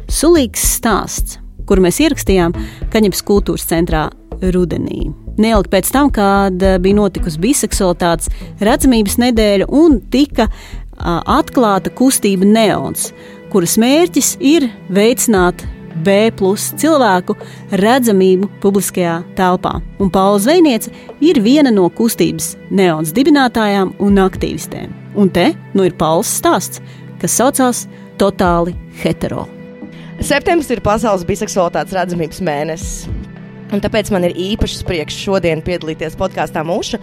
sulīgs 0.08 0.64
stāsts, 0.78 1.36
kuru 1.68 1.84
mēs 1.84 2.00
ierakstījām 2.00 2.56
Kaņepes 2.96 3.28
kultūras 3.28 3.68
centrā 3.68 4.06
rudenī. 4.56 5.10
Neilgi 5.42 5.72
pēc 5.72 5.90
tam, 5.92 6.12
kad 6.14 6.64
bija 6.84 6.96
notikusi 6.96 7.42
biseksualitātes 7.42 8.30
redzamības 8.62 9.18
nedēļa 9.20 9.68
un 9.74 9.98
tika 10.14 10.48
atklāta 11.00 11.92
kustība 11.94 12.48
Neons, 12.48 13.12
kuras 13.54 13.78
mērķis 13.82 14.36
ir 14.42 14.70
veicināt 14.94 15.66
B 16.04 16.32
plus 16.36 16.72
cilvēku 16.82 17.36
redzamību 17.78 18.50
publiskajā 18.64 19.20
telpā. 19.38 19.78
Un 20.02 20.10
Paula 20.14 20.40
Zvejniece 20.42 20.92
ir 21.22 21.40
viena 21.44 21.72
no 21.74 21.86
kustības 21.94 22.54
neons 22.74 23.14
dibinātājām 23.14 23.94
un 24.02 24.22
aktīvistēm. 24.24 24.94
Un 25.16 25.30
te 25.30 25.52
nu 25.74 25.86
ir 25.86 25.94
Pauls 25.98 26.32
stāsts, 26.42 26.82
kas 27.22 27.38
saucās 27.38 27.86
Totāli 28.18 28.74
hetero. 29.04 29.48
Septembris 30.24 30.70
ir 30.72 30.82
pasaules 30.86 31.26
biseksualitātes 31.28 31.96
redzamības 31.98 32.42
mēnesis. 32.46 33.08
Un 33.72 33.82
tāpēc 33.82 34.12
man 34.14 34.28
ir 34.28 34.36
īpašs 34.38 34.84
prieks 34.86 35.16
šodien 35.18 35.64
piedalīties 35.66 36.18
podkāstā 36.20 36.62
Mūša 36.68 37.00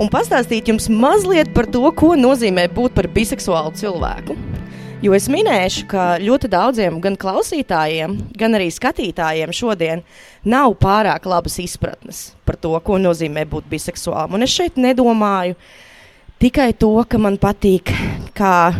un 0.00 0.10
pastāstīt 0.12 0.70
jums 0.70 0.88
mazliet 0.90 1.52
par 1.54 1.68
to, 1.70 1.84
ko 1.94 2.14
nozīmē 2.18 2.68
būt 2.74 2.96
par 2.96 3.10
biseksuālu 3.14 3.74
cilvēku. 3.78 4.38
Jo 4.98 5.12
es 5.14 5.28
minēšu, 5.30 5.84
ka 5.86 6.04
ļoti 6.18 6.48
daudziem 6.50 6.96
gan 7.02 7.14
klausītājiem, 7.20 8.16
gan 8.34 8.58
arī 8.58 8.66
skatītājiem 8.74 9.52
šodien 9.54 10.02
nav 10.42 10.74
pārāk 10.82 11.28
labas 11.30 11.60
izpratnes 11.62 12.32
par 12.48 12.58
to, 12.58 12.72
ko 12.82 12.98
nozīmē 12.98 13.44
būt 13.46 13.68
biseksuālam. 13.70 14.34
Un 14.34 14.46
es 14.46 14.56
šeit 14.56 14.80
nedomāju 14.80 15.54
tikai 16.42 16.72
to, 16.74 16.90
ka 17.06 17.20
man 17.22 17.38
patīk, 17.38 17.94
kā 18.34 18.74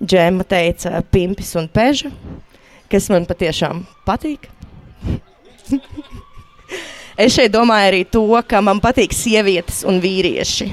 Džema 0.00 0.46
teica, 0.48 1.02
pimpis 1.12 1.52
un 1.60 1.68
peža, 1.68 2.08
kas 2.88 3.10
man 3.12 3.28
patiešām 3.28 3.84
patīk. 4.08 4.48
Es 7.20 7.34
šeit 7.36 7.52
domāju 7.52 7.88
arī 7.90 8.00
to, 8.08 8.24
ka 8.48 8.62
man 8.64 8.78
patīk 8.80 9.12
sievietes 9.12 9.82
un 9.88 9.98
vīrieši. 10.00 10.70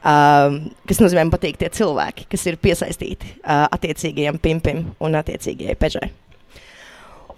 Um, 0.00 0.54
kas 0.88 1.02
nozīmē, 1.02 1.26
ka 1.28 1.34
patīk 1.34 1.58
tie 1.60 1.68
cilvēki, 1.76 2.24
kas 2.32 2.46
ir 2.48 2.56
piesaistīti 2.56 3.34
uh, 3.42 3.66
attiecīgajam 3.68 4.38
pimpim 4.40 4.86
un 4.96 5.18
attiecīgajai 5.20 5.76
pežai. 5.76 6.08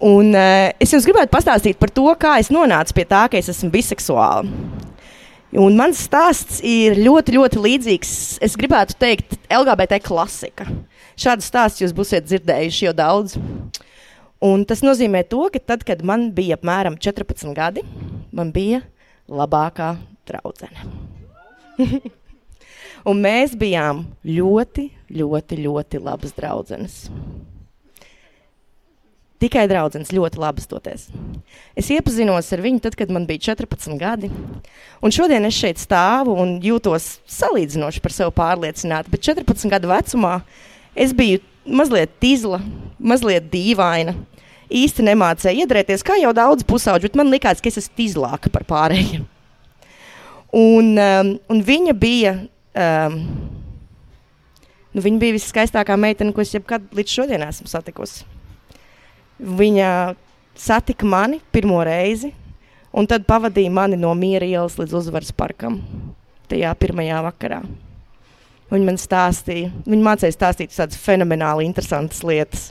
Un, 0.07 0.31
uh, 0.31 0.69
es 0.79 0.95
jums 0.95 1.09
gribētu 1.09 1.33
pastāstīt 1.35 1.81
par 1.83 1.91
to, 1.91 2.07
kā 2.23 2.37
es 2.39 2.53
nonācu 2.55 2.95
pie 2.95 3.09
tā, 3.11 3.25
ka 3.33 3.41
es 3.41 3.51
esmu 3.51 3.73
biseksuāla. 3.75 4.47
Un 5.59 5.75
mans 5.77 5.99
stāsts 6.07 6.63
ir 6.65 6.95
ļoti, 7.03 7.35
ļoti 7.35 7.65
līdzīgs. 7.67 8.13
Es 8.47 8.55
gribētu 8.57 8.95
teikt, 9.03 9.35
LGBT 9.51 9.99
klasika. 10.05 10.69
Šādu 11.19 11.45
stāstu 11.45 11.83
jūs 11.83 11.97
būsiet 11.97 12.31
dzirdējuši 12.31 12.87
jau 12.87 12.95
daudz. 13.03 13.35
Uh, 13.37 13.91
Un 14.43 14.65
tas 14.67 14.81
nozīmē 14.83 15.23
to, 15.31 15.45
ka 15.55 15.61
tad, 15.63 15.85
kad 15.87 16.01
man 16.03 16.33
bija 16.35 16.57
apmēram 16.59 16.97
14 16.99 17.53
gadi, 17.55 17.85
man 18.35 18.51
bija 18.55 18.81
labākā 19.31 19.93
draudzene. 20.27 20.89
un 23.09 23.23
mēs 23.23 23.55
bijām 23.59 24.03
ļoti, 24.27 24.89
ļoti, 25.15 25.61
ļoti 25.63 26.01
labas 26.03 26.35
draudzenes. 26.35 26.97
Tikai 29.43 29.65
draudzenes 29.71 30.13
ļoti 30.15 30.39
labas 30.39 30.69
toties. 30.71 31.09
Es 31.79 31.89
iepazinos 31.91 32.51
ar 32.55 32.63
viņu 32.63 32.83
tad, 32.83 32.99
kad 32.99 33.11
man 33.15 33.25
bija 33.31 33.53
14 33.55 33.95
gadi. 33.99 34.31
Un 35.03 35.15
šodien 35.15 35.47
es 35.47 35.55
šeit 35.59 35.83
stāvu 35.83 36.35
un 36.39 36.57
jūtos 36.63 37.17
salīdzinoši 37.31 38.03
par 38.03 38.15
sevi 38.15 38.35
pārliecināta. 38.37 39.11
Bet 39.11 39.23
14 39.27 39.71
gadu 39.71 39.91
vecumā 39.91 40.37
es 40.95 41.15
biju 41.15 41.43
mazliet 41.67 42.15
tīzla, 42.23 42.61
mazliet 42.99 43.49
dīvaina 43.53 44.15
īsti 44.73 45.05
nemācēja 45.07 45.65
iedrēties, 45.65 46.05
kā 46.07 46.17
jau 46.21 46.33
daudz 46.37 46.65
pusauģi, 46.69 47.11
bet 47.11 47.19
man 47.21 47.33
likās, 47.33 47.61
ka 47.61 47.71
es 47.71 47.81
esmu 47.83 48.05
izlāka 48.07 48.53
par 48.53 48.65
pārējiem. 48.69 49.27
Un, 50.53 50.93
um, 51.01 51.35
un 51.53 51.65
viņa 51.65 51.97
bija. 51.97 52.37
Um, 52.77 53.19
Nu, 54.93 55.01
viņa 55.01 55.21
bija 55.23 55.33
viskaistākā 55.39 55.95
meitene, 55.97 56.35
ko 56.37 56.43
es 56.45 56.51
jebkad 56.53 56.91
līdz 56.93 57.15
šodienai 57.17 57.47
esmu 57.49 57.71
satikusi. 57.71 58.27
Viņa 59.41 59.87
satika 60.59 61.09
mani 61.09 61.39
pirmo 61.49 61.79
reizi, 61.89 62.29
un 62.93 63.09
tad 63.09 63.25
pavadīja 63.25 63.73
mani 63.73 63.97
no 63.97 64.13
miera 64.13 64.45
ielas 64.45 64.77
līdz 64.77 64.99
uzvaras 65.01 65.33
parkam 65.33 65.81
tajā 66.53 66.75
pirmajā 66.77 67.23
vakarā. 67.25 67.63
Viņa 68.73 68.89
man 68.89 68.97
stāstīja, 68.97 69.69
viņa 69.85 70.05
mācīja 70.07 70.33
stāstīt 70.33 70.73
tādas 70.73 70.97
fenomenāli 70.97 71.67
interesantas 71.69 72.23
lietas. 72.25 72.71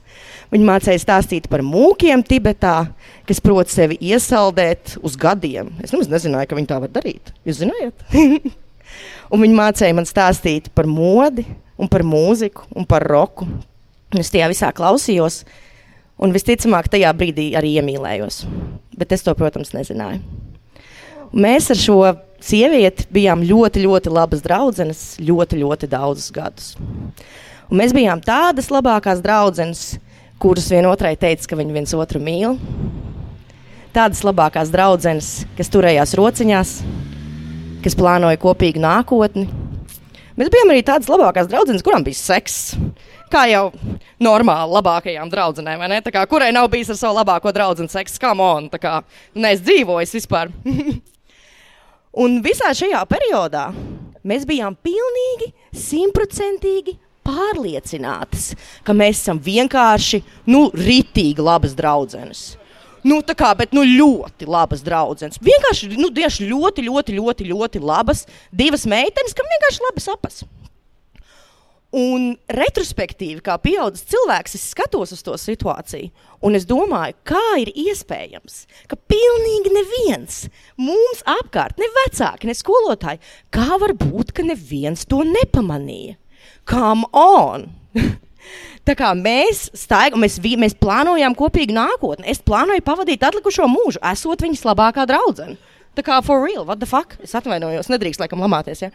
Viņa 0.50 0.66
mācīja 0.66 1.04
stāstīt 1.04 1.50
par 1.52 1.62
mūkiem 1.62 2.24
Tibetā, 2.26 2.88
kas 3.30 3.42
prot 3.44 3.70
sevi 3.70 4.00
iesaldēt 4.10 4.96
uz 5.06 5.18
gadiem. 5.22 5.70
Es 5.86 5.94
nemaz 5.94 6.10
nezināju, 6.10 6.50
ka 6.50 6.58
viņi 6.58 6.72
tā 6.72 6.80
var 6.82 6.94
darīt. 6.96 7.30
Jūs 7.46 7.62
zinājāt? 7.62 8.06
un 9.32 9.46
viņa 9.46 9.60
mācīja 9.60 9.98
man 10.00 10.10
stāstīt 10.10 10.72
par 10.74 10.90
modi, 10.90 11.46
par 11.92 12.06
mūziku, 12.08 12.66
un 12.74 12.90
par 12.90 13.06
roku. 13.06 13.46
Es 14.18 14.34
tajā 14.34 14.50
visā 14.52 14.72
klausījos, 14.76 15.44
un 16.22 16.34
visticamāk, 16.34 16.90
tajā 16.92 17.14
brīdī 17.18 17.52
arī 17.58 17.76
iemīlējos. 17.80 18.44
Bet 18.98 19.14
es 19.16 19.24
to, 19.26 19.38
protams, 19.38 19.72
nezināju. 19.78 20.22
Un 21.32 21.46
mēs 21.46 21.70
ar 21.72 21.80
šo 21.80 22.02
sievieti 22.46 23.08
bijām 23.14 23.44
ļoti, 23.46 23.84
ļoti 23.86 24.14
labas 24.14 24.44
draudzenes, 24.46 25.04
ļoti, 25.22 25.62
ļoti 25.62 25.90
daudzus 25.92 26.32
gadus. 26.36 26.74
Un 27.72 27.80
mēs 27.80 27.94
bijām 27.96 28.22
tādas 28.24 28.72
labākās 28.74 29.22
draudzenes, 29.24 29.96
kuras 30.42 30.68
vienotrai 30.74 31.14
teica, 31.20 31.52
ka 31.52 31.60
viņi 31.60 31.76
viens 31.76 31.94
otru 31.96 32.22
mīl. 32.24 32.58
Tādas 33.96 34.24
labākās 34.24 34.72
draudzenes, 34.72 35.32
kas 35.58 35.72
turējās 35.72 36.16
rociņās, 36.20 36.76
kas 37.84 37.98
plānoja 38.00 38.40
kopīgu 38.42 38.82
nākotni. 38.82 39.48
Mēs 40.40 40.50
bijām 40.52 40.72
arī 40.74 40.84
tādas 40.88 41.12
labākās 41.12 41.50
draudzenes, 41.52 41.84
kurām 41.86 42.06
bija 42.08 42.18
sekss. 42.18 42.74
Kā 43.32 43.46
jau 43.48 43.70
normāli 44.20 44.76
labākajām 44.76 45.30
draudzenēm, 45.32 45.80
vai 45.80 45.90
ne? 45.92 46.00
Kā, 46.12 46.26
kurai 46.28 46.50
nav 46.56 46.68
bijis 46.72 46.92
ar 46.92 47.00
savu 47.00 47.20
labāko 47.20 47.54
draugu 47.56 47.88
seksu, 47.92 48.20
kā 48.20 48.34
man, 48.36 48.68
tā 48.72 48.80
kā 48.82 48.98
neesmu 49.36 49.68
dzīvojis 49.70 50.16
vispār. 50.20 50.52
Un 52.12 52.42
visā 52.44 52.74
šajā 52.76 53.00
periodā 53.08 53.70
mēs 54.28 54.44
bijām 54.48 54.76
pilnīgi 54.84 55.54
simtprocentīgi 55.72 56.98
pārliecinātas, 57.24 58.52
ka 58.84 58.96
mēs 58.98 59.22
esam 59.22 59.40
vienkārši, 59.40 60.20
nu, 60.52 60.66
ritīgi 60.76 61.40
labas 61.40 61.76
draudzenes. 61.78 62.42
Nu, 63.08 63.22
tā 63.26 63.34
kā, 63.38 63.54
bet 63.58 63.72
nu, 63.74 63.86
ļoti 63.88 64.46
labas 64.46 64.84
draudzenes. 64.86 65.40
Vienkārši 65.42 65.94
nu, 65.96 66.12
ļoti, 66.12 66.84
ļoti, 66.86 67.16
ļoti, 67.18 67.48
ļoti 67.50 67.82
labas 67.82 68.28
divas 68.52 68.84
meitenes, 68.86 69.34
kam 69.38 69.48
vienkārši 69.56 69.86
labi 69.88 70.04
sapas. 70.04 70.44
Un 71.92 72.30
retrospektīvi, 72.48 73.42
kā 73.44 73.58
pieaugušs 73.60 74.06
cilvēks, 74.14 74.54
es 74.56 74.70
skatos 74.72 75.12
uz 75.12 75.24
to 75.28 75.34
situāciju, 75.36 76.08
un 76.48 76.56
es 76.56 76.64
domāju, 76.70 77.18
kā 77.28 77.44
ir 77.60 77.74
iespējams, 77.76 78.62
ka 78.88 78.96
pilnīgi 79.12 79.74
neviens 79.76 80.46
mums 80.80 81.20
apkārt, 81.28 81.76
ne 81.82 81.90
vecāki, 81.98 82.48
ne 82.48 82.56
skolotāji, 82.56 83.20
kā 83.52 83.76
var 83.82 83.92
būt, 84.00 84.32
ka 84.32 84.48
neviens 84.48 85.04
to 85.04 85.20
nepamanīja? 85.28 86.16
Come 86.64 87.12
on! 87.12 87.68
Tā 88.88 88.96
kā 88.98 89.12
mēs 89.14 89.68
staigājam, 89.76 90.24
mēs, 90.24 90.40
mēs 90.64 90.78
plānojām 90.80 91.36
kopīgu 91.38 91.76
nākotni. 91.76 92.26
Es 92.32 92.40
plānoju 92.42 92.82
pavadīt 92.88 93.28
atlikušo 93.28 93.68
mūžu, 93.70 94.00
esot 94.14 94.48
viņas 94.48 94.64
labākā 94.72 95.06
draudzene. 95.12 95.60
Tā 95.98 96.04
kā 96.08 96.22
for 96.24 96.40
real, 96.40 96.64
what 96.68 96.80
the 96.80 96.88
fuck? 96.88 97.18
Es 97.24 97.34
atvainojos, 97.36 97.90
nedrīkst 97.92 98.22
laikam 98.22 98.40
lamāties. 98.44 98.86
Ja? 98.86 98.92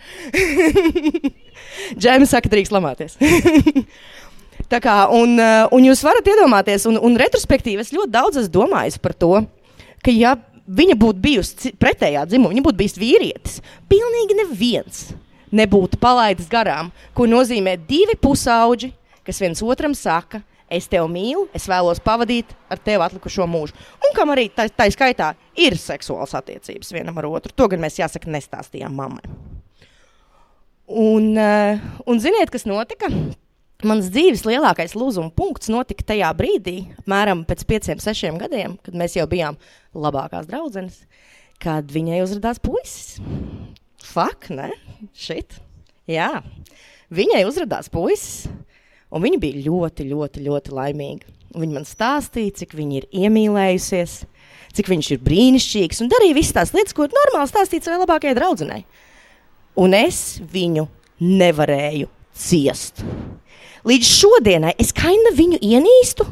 Džēmis 2.01 2.32
saka, 2.32 2.49
drīkst 2.53 2.72
lamāties. 2.72 3.18
Tā 4.72 4.80
kā, 4.82 4.94
un, 5.12 5.36
uh, 5.36 5.68
un 5.76 5.84
jūs 5.84 6.01
varat 6.03 6.26
iedomāties, 6.26 6.88
un, 6.88 6.97
un 7.05 7.18
retrospektīvi 7.20 7.84
es 7.84 7.92
ļoti 7.94 8.14
daudz 8.14 8.40
esmu 8.40 8.55
domājis 8.57 8.97
par 9.03 9.12
to, 9.14 9.34
ka 10.03 10.14
ja 10.14 10.32
viņa 10.66 10.97
būtu 10.99 11.22
bijusi 11.22 11.72
pretējā 11.78 12.24
dzimuma, 12.26 12.55
viņa 12.55 12.64
būtu 12.64 12.80
bijis 12.80 12.97
vīrietis, 12.99 13.61
pilnīgi 13.92 14.40
neviens 14.40 15.05
nebūtu 15.55 16.01
palaidis 16.03 16.49
garām, 16.51 16.90
ko 17.14 17.28
nozīmē 17.30 17.76
divi 17.86 18.16
pusauģi, 18.18 18.90
kas 19.26 19.40
viens 19.42 19.62
otram 19.62 19.94
saka, 19.94 20.40
es 20.71 20.89
tevi 20.91 21.07
mīlu, 21.12 21.47
es 21.57 21.69
vēlos 21.71 22.01
pavadīt 22.05 22.53
ar 22.73 22.81
tevi 22.83 23.05
atlikušo 23.05 23.47
mūžu. 23.51 23.77
Un 24.03 24.14
kam 24.17 24.33
arī 24.35 24.49
tā, 24.55 24.69
tā 24.73 24.89
skaitā 24.93 25.33
ir 25.59 25.79
seksuāls 25.81 26.35
attiecības 26.39 26.93
vienam 26.95 27.19
ar 27.21 27.29
otru. 27.31 27.55
To 27.55 27.69
gan 27.71 27.83
mēs 27.83 28.01
jāsaka 28.01 28.31
nestāstījām 28.33 28.97
mammai. 28.97 29.27
Un, 30.87 31.33
uh, 31.35 31.83
un 32.07 32.23
ziniet, 32.23 32.53
kas 32.55 32.67
notika? 32.69 33.11
Mans 33.87 34.07
dzīves 34.09 34.47
lielākais 34.47 34.95
lūzuma 34.97 35.29
punkts 35.37 35.69
notika 35.69 36.07
tajā 36.14 36.31
brīdī, 36.39 36.79
apmēram 37.03 37.43
pēc 37.47 37.64
pieciem, 37.69 38.01
sešiem 38.01 38.39
gadiem, 38.41 38.79
kad 38.87 38.97
mēs 38.97 39.19
jau 39.19 39.27
bijām 39.29 39.59
labākās 39.93 40.49
draudzenes, 40.49 41.03
kad 41.61 41.91
viņai 41.93 42.23
uzrādījās 42.25 42.62
puisis. 42.64 43.19
Fak, 44.07 44.49
ne? 44.55 44.71
Šit. 45.12 45.59
Jā, 46.09 46.39
viņai 47.12 47.43
uzrādījās 47.51 47.91
puisis, 47.93 48.47
un 49.17 49.25
viņa 49.25 49.41
bija 49.43 49.64
ļoti, 49.67 50.07
ļoti, 50.12 50.45
ļoti 50.47 50.77
laimīga. 50.77 51.35
Viņa 51.57 51.73
man 51.79 51.89
stāstīja, 51.89 52.55
cik 52.61 52.77
viņa 52.77 53.01
ir 53.01 53.09
iemīlējusies, 53.25 54.21
cik 54.77 54.93
viņš 54.93 55.11
ir 55.14 55.25
brīnišķīgs 55.25 56.03
un 56.05 56.12
darīja 56.12 56.37
visas 56.37 56.57
tās 56.59 56.73
lietas, 56.77 56.97
ko 56.97 57.09
normāli 57.09 57.49
stāstīt 57.49 57.87
savai 57.87 58.03
labākajai 58.03 58.37
draudzenei 58.37 58.85
un 59.77 59.95
es 59.97 60.41
viņu 60.53 60.87
nevarēju 61.21 62.09
ciest. 62.37 63.05
Līdz 63.87 64.11
šodienai 64.11 64.75
es 64.83 64.93
kaina 64.97 65.33
viņu 65.37 65.61
ienīstu. 65.62 66.27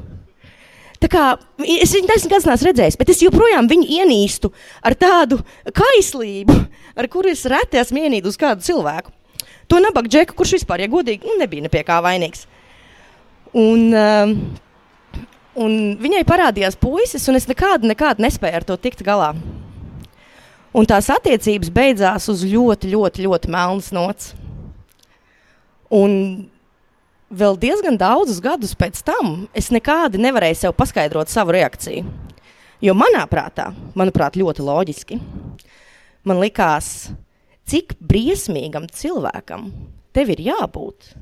Tā 1.04 1.10
kā, 1.12 1.24
es 1.60 1.92
viņu 1.92 2.08
desmit 2.08 2.32
gadus 2.32 2.46
neesmu 2.48 2.70
redzējis, 2.70 2.96
bet 2.96 3.10
es 3.12 3.20
joprojām 3.20 3.68
viņu 3.68 3.84
ienīstu 3.98 4.50
ar 4.80 4.96
tādu 4.96 5.38
kaislību, 5.76 6.56
ar 6.96 7.08
kuru 7.12 7.30
es 7.34 7.44
reti 7.50 7.78
esmu 7.80 8.06
ienīdus 8.06 8.40
kādu 8.40 8.64
cilvēku. 8.64 9.12
To 9.68 9.80
nabaga 9.80 10.08
džeku, 10.08 10.36
kurš 10.36 10.58
vispār, 10.58 10.84
ja 10.84 10.90
godīgi, 10.92 11.28
nu, 11.28 11.36
nebija 11.40 11.64
ne 11.64 11.70
pie 11.72 11.84
kā 11.86 12.00
vainīgs. 12.04 12.46
Un, 13.54 13.82
um, 13.94 14.32
un 15.62 15.74
viņai 16.02 16.24
parādījās 16.26 16.78
puisis, 16.80 17.28
un 17.30 17.38
es 17.38 17.46
nekādu, 17.46 17.86
nekādu 17.86 18.24
nespēju 18.24 18.58
ar 18.58 18.66
to 18.66 18.78
tikt 18.82 19.04
galā. 19.06 19.30
Un 20.74 20.88
tās 20.90 21.06
attiecības 21.14 21.70
beidzās 21.70 22.26
uz 22.32 22.42
ļoti, 22.50 22.90
ļoti, 22.90 23.28
ļoti 23.28 23.50
melnas 23.54 23.92
nots. 23.94 24.32
Un 25.94 26.16
vēl 27.30 27.58
diezgan 27.62 27.98
daudzus 28.00 28.40
gadus 28.42 28.74
pēc 28.78 28.98
tam 29.06 29.46
es 29.54 29.70
nekādi 29.74 30.18
nevarēju 30.22 30.58
sev 30.58 30.74
paskaidrot 30.74 31.30
savu 31.30 31.54
reakciju. 31.54 32.02
Jo 32.82 32.96
manā 32.98 33.22
prātā, 33.30 33.70
manuprāt, 33.94 34.34
ļoti 34.36 34.64
loģiski, 34.66 35.20
man 36.26 36.42
likās, 36.42 37.12
cik 37.70 37.94
briesmīgam 38.02 38.90
cilvēkam 38.90 39.70
tev 40.12 40.34
ir 40.34 40.42
jābūt. 40.50 41.14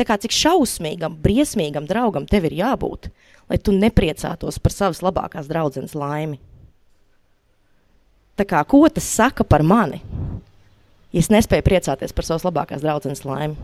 Tā 0.00 0.06
kā 0.08 0.16
cik 0.16 0.32
šausmīgam, 0.32 1.18
briesmīgam 1.20 1.84
draugam 1.84 2.24
tev 2.24 2.46
ir 2.48 2.54
jābūt, 2.56 3.10
lai 3.52 3.58
tu 3.60 3.74
nepriecātos 3.76 4.56
par 4.56 4.72
savas 4.72 5.02
labākās 5.04 5.50
draudzenes 5.50 5.92
laimi. 5.92 6.38
Tā 8.40 8.46
kā, 8.48 8.62
ko 8.64 8.86
tas 8.88 9.04
saka 9.04 9.44
par 9.44 9.60
mani? 9.60 10.00
Ja 11.12 11.20
es 11.20 11.28
nespēju 11.28 11.66
priecāties 11.66 12.16
par 12.16 12.24
savas 12.24 12.46
labākās 12.48 12.80
draudzenes 12.80 13.26
laimi. 13.28 13.58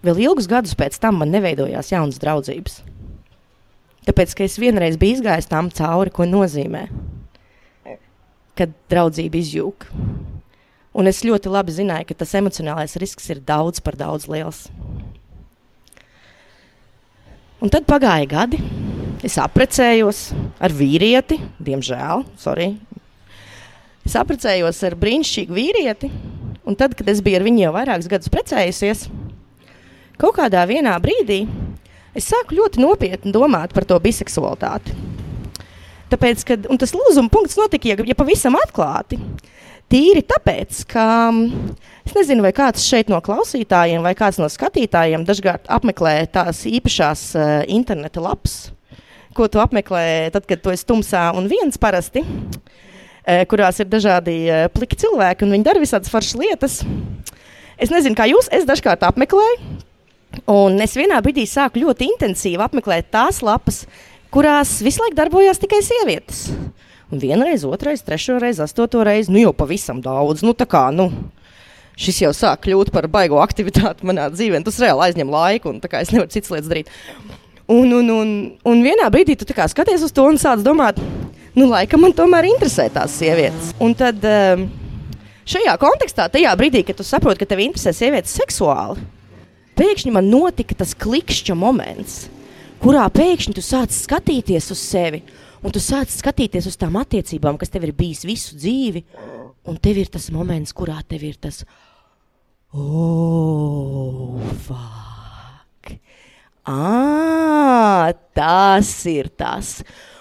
Vēl 0.00 0.22
ilgus 0.24 0.48
gadus 0.48 0.72
pēc 0.72 0.96
tam 1.02 1.20
man 1.20 1.34
neveidojās 1.34 1.92
jaunas 1.92 2.20
draudzības. 2.22 2.80
Tāpēc, 4.08 4.32
ka 4.32 4.46
es 4.46 4.56
vienreiz 4.56 4.96
biju 4.96 5.18
izgājis 5.18 5.50
tam 5.50 5.68
cauri, 5.68 6.08
ko 6.16 6.24
nozīmē, 6.24 6.86
kad 8.56 8.72
draudzība 8.88 9.36
izjūg. 9.36 9.84
Un 10.96 11.06
es 11.06 11.22
ļoti 11.22 11.52
labi 11.52 11.74
zināju, 11.74 12.08
ka 12.08 12.18
tas 12.22 12.34
emocionālais 12.38 12.96
risks 12.98 13.28
ir 13.30 13.42
daudz 13.46 13.82
par 13.84 13.98
daudz 13.98 14.26
liels. 14.30 14.66
Un 17.60 17.70
tad 17.70 17.84
pagāja 17.86 18.26
gadi, 18.26 18.58
Es 19.20 19.34
apprecējos 19.36 20.30
ar 20.64 20.72
vīrieti, 20.72 21.36
diemžēl, 21.60 22.22
sorry. 22.40 22.70
Es 24.06 24.14
apprecējos 24.16 24.78
ar 24.88 24.96
brīnišķīgu 24.96 25.56
vīrieti, 25.58 26.08
un 26.64 26.78
tad, 26.80 26.94
kad 26.96 27.08
es 27.12 27.20
biju 27.20 27.36
ar 27.36 27.44
viņu 27.44 27.60
jau 27.66 27.72
vairākus 27.74 28.08
gadus 28.08 28.32
precējusies, 28.32 29.04
kaut 30.16 30.38
kādā 30.38 30.64
brīdī 31.04 31.42
es 32.16 32.30
sāku 32.32 32.56
ļoti 32.56 32.80
nopietni 32.80 33.34
domāt 33.36 33.76
par 33.76 33.84
to 33.84 34.00
biseksualitāti. 34.00 34.96
Tāpēc, 36.10 36.46
kad, 36.48 36.64
tas 36.80 36.96
lūzuma 36.96 37.28
punkts 37.28 37.60
notika, 37.60 37.92
ja, 37.92 38.00
ja 38.00 38.16
pavisam 38.16 38.56
atklāti, 38.56 39.20
tīri 39.90 40.24
tāpēc, 40.26 40.84
ka 40.90 41.06
es 42.06 42.16
nezinu, 42.16 42.44
vai 42.46 42.52
kāds 42.56 42.86
šeit 42.86 43.10
no 43.12 43.18
klausītājiem 43.24 44.04
vai 44.06 44.16
kāds 44.18 44.40
no 44.40 44.48
skatītājiem 44.50 45.26
dažkārt 45.28 45.70
apmeklē 45.70 46.20
tās 46.32 46.64
īpašās 46.70 47.24
uh, 47.34 47.48
interneta 47.68 48.22
lapas 48.22 48.70
ko 49.36 49.46
tu 49.48 49.60
apmeklē, 49.62 50.30
tad, 50.34 50.46
kad 50.48 50.62
tu 50.62 50.72
esi 50.74 50.86
tumsā 50.88 51.30
un 51.38 51.46
viens 51.50 51.78
parasti, 51.80 52.22
e, 53.24 53.44
kurās 53.50 53.80
ir 53.82 53.88
dažādi 53.90 54.36
e, 54.48 54.62
pliki 54.74 54.98
cilvēki 55.00 55.46
un 55.46 55.54
viņi 55.54 55.66
dara 55.66 55.82
visādas 55.82 56.12
foršas 56.12 56.38
lietas. 56.40 56.80
Es 57.80 57.92
nezinu, 57.92 58.16
kā 58.18 58.26
jūs, 58.28 58.50
es 58.52 58.66
dažkārt 58.68 59.06
apmeklēju, 59.08 59.78
un 60.52 60.76
es 60.82 60.96
vienā 60.98 61.20
brīdī 61.24 61.46
sāku 61.48 61.84
ļoti 61.84 62.10
intensīvi 62.12 62.60
apmeklēt 62.60 63.10
tās 63.14 63.40
lapas, 63.46 63.84
kurās 64.34 64.78
visu 64.84 65.04
laiku 65.04 65.18
darbojās 65.18 65.62
tikai 65.62 65.80
sievietes. 65.86 66.48
Un 67.10 67.18
vienreiz, 67.18 67.64
otrreiz, 67.66 68.04
trešo 68.06 68.38
reizi, 68.38 68.62
astoto 68.62 69.02
reizi, 69.06 69.32
nu 69.34 69.42
jau 69.42 69.52
pavisam 69.56 69.98
daudz. 70.02 70.44
Nu, 70.46 70.54
kā, 70.54 70.88
nu, 70.94 71.08
šis 71.98 72.22
jau 72.22 72.30
sāk 72.36 72.64
kļūt 72.66 72.92
par 72.94 73.08
baigo 73.10 73.40
aktivitāti 73.42 74.06
manā 74.06 74.28
dzīvē. 74.30 74.62
Tas 74.66 74.78
reāli 74.82 75.08
aizņem 75.08 75.32
laiku, 75.34 75.74
un 75.74 75.80
es 75.82 76.12
nevaru 76.14 76.30
citas 76.30 76.54
lietas 76.54 76.70
darīt. 76.70 76.92
Un, 77.70 77.92
un, 77.94 78.10
un, 78.10 78.30
un 78.66 78.82
vienā 78.82 79.06
brīdī 79.14 79.36
tu 79.38 79.46
skaties 79.46 80.02
uz 80.02 80.14
to 80.14 80.24
un 80.26 80.38
sāc 80.38 80.62
domāt, 80.62 80.98
nu, 81.54 81.68
laikam 81.70 82.02
man 82.02 82.14
tomēr 82.14 82.48
interesē 82.50 82.88
tās 82.90 83.14
sievietes. 83.18 83.74
Un 83.82 83.94
tad 83.94 84.22
um, 84.26 84.64
šajā 85.46 85.76
kontekstā, 85.82 86.26
tajā 86.30 86.54
brīdī, 86.58 86.82
kad 86.86 86.98
tu 86.98 87.06
saproti, 87.06 87.42
ka 87.42 87.50
tev 87.52 87.62
interesē 87.62 87.94
sievietes 87.94 88.34
seksuāli, 88.38 89.02
pēkšņi 89.78 90.14
man 90.14 90.30
notika 90.30 90.78
tas 90.82 90.96
klikšķa 90.98 91.54
moments, 91.58 92.24
kurā 92.82 93.06
pēkšņi 93.14 93.54
tu 93.54 93.62
sāc 93.62 93.94
skatīties 93.94 94.70
uz 94.74 94.82
sevi. 94.82 95.22
Un 95.60 95.74
tu 95.74 95.80
sāc 95.82 96.08
skatīties 96.08 96.68
uz 96.70 96.78
tām 96.80 96.96
attiecībām, 97.00 97.58
kas 97.60 97.72
tev 97.72 97.84
ir 97.84 97.92
bijis 97.96 98.24
visu 98.24 98.56
dzīvi, 98.56 99.04
un 99.68 99.76
tev 99.82 100.00
ir 100.00 100.08
tas 100.12 100.30
moments, 100.32 100.72
kurā 100.76 100.96
tev 101.04 101.26
ir 101.28 101.36
tas, 101.42 101.62
oh, 102.72 104.40
fuck. 104.64 105.92
Ah, 106.70 108.08
tas 108.36 108.92
ir 109.10 109.28
tas. 109.36 109.80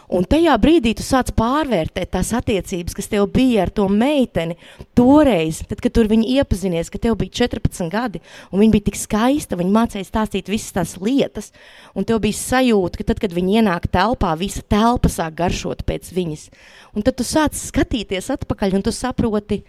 Un 0.10 0.26
tajā 0.26 0.56
brīdī 0.58 0.96
tu 0.98 1.04
sāc 1.06 1.30
pārvērtēt 1.38 2.10
tās 2.16 2.32
attiecības, 2.34 2.96
kas 2.98 3.12
tev 3.12 3.28
bija 3.30 3.68
ar 3.68 3.70
to 3.70 3.84
meiteni 3.94 4.56
toreiz, 4.98 5.60
tad, 5.70 5.84
kad 5.86 5.94
tur 5.94 6.10
viņi 6.10 6.32
iepazinies, 6.40 6.90
ka 6.90 6.98
tev 7.04 7.20
bija 7.20 7.44
14 7.44 7.92
gadi, 7.94 8.22
un 8.50 8.64
viņa 8.64 8.74
bija 8.74 8.88
tik 8.88 8.98
skaista, 8.98 9.60
viņa 9.60 9.76
mācīja 9.76 10.08
stāstīt 10.08 10.50
visas 10.50 10.74
tās 10.74 10.96
lietas, 10.98 11.52
un 11.94 12.10
tev 12.10 12.24
bija 12.26 12.40
sajūta, 12.40 12.98
ka 12.98 13.08
tad, 13.12 13.22
kad 13.22 13.38
viņi 13.38 13.62
ienāk 13.62 13.86
telpā, 13.94 14.34
visa 14.42 14.66
telpa 14.66 15.14
sāk 15.14 15.38
garšot 15.44 15.86
pēc 15.86 16.10
viņas. 16.18 16.50
Un 16.98 17.06
tad 17.06 17.22
tu 17.22 17.30
sāc 17.30 17.54
skatīties 17.62 18.34
atpakaļ, 18.34 18.80
un 18.80 18.90
tu 18.90 18.96
saproti, 18.96 19.62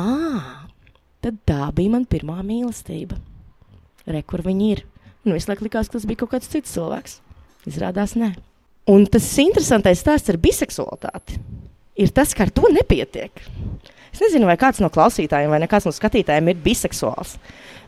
ah, 0.00 0.64
tad 1.20 1.44
tā 1.44 1.68
bija 1.76 1.98
mana 1.98 2.08
pirmā 2.08 2.40
mīlestība. 2.40 3.20
Re, 4.08 4.24
kur 4.24 4.40
viņi 4.48 4.72
ir. 4.72 4.86
Un 5.26 5.36
visu 5.36 5.52
laiku 5.52 5.68
likās, 5.68 5.92
ka 5.92 6.00
tas 6.00 6.08
bija 6.08 6.24
kaut 6.24 6.38
kāds 6.38 6.48
cits 6.48 6.72
cilvēks. 6.72 7.20
Izrādās, 7.68 8.16
nē. 8.16 8.32
Un 8.88 9.04
tas 9.10 9.26
interesantais 9.42 10.00
stāsts 10.00 10.32
ar 10.32 10.38
biseksualitāti 10.40 11.36
ir 11.98 12.12
tas, 12.14 12.32
ka 12.32 12.46
ar 12.46 12.52
to 12.54 12.70
nepietiek. 12.72 13.42
Es 14.14 14.22
nezinu, 14.22 14.48
vai 14.48 14.56
kāds 14.60 14.80
no 14.80 14.88
klausītājiem 14.92 15.52
vai 15.52 15.68
kāds 15.68 15.86
no 15.88 15.92
skatītājiem 15.92 16.52
ir 16.52 16.62
biseksuāls. 16.64 17.36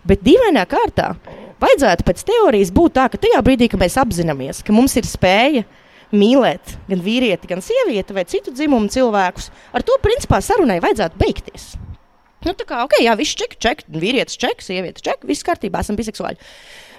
Bet 0.06 0.24
dīvainā 0.24 0.64
kārtā 0.68 1.14
vajadzētu 1.60 2.06
pēc 2.06 2.24
teorijas 2.28 2.72
būt 2.74 2.96
tā, 2.98 3.06
ka 3.12 3.20
tajā 3.20 3.40
brīdī, 3.44 3.68
kad 3.70 3.80
mēs 3.80 3.96
apzināmies, 4.00 4.62
ka 4.64 4.74
mums 4.76 4.96
ir 5.00 5.08
spēja 5.08 5.64
mīlēt 6.12 6.76
gan 6.88 7.02
vīrieti, 7.04 7.48
gan 7.50 7.62
sievieti 7.64 8.16
vai 8.16 8.26
citu 8.28 8.52
dzimumu 8.54 8.90
cilvēkus, 8.92 9.50
ar 9.76 9.84
to 9.86 9.96
principā 10.02 10.40
sarunai 10.44 10.80
vajadzētu 10.82 11.20
beigties. 11.20 11.72
Nu, 12.44 12.54
tā 12.56 12.64
kā, 12.64 12.80
ok, 12.86 12.96
jā, 13.04 13.14
viss 13.20 13.36
ček, 13.36 13.58
ček, 13.60 13.84
vīrietis 13.92 14.38
ček, 14.40 14.64
sieviete 14.64 15.04
ček, 15.04 15.26
viss 15.28 15.44
kārtībā, 15.44 15.82
esam 15.84 15.98
biseksuāļi. 15.98 16.40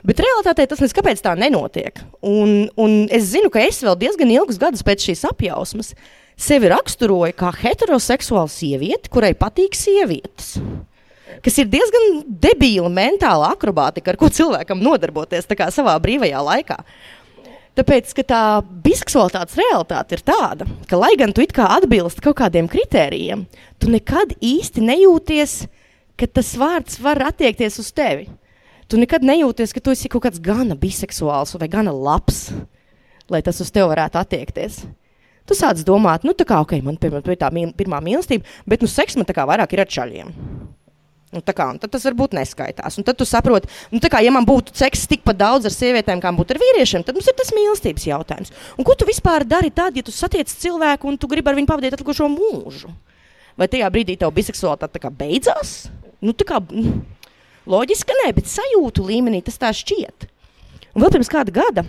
Bet 0.07 0.21
realitātē 0.23 0.65
tas 0.69 0.81
nekāpēc 0.81 1.21
tā 1.21 1.35
nenotiek. 1.37 2.01
Un, 2.25 2.71
un 2.79 3.05
es 3.13 3.29
zinu, 3.35 3.51
ka 3.53 3.61
es 3.61 3.83
vēl 3.85 3.99
diezgan 4.01 4.33
ilgus 4.33 4.57
gadus 4.61 4.85
pēc 4.85 5.09
šīs 5.09 5.27
apjausmas 5.29 5.93
sevi 6.41 6.71
raksturoju 6.71 7.35
kā 7.37 7.51
heteroseksuālu 7.61 8.49
sievieti, 8.49 9.11
kurai 9.13 9.35
patīk 9.37 9.77
sievietes. 9.77 10.55
Kas 11.45 11.57
ir 11.61 11.69
diezgan 11.69 12.23
debīla 12.41 12.89
mentāla 12.93 13.53
akrobātika, 13.53 14.13
ar 14.13 14.19
ko 14.19 14.29
cilvēkam 14.29 14.81
nodarboties 14.81 15.47
savā 15.73 15.95
brīvajā 16.01 16.41
laikā. 16.49 16.81
Tāpēc, 17.77 18.11
tā 18.27 18.41
biseksualitātes 18.83 19.55
realitāte 19.55 20.17
ir 20.17 20.25
tāda, 20.27 20.67
ka, 20.89 20.97
lai 20.99 21.13
gan 21.17 21.31
tu 21.31 21.45
kā 21.55 21.69
atbilst 21.77 22.19
kaut 22.25 22.35
kādiem 22.41 22.67
kritērijiem, 22.67 23.45
tu 23.79 23.87
nekad 23.93 24.33
īsti 24.41 24.83
nejūties, 24.83 25.55
ka 26.19 26.27
tas 26.27 26.51
vārds 26.59 26.99
var 26.99 27.21
attiekties 27.29 27.79
uz 27.79 27.93
tevi 27.95 28.27
tu 28.91 28.99
nekad 28.99 29.23
nejūties, 29.23 29.71
ka 29.71 29.83
tu 29.83 29.93
esi 29.95 30.11
kaut 30.11 30.25
kāds 30.27 30.41
gana 30.43 30.75
biseksuāls 30.79 31.55
vai 31.55 31.69
gana 31.71 31.93
labs, 31.95 32.49
lai 33.31 33.39
tas 33.45 33.61
uz 33.63 33.71
tevi 33.71 33.87
varētu 33.91 34.19
attiekties. 34.19 34.83
Tu 35.47 35.57
sāc 35.57 35.81
domāt, 35.87 36.25
nu, 36.27 36.35
tā 36.37 36.45
kā, 36.47 36.59
ok, 36.61 36.77
man 36.85 36.99
piemēram, 37.01 37.25
tā 37.39 37.49
pirmā 37.79 38.01
mīlestība, 38.03 38.45
bet, 38.69 38.83
nu, 38.83 38.91
seks 38.91 39.17
man 39.17 39.27
tā 39.27 39.35
kā 39.35 39.47
vairāk 39.49 39.73
ir 39.73 39.83
ar 39.83 39.89
čaļiem. 39.89 40.29
Nu, 41.31 41.39
tā 41.39 41.53
kā, 41.55 41.65
tad 41.79 41.93
tas 41.93 42.03
varbūt 42.03 42.33
neskaitās. 42.35 42.97
Un 42.99 43.07
tad 43.07 43.15
tu 43.15 43.25
saproti, 43.27 43.69
nu, 43.93 44.01
kā, 44.03 44.19
ja 44.19 44.33
man 44.35 44.43
būtu 44.47 44.75
seks 44.75 45.05
tikpat 45.13 45.39
daudz 45.39 45.69
ar 45.69 45.73
sievietēm, 45.73 46.19
kā 46.23 46.33
būtu 46.35 46.57
ar 46.57 46.59
vīriešiem, 46.59 47.05
tad 47.07 47.15
mums 47.15 47.29
ir 47.31 47.37
tas 47.39 47.53
mīlestības 47.55 48.07
jautājums. 48.09 48.51
Un 48.75 48.87
ko 48.87 48.97
tu 48.99 49.07
vispār 49.07 49.47
dari 49.47 49.71
tad, 49.71 49.95
ja 49.95 50.03
tu 50.03 50.11
satiec 50.11 50.51
cilvēku 50.51 51.07
un 51.07 51.15
tu 51.19 51.31
gribi 51.31 51.47
ar 51.47 51.55
viņu 51.55 51.71
pavadīt 51.71 51.95
atlikušo 51.95 52.27
mūžu? 52.35 52.91
Vai 53.55 53.69
tajā 53.71 53.87
brīdī 53.95 54.17
tev 54.19 54.35
biseksualitāte 54.35 55.11
beidzās? 55.15 55.87
Nu, 56.19 56.35
tā 56.35 56.47
kā, 56.51 56.59
Loģiski, 57.69 58.15
nē, 58.23 58.31
bet 58.37 58.49
sajūtu 58.49 59.05
līmenī 59.05 59.43
tas 59.45 59.59
tā 59.61 59.69
šķiet. 59.75 60.29
Un 60.95 61.03
vēl 61.03 61.13
pirms 61.13 61.29
kāda 61.31 61.53
gada 61.55 61.85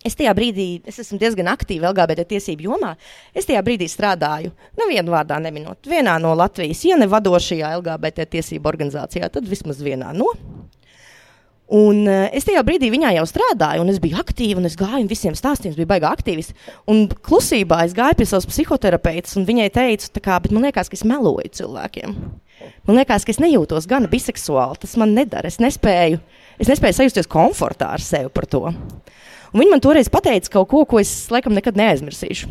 Es 0.00 0.16
tajā 0.16 0.32
brīdī, 0.36 0.80
es 0.88 0.96
esmu 1.02 1.18
diezgan 1.20 1.50
aktīva 1.52 1.90
LGBT 1.90 2.24
tiesību 2.30 2.70
jomā. 2.70 2.94
Es 3.36 3.44
tajā 3.48 3.60
brīdī 3.64 3.84
strādāju, 3.90 4.52
nevienu 4.80 5.12
vārdā 5.12 5.36
neminot, 5.44 5.84
vienā 5.88 6.14
no 6.22 6.32
Latvijas, 6.38 6.80
ja 6.88 6.96
ne 6.96 7.08
vadošajā 7.10 7.74
LGBT 7.82 8.24
tiesību 8.36 8.70
organizācijā, 8.70 9.28
tad 9.28 9.48
vismaz 9.48 9.82
vienā 9.84 10.14
no. 10.16 10.32
Un 11.70 12.02
uh, 12.10 12.24
es 12.34 12.46
tajā 12.48 12.64
brīdī 12.66 12.88
viņā 12.90 13.12
jau 13.14 13.24
strādāju, 13.30 13.84
un 13.84 13.92
es 13.92 14.00
biju 14.02 14.18
aktīva, 14.18 14.58
un 14.58 14.66
es 14.66 14.74
gāju 14.78 15.04
un 15.04 15.10
visiem 15.10 15.36
stāstījumiem, 15.38 15.78
bija 15.78 15.92
baigā 15.92 16.10
aktīvis. 16.10 16.50
Un 16.90 17.04
klusībā 17.08 17.84
es 17.86 17.94
gāju 17.94 18.18
pie 18.18 18.26
savas 18.26 18.48
psihoterapeits, 18.50 19.36
un 19.38 19.46
viņai 19.46 19.68
teicu, 19.76 20.10
kā, 20.24 20.40
bet 20.42 20.54
man 20.56 20.66
liekas, 20.66 20.90
ka 20.90 20.98
es 20.98 21.06
meloju 21.06 21.52
cilvēkiem. 21.60 22.16
Man 22.88 22.98
liekas, 22.98 23.24
ka 23.24 23.32
es 23.32 23.40
nejūtos 23.40 23.86
gan 23.90 24.08
biseksuāli. 24.10 24.80
Tas 24.82 24.96
man 25.00 25.14
nedara. 25.16 25.48
Es 25.48 25.60
nespēju, 25.62 26.20
es 26.60 26.70
nespēju 26.70 26.98
sajusties 26.98 27.30
komfortā 27.30 27.92
ar 27.94 28.04
sevi 28.04 28.32
par 28.34 28.48
to. 28.50 28.66
Un 29.50 29.62
viņi 29.62 29.72
man 29.72 29.82
toreiz 29.82 30.10
pateica 30.12 30.58
kaut 30.58 30.70
ko, 30.70 30.84
ko 30.90 31.00
es 31.02 31.12
laikam 31.32 31.54
nekad 31.56 31.78
neaizmirsīšu. 31.78 32.50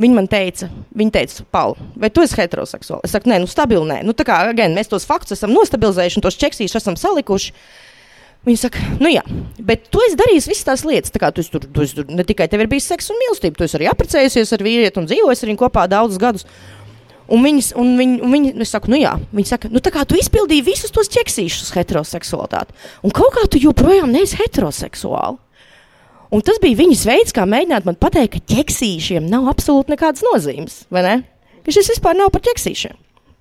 Viņa 0.00 0.16
man 0.16 0.28
teica, 0.32 0.70
viņa 0.96 1.12
teica, 1.12 1.44
Pauli, 1.52 1.90
vai 2.00 2.08
tu 2.08 2.22
esi 2.24 2.38
heteroseksuāls? 2.38 3.04
Es 3.04 3.12
saku, 3.12 3.28
nē, 3.28 3.42
nu, 3.42 3.48
stabili, 3.50 3.84
nē. 3.84 3.98
Nu, 4.06 4.14
tā 4.16 4.24
kā 4.24 4.38
again, 4.48 4.72
mēs 4.76 4.88
tos 4.88 5.04
faktus 5.08 5.36
esam 5.36 5.52
nostabilizējuši 5.52 6.16
un 6.16 6.24
tos 6.24 6.38
čeksīšus 6.40 6.80
esam 6.80 6.96
salikuši. 6.96 7.52
Viņa 8.48 8.60
saka, 8.62 8.80
nu 9.02 9.10
jā, 9.12 9.20
bet 9.60 9.90
tu 9.92 10.00
esi 10.06 10.16
darījis 10.16 10.48
visas 10.48 10.64
tās 10.64 10.84
lietas. 10.88 11.12
Tā 11.12 11.20
kā 11.20 11.28
tu, 11.36 11.44
tur, 11.44 11.66
tu, 11.68 11.84
tu 11.98 12.04
ne 12.08 12.24
tikai 12.24 12.46
tev 12.48 12.64
ir 12.64 12.70
bijis 12.72 12.88
seks 12.88 13.12
un 13.12 13.20
mīlestība, 13.20 13.58
tu 13.58 13.66
esi 13.66 13.76
arī 13.76 13.90
apprecējusies 13.90 14.54
ar 14.56 14.64
vīrieti 14.64 15.02
un 15.02 15.10
dzīvojis 15.10 15.44
ar 15.44 15.52
viņu 15.52 15.60
kopā 15.60 15.84
daudzus 15.92 16.22
gadus. 16.22 16.48
Un 17.30 17.44
viņas, 17.44 17.74
un 17.78 17.92
viņi, 18.00 18.16
un 18.24 18.32
viņi, 18.32 18.54
es 18.64 18.72
saku, 18.72 18.88
nu 18.90 19.02
jā, 19.02 19.12
viņi 19.36 19.52
saka, 19.52 19.68
nu 19.70 19.84
tā 19.84 19.92
kā 19.94 20.06
tu 20.08 20.16
izpildīji 20.18 20.64
visus 20.66 20.90
tos 20.96 21.12
ķeksīšus 21.12 21.74
heteroseksualitāti, 21.76 22.74
un 23.04 23.12
kaut 23.14 23.36
kā 23.36 23.44
tu 23.52 23.60
joprojām 23.60 24.10
neesi 24.10 24.40
heteroseksuāli. 24.40 25.36
Un 26.30 26.42
tas 26.46 26.60
bija 26.62 26.78
viņas 26.78 27.04
veids, 27.08 27.34
kā 27.34 27.42
mēģināt 27.48 27.86
man 27.88 27.98
pateikt, 27.98 28.36
ka 28.36 28.54
ķeksīšiem 28.54 29.26
nav 29.30 29.48
absolūti 29.50 29.90
nekādas 29.96 30.22
nozīmes, 30.22 30.84
ne? 30.94 31.16
Ka 31.66 31.74
šis 31.74 31.90
vispār 31.96 32.14
nav 32.18 32.30
par 32.34 32.44
ķeksīšiem. 32.46 32.94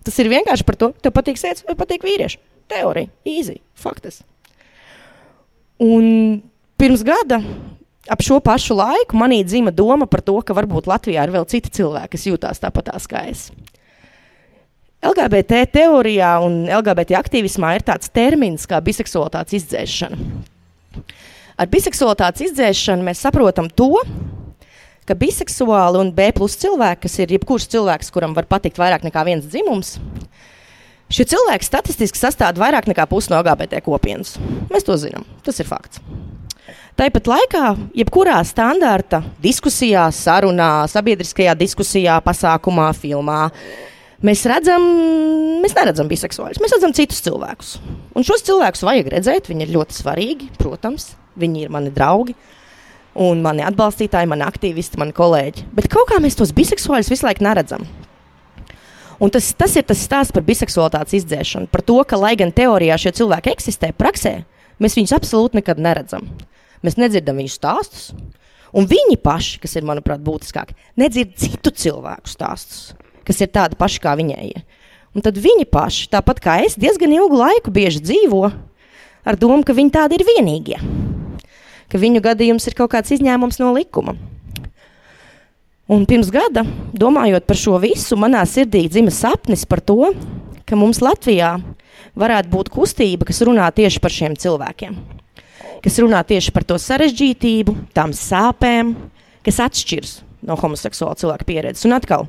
Tas 0.08 0.18
ir 0.22 0.32
vienkārši 0.32 0.66
par 0.66 0.78
to, 0.80 0.90
tev 1.04 1.14
patīk 1.14 1.38
sēdz 1.38 1.68
vai 1.68 1.76
patīk 1.78 2.06
vīrieši. 2.08 2.40
Teorija, 2.70 3.10
easy, 3.30 3.60
faktas. 3.78 4.24
Un 5.82 6.42
pirms 6.80 7.04
gada 7.06 7.40
ap 8.10 8.24
šo 8.26 8.40
pašu 8.44 8.78
laiku 8.78 9.18
manī 9.20 9.44
dzima 9.46 9.72
doma 9.76 10.08
par 10.10 10.24
to, 10.26 10.40
ka 10.42 10.56
varbūt 10.58 10.90
Latvijā 10.90 11.26
ir 11.26 11.34
vēl 11.34 11.46
citi 11.50 11.72
cilvēki, 11.78 12.16
kas 12.16 12.26
jūtās 12.26 12.64
tāpat 12.64 12.90
kā 13.10 13.26
es. 13.30 13.50
LGBT 15.06 15.64
teorijā 15.72 16.34
un 16.44 16.66
LGBT 16.68 17.16
aktīvismā 17.22 17.78
ir 17.78 17.86
tāds 17.88 18.12
termins 18.12 18.66
kā 18.68 18.82
biseksualitātes 18.84 19.62
izdzēšana. 19.62 20.18
Ar 21.60 21.68
biseksualitātes 21.68 22.46
izdzēšanu 22.48 23.04
mēs 23.04 23.20
saprotam 23.26 23.68
to, 23.68 23.92
ka 25.10 25.18
biseksuāli 25.18 26.00
un 26.00 26.14
B 26.16 26.30
plus 26.38 26.56
cilvēki, 26.62 27.02
kas 27.04 27.18
ir 27.20 27.34
jebkurš 27.36 27.68
cilvēks, 27.74 28.12
kuram 28.16 28.36
var 28.38 28.48
patikt 28.48 28.80
vairāk 28.80 29.04
nekā 29.04 29.26
viens 29.28 29.48
dzimums, 29.50 29.98
šie 31.12 31.26
cilvēki 31.34 31.68
statistiski 31.68 32.22
sastāv 32.22 32.62
vairāk 32.62 32.88
nekā 32.88 33.10
pusi 33.12 33.34
no 33.34 33.42
LGBT 33.42 33.84
kopienas. 33.84 34.38
Mēs 34.72 34.88
to 34.88 34.96
zinām, 35.02 35.28
tas 35.44 35.60
ir 35.60 35.68
fakts. 35.68 36.00
Tāpat 37.00 37.28
laikā, 37.32 37.66
jebkurā 37.96 38.40
standarta 38.48 39.22
diskusijā, 39.44 40.06
sarunā, 40.16 40.86
sabiedriskajā 40.92 41.54
diskusijā, 41.60 42.18
pasākumā, 42.24 42.90
filmā, 42.96 43.46
mēs 44.24 44.44
redzam, 44.52 44.84
mēs 45.64 45.76
neredzam 45.76 46.12
biseksuāļus, 46.12 46.60
mēs 46.64 46.76
redzam 46.76 46.96
citus 46.96 47.24
cilvēkus. 47.28 47.78
Un 48.16 48.28
šos 48.28 48.44
cilvēkus 48.48 48.84
vajag 48.88 49.12
redzēt, 49.16 49.48
viņi 49.52 49.68
ir 49.68 49.74
ļoti 49.78 49.96
svarīgi, 49.96 50.52
protams, 50.60 51.14
viņi 51.40 51.66
ir 51.66 51.74
mani 51.74 51.92
draugi. 51.94 52.36
Un 53.20 53.42
mani 53.44 53.66
atbalstītāji, 53.66 54.30
mani 54.30 54.46
aktīvisti, 54.46 55.00
mani 55.02 55.16
kolēģi. 55.18 55.66
Bet 55.76 55.90
kaut 55.92 56.08
kā 56.12 56.20
mēs 56.24 56.38
tos 56.40 56.54
biseksuāļus 56.56 57.10
visu 57.12 57.26
laiku 57.28 57.44
neredzam. 57.44 57.84
Un 59.20 59.34
tas, 59.34 59.50
tas 59.58 59.74
ir 59.76 59.84
tas 59.84 60.00
stāsts 60.00 60.32
par 60.32 60.46
biseksualitātes 60.48 61.18
izdzēšanu. 61.20 61.68
Par 61.74 61.84
to, 61.84 61.98
ka, 62.08 62.16
lai 62.22 62.38
gan 62.40 62.54
teorijā 62.56 62.96
šie 63.02 63.12
cilvēki 63.20 63.52
eksistē, 63.52 63.92
praksē 63.98 64.38
mēs 64.80 64.96
viņus 64.96 65.18
absolūti 65.18 65.60
nekad 65.60 65.82
neredzam. 65.84 66.30
Mēs 66.86 66.96
nedzirdam 67.02 67.42
viņu 67.42 67.52
stāstus. 67.52 68.14
Un 68.72 68.88
viņi 68.88 69.18
paši, 69.20 69.60
kas 69.60 69.76
ir, 69.76 69.84
manuprāt, 69.90 70.22
būtiskāk, 70.24 70.72
nedzird 71.02 71.34
citu 71.42 71.74
cilvēku 71.74 72.30
stāstus 72.30 72.92
kas 73.30 73.44
ir 73.46 73.52
tādi 73.54 73.78
paši 73.78 74.02
kā 74.02 74.16
viņējie. 74.18 74.64
Un 75.18 75.26
tad 75.26 75.38
viņi 75.42 75.68
paši, 75.70 76.10
tāpat 76.14 76.42
kā 76.42 76.58
es, 76.66 76.78
diezgan 76.80 77.14
ilgu 77.14 77.38
laiku 77.38 77.74
dzīvo 77.74 78.44
ar 79.30 79.38
domu, 79.38 79.62
ka 79.66 79.76
viņi 79.78 79.94
tādi 79.94 80.18
ir 80.18 80.26
vienīgie. 80.26 80.80
Ka 81.90 82.02
viņu 82.02 82.22
gadījums 82.22 82.68
ir 82.70 82.78
kaut 82.78 82.94
kāds 82.94 83.16
izņēmums 83.16 83.60
no 83.62 83.72
likuma. 83.74 84.16
Un 85.90 86.04
pirms 86.06 86.30
gada, 86.30 86.62
domājot 86.94 87.48
par 87.50 87.58
šo 87.58 87.80
visu, 87.82 88.14
manā 88.20 88.44
sirdī 88.46 88.84
dzima 88.86 89.10
sapnis 89.10 89.66
par 89.66 89.82
to, 89.82 90.12
ka 90.70 90.78
mums 90.78 91.02
Latvijā 91.02 91.56
varētu 92.20 92.52
būt 92.54 92.70
kustība, 92.74 93.26
kas 93.26 93.42
runā 93.42 93.66
tieši 93.74 94.02
par 94.04 94.14
šiem 94.14 94.36
cilvēkiem. 94.38 95.00
Kas 95.82 95.98
runā 96.04 96.20
tieši 96.28 96.54
par 96.54 96.68
to 96.70 96.78
sarežģītību, 96.78 97.74
tām 97.98 98.14
sāpēm, 98.14 98.94
kas 99.48 99.62
atšķiras 99.66 100.14
no 100.46 100.58
homoseksuāla 100.60 101.18
cilvēka 101.20 101.48
pieredzes. 101.48 101.88
Un 101.90 101.98
atkal, 101.98 102.28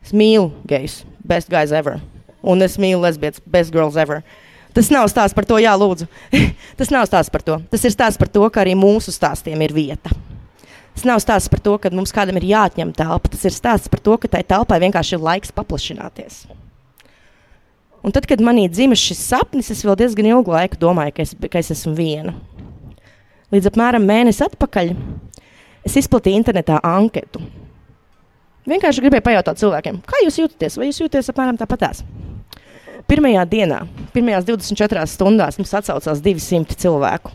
es 0.00 0.14
mīlu 0.16 0.48
gejus, 0.70 1.02
best 1.26 1.52
guys 1.52 1.74
ever. 1.76 2.00
Un 2.40 2.64
es 2.64 2.78
mīlu 2.80 3.02
lesbietes, 3.04 3.42
best 3.44 3.74
girls 3.74 4.00
ever. 4.00 4.22
Tas 4.74 4.90
nav 4.90 5.06
stāsts 5.10 5.36
par 5.36 5.46
to, 5.46 5.60
jā, 5.62 5.70
lūdzu. 5.78 6.08
Tas 6.78 6.90
nav 6.90 7.06
stāsts 7.06 7.30
par 7.30 7.44
to. 7.46 7.60
Tas 7.70 7.84
ir 7.86 7.94
stāsts 7.94 8.18
par 8.18 8.30
to, 8.32 8.42
ka 8.50 8.64
arī 8.64 8.74
mūsu 8.78 9.14
stāstiem 9.14 9.62
ir 9.62 9.74
vieta. 9.74 10.10
Tas 10.94 11.06
nav 11.06 11.22
stāsts 11.22 11.50
par 11.50 11.62
to, 11.62 11.76
ka 11.78 11.90
mums 11.94 12.14
kādam 12.14 12.38
ir 12.40 12.48
jāatņem 12.50 12.90
telpa. 12.94 13.30
Tas 13.30 13.46
ir 13.46 13.54
stāsts 13.54 13.90
par 13.90 14.02
to, 14.02 14.18
ka 14.18 14.30
tai 14.30 14.42
telpai 14.46 14.80
vienkārši 14.82 15.16
ir 15.16 15.22
laiks 15.22 15.54
paplašināties. 15.54 16.44
Un 18.04 18.12
tad, 18.12 18.26
kad 18.28 18.42
manī 18.44 18.66
dzimta 18.68 18.98
šis 19.00 19.22
sapnis, 19.30 19.70
es 19.72 19.80
vēl 19.86 19.96
diezgan 19.96 20.28
ilgu 20.28 20.52
laiku 20.52 20.76
domāju, 20.82 21.14
ka 21.16 21.24
es, 21.24 21.32
ka 21.50 21.62
es 21.62 21.72
esmu 21.72 21.94
viena. 21.96 22.34
Līdz 23.54 23.70
apmēram 23.70 24.04
mēnesi 24.04 24.44
atpakaļ 24.44 24.92
es 25.86 25.96
izplatīju 26.02 26.42
internetā 26.42 26.82
anketu. 26.84 27.40
Vienkārši 28.68 29.04
gribēju 29.04 29.24
pajautāt 29.24 29.60
cilvēkiem, 29.60 30.02
kā 30.08 30.20
jūs 30.24 30.38
jūtaties, 30.40 30.78
vai 30.80 30.90
jūs 30.90 31.00
jūtaties 31.02 31.30
apmēram 31.32 31.58
tāpatās. 31.60 32.02
Pirmajā 33.04 33.42
dienā, 33.44 33.82
pirmajās 34.14 34.46
24 34.48 35.02
stundās 35.12 35.58
mums 35.60 35.74
atsaucās 35.76 36.22
200 36.24 36.76
cilvēku. 36.80 37.32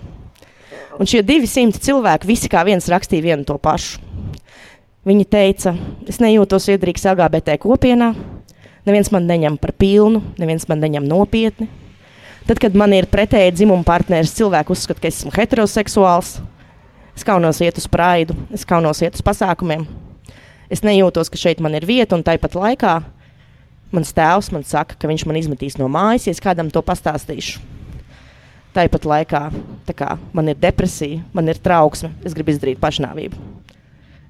Un 1.00 1.08
šie 1.08 1.22
200 1.24 1.78
cilvēki 1.86 2.28
visi 2.28 2.50
kā 2.50 2.64
viens 2.66 2.90
rakstīja 2.90 3.28
vienu 3.28 3.46
to 3.46 3.58
pašu. 3.62 4.02
Viņi 5.06 5.28
teica, 5.30 5.76
es 6.10 6.18
nejūtos 6.20 6.66
iedrīgs 6.74 7.06
LGBT 7.08 7.60
kopienā, 7.62 8.10
neviens 8.90 9.12
man 9.14 9.30
neņem 9.30 9.60
par 9.62 9.76
pilnu, 9.78 10.24
neviens 10.42 10.66
man 10.68 10.82
neņem 10.82 11.06
nopietni. 11.08 11.70
Tad, 12.50 12.58
kad 12.58 12.74
man 12.74 12.96
ir 12.98 13.06
pretēji 13.06 13.54
dzimuma 13.60 13.86
partneris, 13.86 14.34
cilvēki 14.40 14.74
uzskata, 14.74 15.04
ka 15.04 15.12
esmu 15.12 15.32
heteroseksuāls, 15.38 16.34
es 17.14 17.28
kaunos 17.28 17.62
iet 17.62 17.78
uz 17.78 17.86
praidu, 17.92 18.34
es 18.50 18.66
kaunos 18.66 19.04
iet 19.06 19.16
uz 19.16 19.24
pasākumiem. 19.24 19.86
Es 20.70 20.82
nejūtos, 20.82 21.30
ka 21.30 21.38
šeit 21.38 21.62
man 21.62 21.78
ir 21.78 21.86
vieta, 21.86 22.18
un 22.18 22.26
tāpat 22.26 22.58
laikā 22.58 22.98
mans 23.96 24.14
tēvs 24.16 24.52
man 24.56 24.66
saka, 24.68 24.98
ka 25.00 25.10
viņš 25.10 25.26
man 25.30 25.40
izmetīs 25.40 25.78
no 25.80 25.90
mājas, 25.92 26.28
ja 26.28 26.36
es 26.36 26.44
kādam 26.44 26.72
to 26.74 26.84
pastāstīšu. 26.86 27.62
Tāpat 28.76 29.06
laikā 29.10 29.44
kā, 29.98 30.12
man 30.38 30.52
ir 30.52 30.60
depresija, 30.62 31.24
man 31.34 31.50
ir 31.50 31.58
trauksme, 31.58 32.12
es 32.24 32.36
gribu 32.38 32.54
izdarīt 32.54 32.82
pašnāvību. 32.82 33.40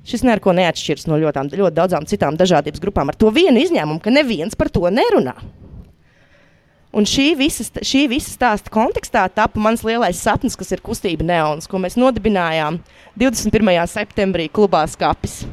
Šis 0.08 0.24
neko 0.24 0.54
neatšķiras 0.56 1.10
no 1.10 1.18
ļoti, 1.20 1.60
ļoti 1.60 1.76
daudzām 1.76 2.08
citām 2.08 2.38
dažādības 2.40 2.82
grupām, 2.82 3.12
ar 3.12 3.18
to 3.20 3.30
vienu 3.36 3.60
izņēmumu, 3.62 4.00
ka 4.02 4.14
neviens 4.14 4.56
par 4.58 4.72
to 4.72 4.88
nerunā. 4.88 5.36
Un 6.90 7.06
šī 7.06 7.36
visa, 7.38 7.68
šī 7.86 8.08
visa 8.10 8.32
stāsta 8.34 8.72
kontekstā 8.74 9.28
tapa 9.30 9.62
mans 9.62 9.84
lielais 9.86 10.18
sapnis, 10.18 10.56
kas 10.58 10.72
ir 10.74 10.82
kustība 10.82 11.28
Neons, 11.28 11.70
ko 11.70 11.78
mēs 11.78 12.00
nodibinājām 12.00 12.80
21. 13.20 13.76
septembrī 13.92 14.48
klubā 14.50 14.82
Skapis, 14.90 15.44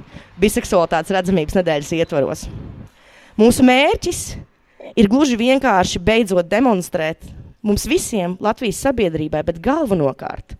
biseksualitātes 0.40 1.12
redzamības 1.12 1.58
nedēļas 1.58 1.92
ietvaros. 1.98 2.46
Mūsu 3.36 3.64
mērķis 3.68 4.20
ir 4.96 5.08
gluži 5.12 5.36
vienkārši 5.36 6.00
beidzot 6.00 6.48
demonstrēt 6.48 7.26
mums 7.66 7.84
visiem, 7.84 8.38
Latvijas 8.40 8.80
sabiedrībai, 8.80 9.42
bet 9.44 9.60
galvenokārt 9.60 10.54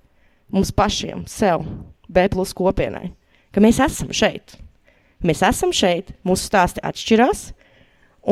mums 0.53 0.75
pašiem, 0.77 1.25
sev, 1.25 1.65
B 2.05 2.27
plus 2.29 2.53
kopienai, 2.57 3.15
ka 3.49 3.65
mēs 3.65 3.81
esam 3.81 4.13
šeit. 4.13 4.59
Mēs 5.25 5.41
esam 5.49 5.73
šeit, 5.73 6.13
mūsu 6.27 6.51
stāsti 6.51 6.85
atšķirās, 6.85 7.47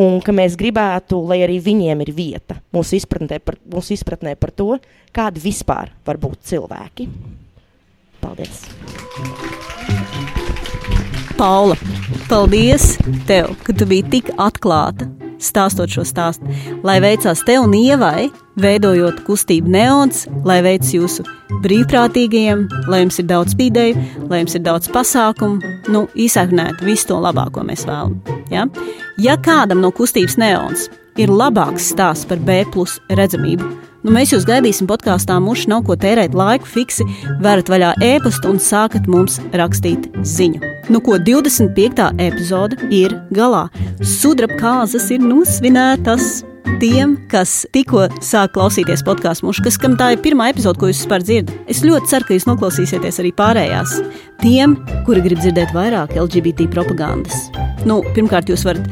un 0.04 0.20
ka 0.20 0.36
mēs 0.36 0.58
gribētu, 0.60 1.22
lai 1.24 1.40
arī 1.46 1.56
viņiem 1.64 2.04
ir 2.04 2.12
vieta 2.12 2.60
mūsu 2.74 2.98
izpratnē 3.00 3.40
par, 3.40 3.56
mūsu 3.64 3.96
izpratnē 3.96 4.36
par 4.36 4.52
to, 4.52 4.74
kādi 5.14 5.40
vispār 5.48 5.94
var 6.04 6.20
būt 6.20 6.44
cilvēki. 6.52 7.08
Paldies! 8.20 8.66
Paula, 11.36 11.76
paldies 12.28 12.94
tev, 13.26 13.52
ka 13.66 13.74
tu 13.74 13.86
biji 13.90 14.06
tik 14.12 14.30
atklāta 14.38 15.08
stāstot 15.42 15.90
šo 15.92 16.04
stāstu. 16.06 16.48
Lai 16.86 17.00
veicās 17.02 17.42
tev 17.46 17.66
un 17.66 17.74
ievai, 17.76 18.28
veidojot 18.60 19.22
kustību 19.26 19.72
neons, 19.74 20.24
lai 20.46 20.60
veicas 20.64 20.92
jūsu 20.94 21.24
brīvprātīgajiem, 21.64 22.66
lai 22.90 23.02
jums 23.02 23.18
ir 23.20 23.28
daudz 23.30 23.54
spīdēju, 23.56 24.04
lai 24.30 24.42
jums 24.44 24.54
ir 24.56 24.64
daudz 24.66 24.90
pasākumu, 24.94 25.74
nu, 25.94 26.04
īsāk 26.14 26.54
nē, 26.54 26.70
visu 26.86 27.10
to 27.10 27.20
labāko 27.24 27.64
mēs 27.66 27.86
vēlamies. 27.88 28.44
Ja? 28.54 28.68
ja 29.18 29.38
kādam 29.42 29.82
no 29.84 29.90
kustības 29.94 30.38
neons 30.40 30.88
ir 31.20 31.32
labāks 31.32 31.90
stāsts 31.94 32.28
par 32.30 32.40
B 32.42 32.62
plus 32.74 33.00
redzamību, 33.10 33.68
Nu, 34.04 34.12
mēs 34.12 34.34
jūs 34.34 34.44
gaidīsim 34.44 34.84
podkāstā, 34.84 35.38
muši 35.40 35.70
nav 35.72 35.86
ko 35.88 35.94
tērēt 35.96 36.34
laiku 36.36 36.68
fiksi, 36.68 37.06
verat 37.40 37.70
vaļā 37.72 37.94
ēpastu 38.04 38.50
un 38.52 38.60
sākat 38.60 39.08
mums 39.08 39.38
rakstīt 39.56 40.10
ziņu. 40.20 40.60
Nu, 40.92 41.00
ko 41.00 41.16
25. 41.16 42.10
epizode 42.20 42.76
ir 42.92 43.16
galā. 43.32 43.64
Sudraba 44.04 44.60
kāzas 44.60 45.08
ir 45.14 45.24
nosvinētas 45.24 46.42
tiem, 46.80 47.16
kas 47.30 47.62
tikko 47.74 48.06
sāk 48.24 48.54
klausīties 48.56 49.04
podkāstu 49.06 49.48
mušu, 49.48 49.64
kas 49.66 49.78
kam 49.80 49.96
tā 50.00 50.12
ir 50.14 50.22
pirmā 50.24 50.50
epizode, 50.52 50.80
ko 50.80 50.90
jūs 50.90 51.02
vispār 51.04 51.24
dzirdat. 51.24 51.54
Es 51.70 51.84
ļoti 51.86 52.10
ceru, 52.10 52.28
ka 52.28 52.36
jūs 52.36 52.48
noklausīsieties 52.50 53.20
arī 53.22 53.32
pārējās. 53.36 53.98
Tiem, 54.42 54.76
kuri 55.06 55.22
grib 55.24 55.40
dzirdēt 55.42 55.74
vairāk 55.76 56.16
LGBT 56.20 56.68
propagandas. 56.72 57.46
Nu, 57.88 58.00
pirmkārt, 58.16 58.50
jūs 58.52 58.64
varat 58.66 58.88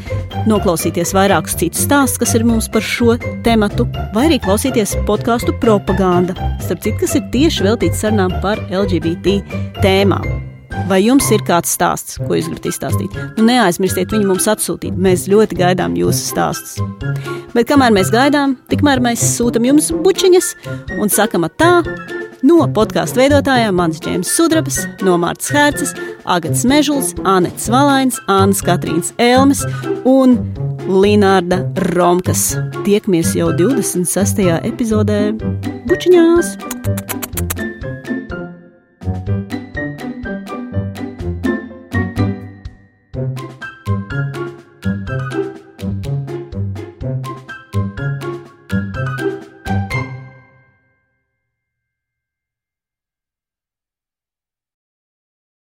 noklausīties 0.49 1.15
vairākus 1.17 1.57
citus 1.61 1.87
stāstus, 1.87 2.21
kas 2.23 2.37
ir 2.37 2.47
mums 2.49 2.69
par 2.73 2.85
šo 2.85 3.17
tematu, 3.47 3.89
vai 4.15 4.29
arī 4.29 4.41
klausīties 4.45 4.99
podkāstu 5.09 5.57
propaganda, 5.65 6.37
starp 6.65 6.85
citu, 6.85 7.03
kas 7.05 7.19
ir 7.19 7.29
tieši 7.35 7.69
veltīts 7.69 8.05
sarunām 8.05 8.41
par 8.45 8.61
LGBT 8.69 9.41
tēmām. 9.81 10.52
Vai 10.89 11.03
jums 11.05 11.29
ir 11.35 11.43
kāds 11.47 11.73
stāsts, 11.77 12.19
ko 12.21 12.37
jūs 12.37 12.49
gribat 12.49 12.69
izstāstīt? 12.71 13.15
Nu, 13.37 13.45
neaizmirstiet 13.49 14.13
viņu 14.15 14.29
mums 14.31 14.49
atsūtīt. 14.51 14.97
Mēs 14.97 15.29
ļoti 15.31 15.59
gaidām 15.61 15.97
jūsu 15.99 16.33
stāstus. 16.33 16.79
Bet 17.53 17.69
kamēr 17.69 17.93
mēs 17.95 18.13
gaidām, 18.13 18.57
tikmēr 18.73 19.03
mēs 19.05 19.25
sūtām 19.37 19.69
jums 19.69 19.93
bučiņas 20.05 20.53
un 20.99 21.13
sakam 21.13 21.47
tā. 21.61 21.75
No 22.43 22.65
podkāstu 22.75 23.21
veidotājiem 23.21 23.77
Mans 23.79 24.01
Džeims 24.03 24.33
Sudrabs, 24.35 24.81
no 25.07 25.15
Mārtas 25.23 25.53
Hērces, 25.55 25.93
Agats 26.27 26.65
Mežuls, 26.67 27.13
Anets 27.29 27.69
Valains, 27.71 28.19
Annas 28.27 28.65
Katrīnas 28.67 29.13
Elmes 29.23 29.63
un 30.09 30.41
Linārda 30.89 31.61
Romkas. 31.93 32.57
Tiekamies 32.83 33.37
jau 33.39 33.53
26. 33.61 34.43
epizodē 34.73 35.21
Bučiņās! 35.87 36.57
thank 39.13 39.29
you 39.29 39.42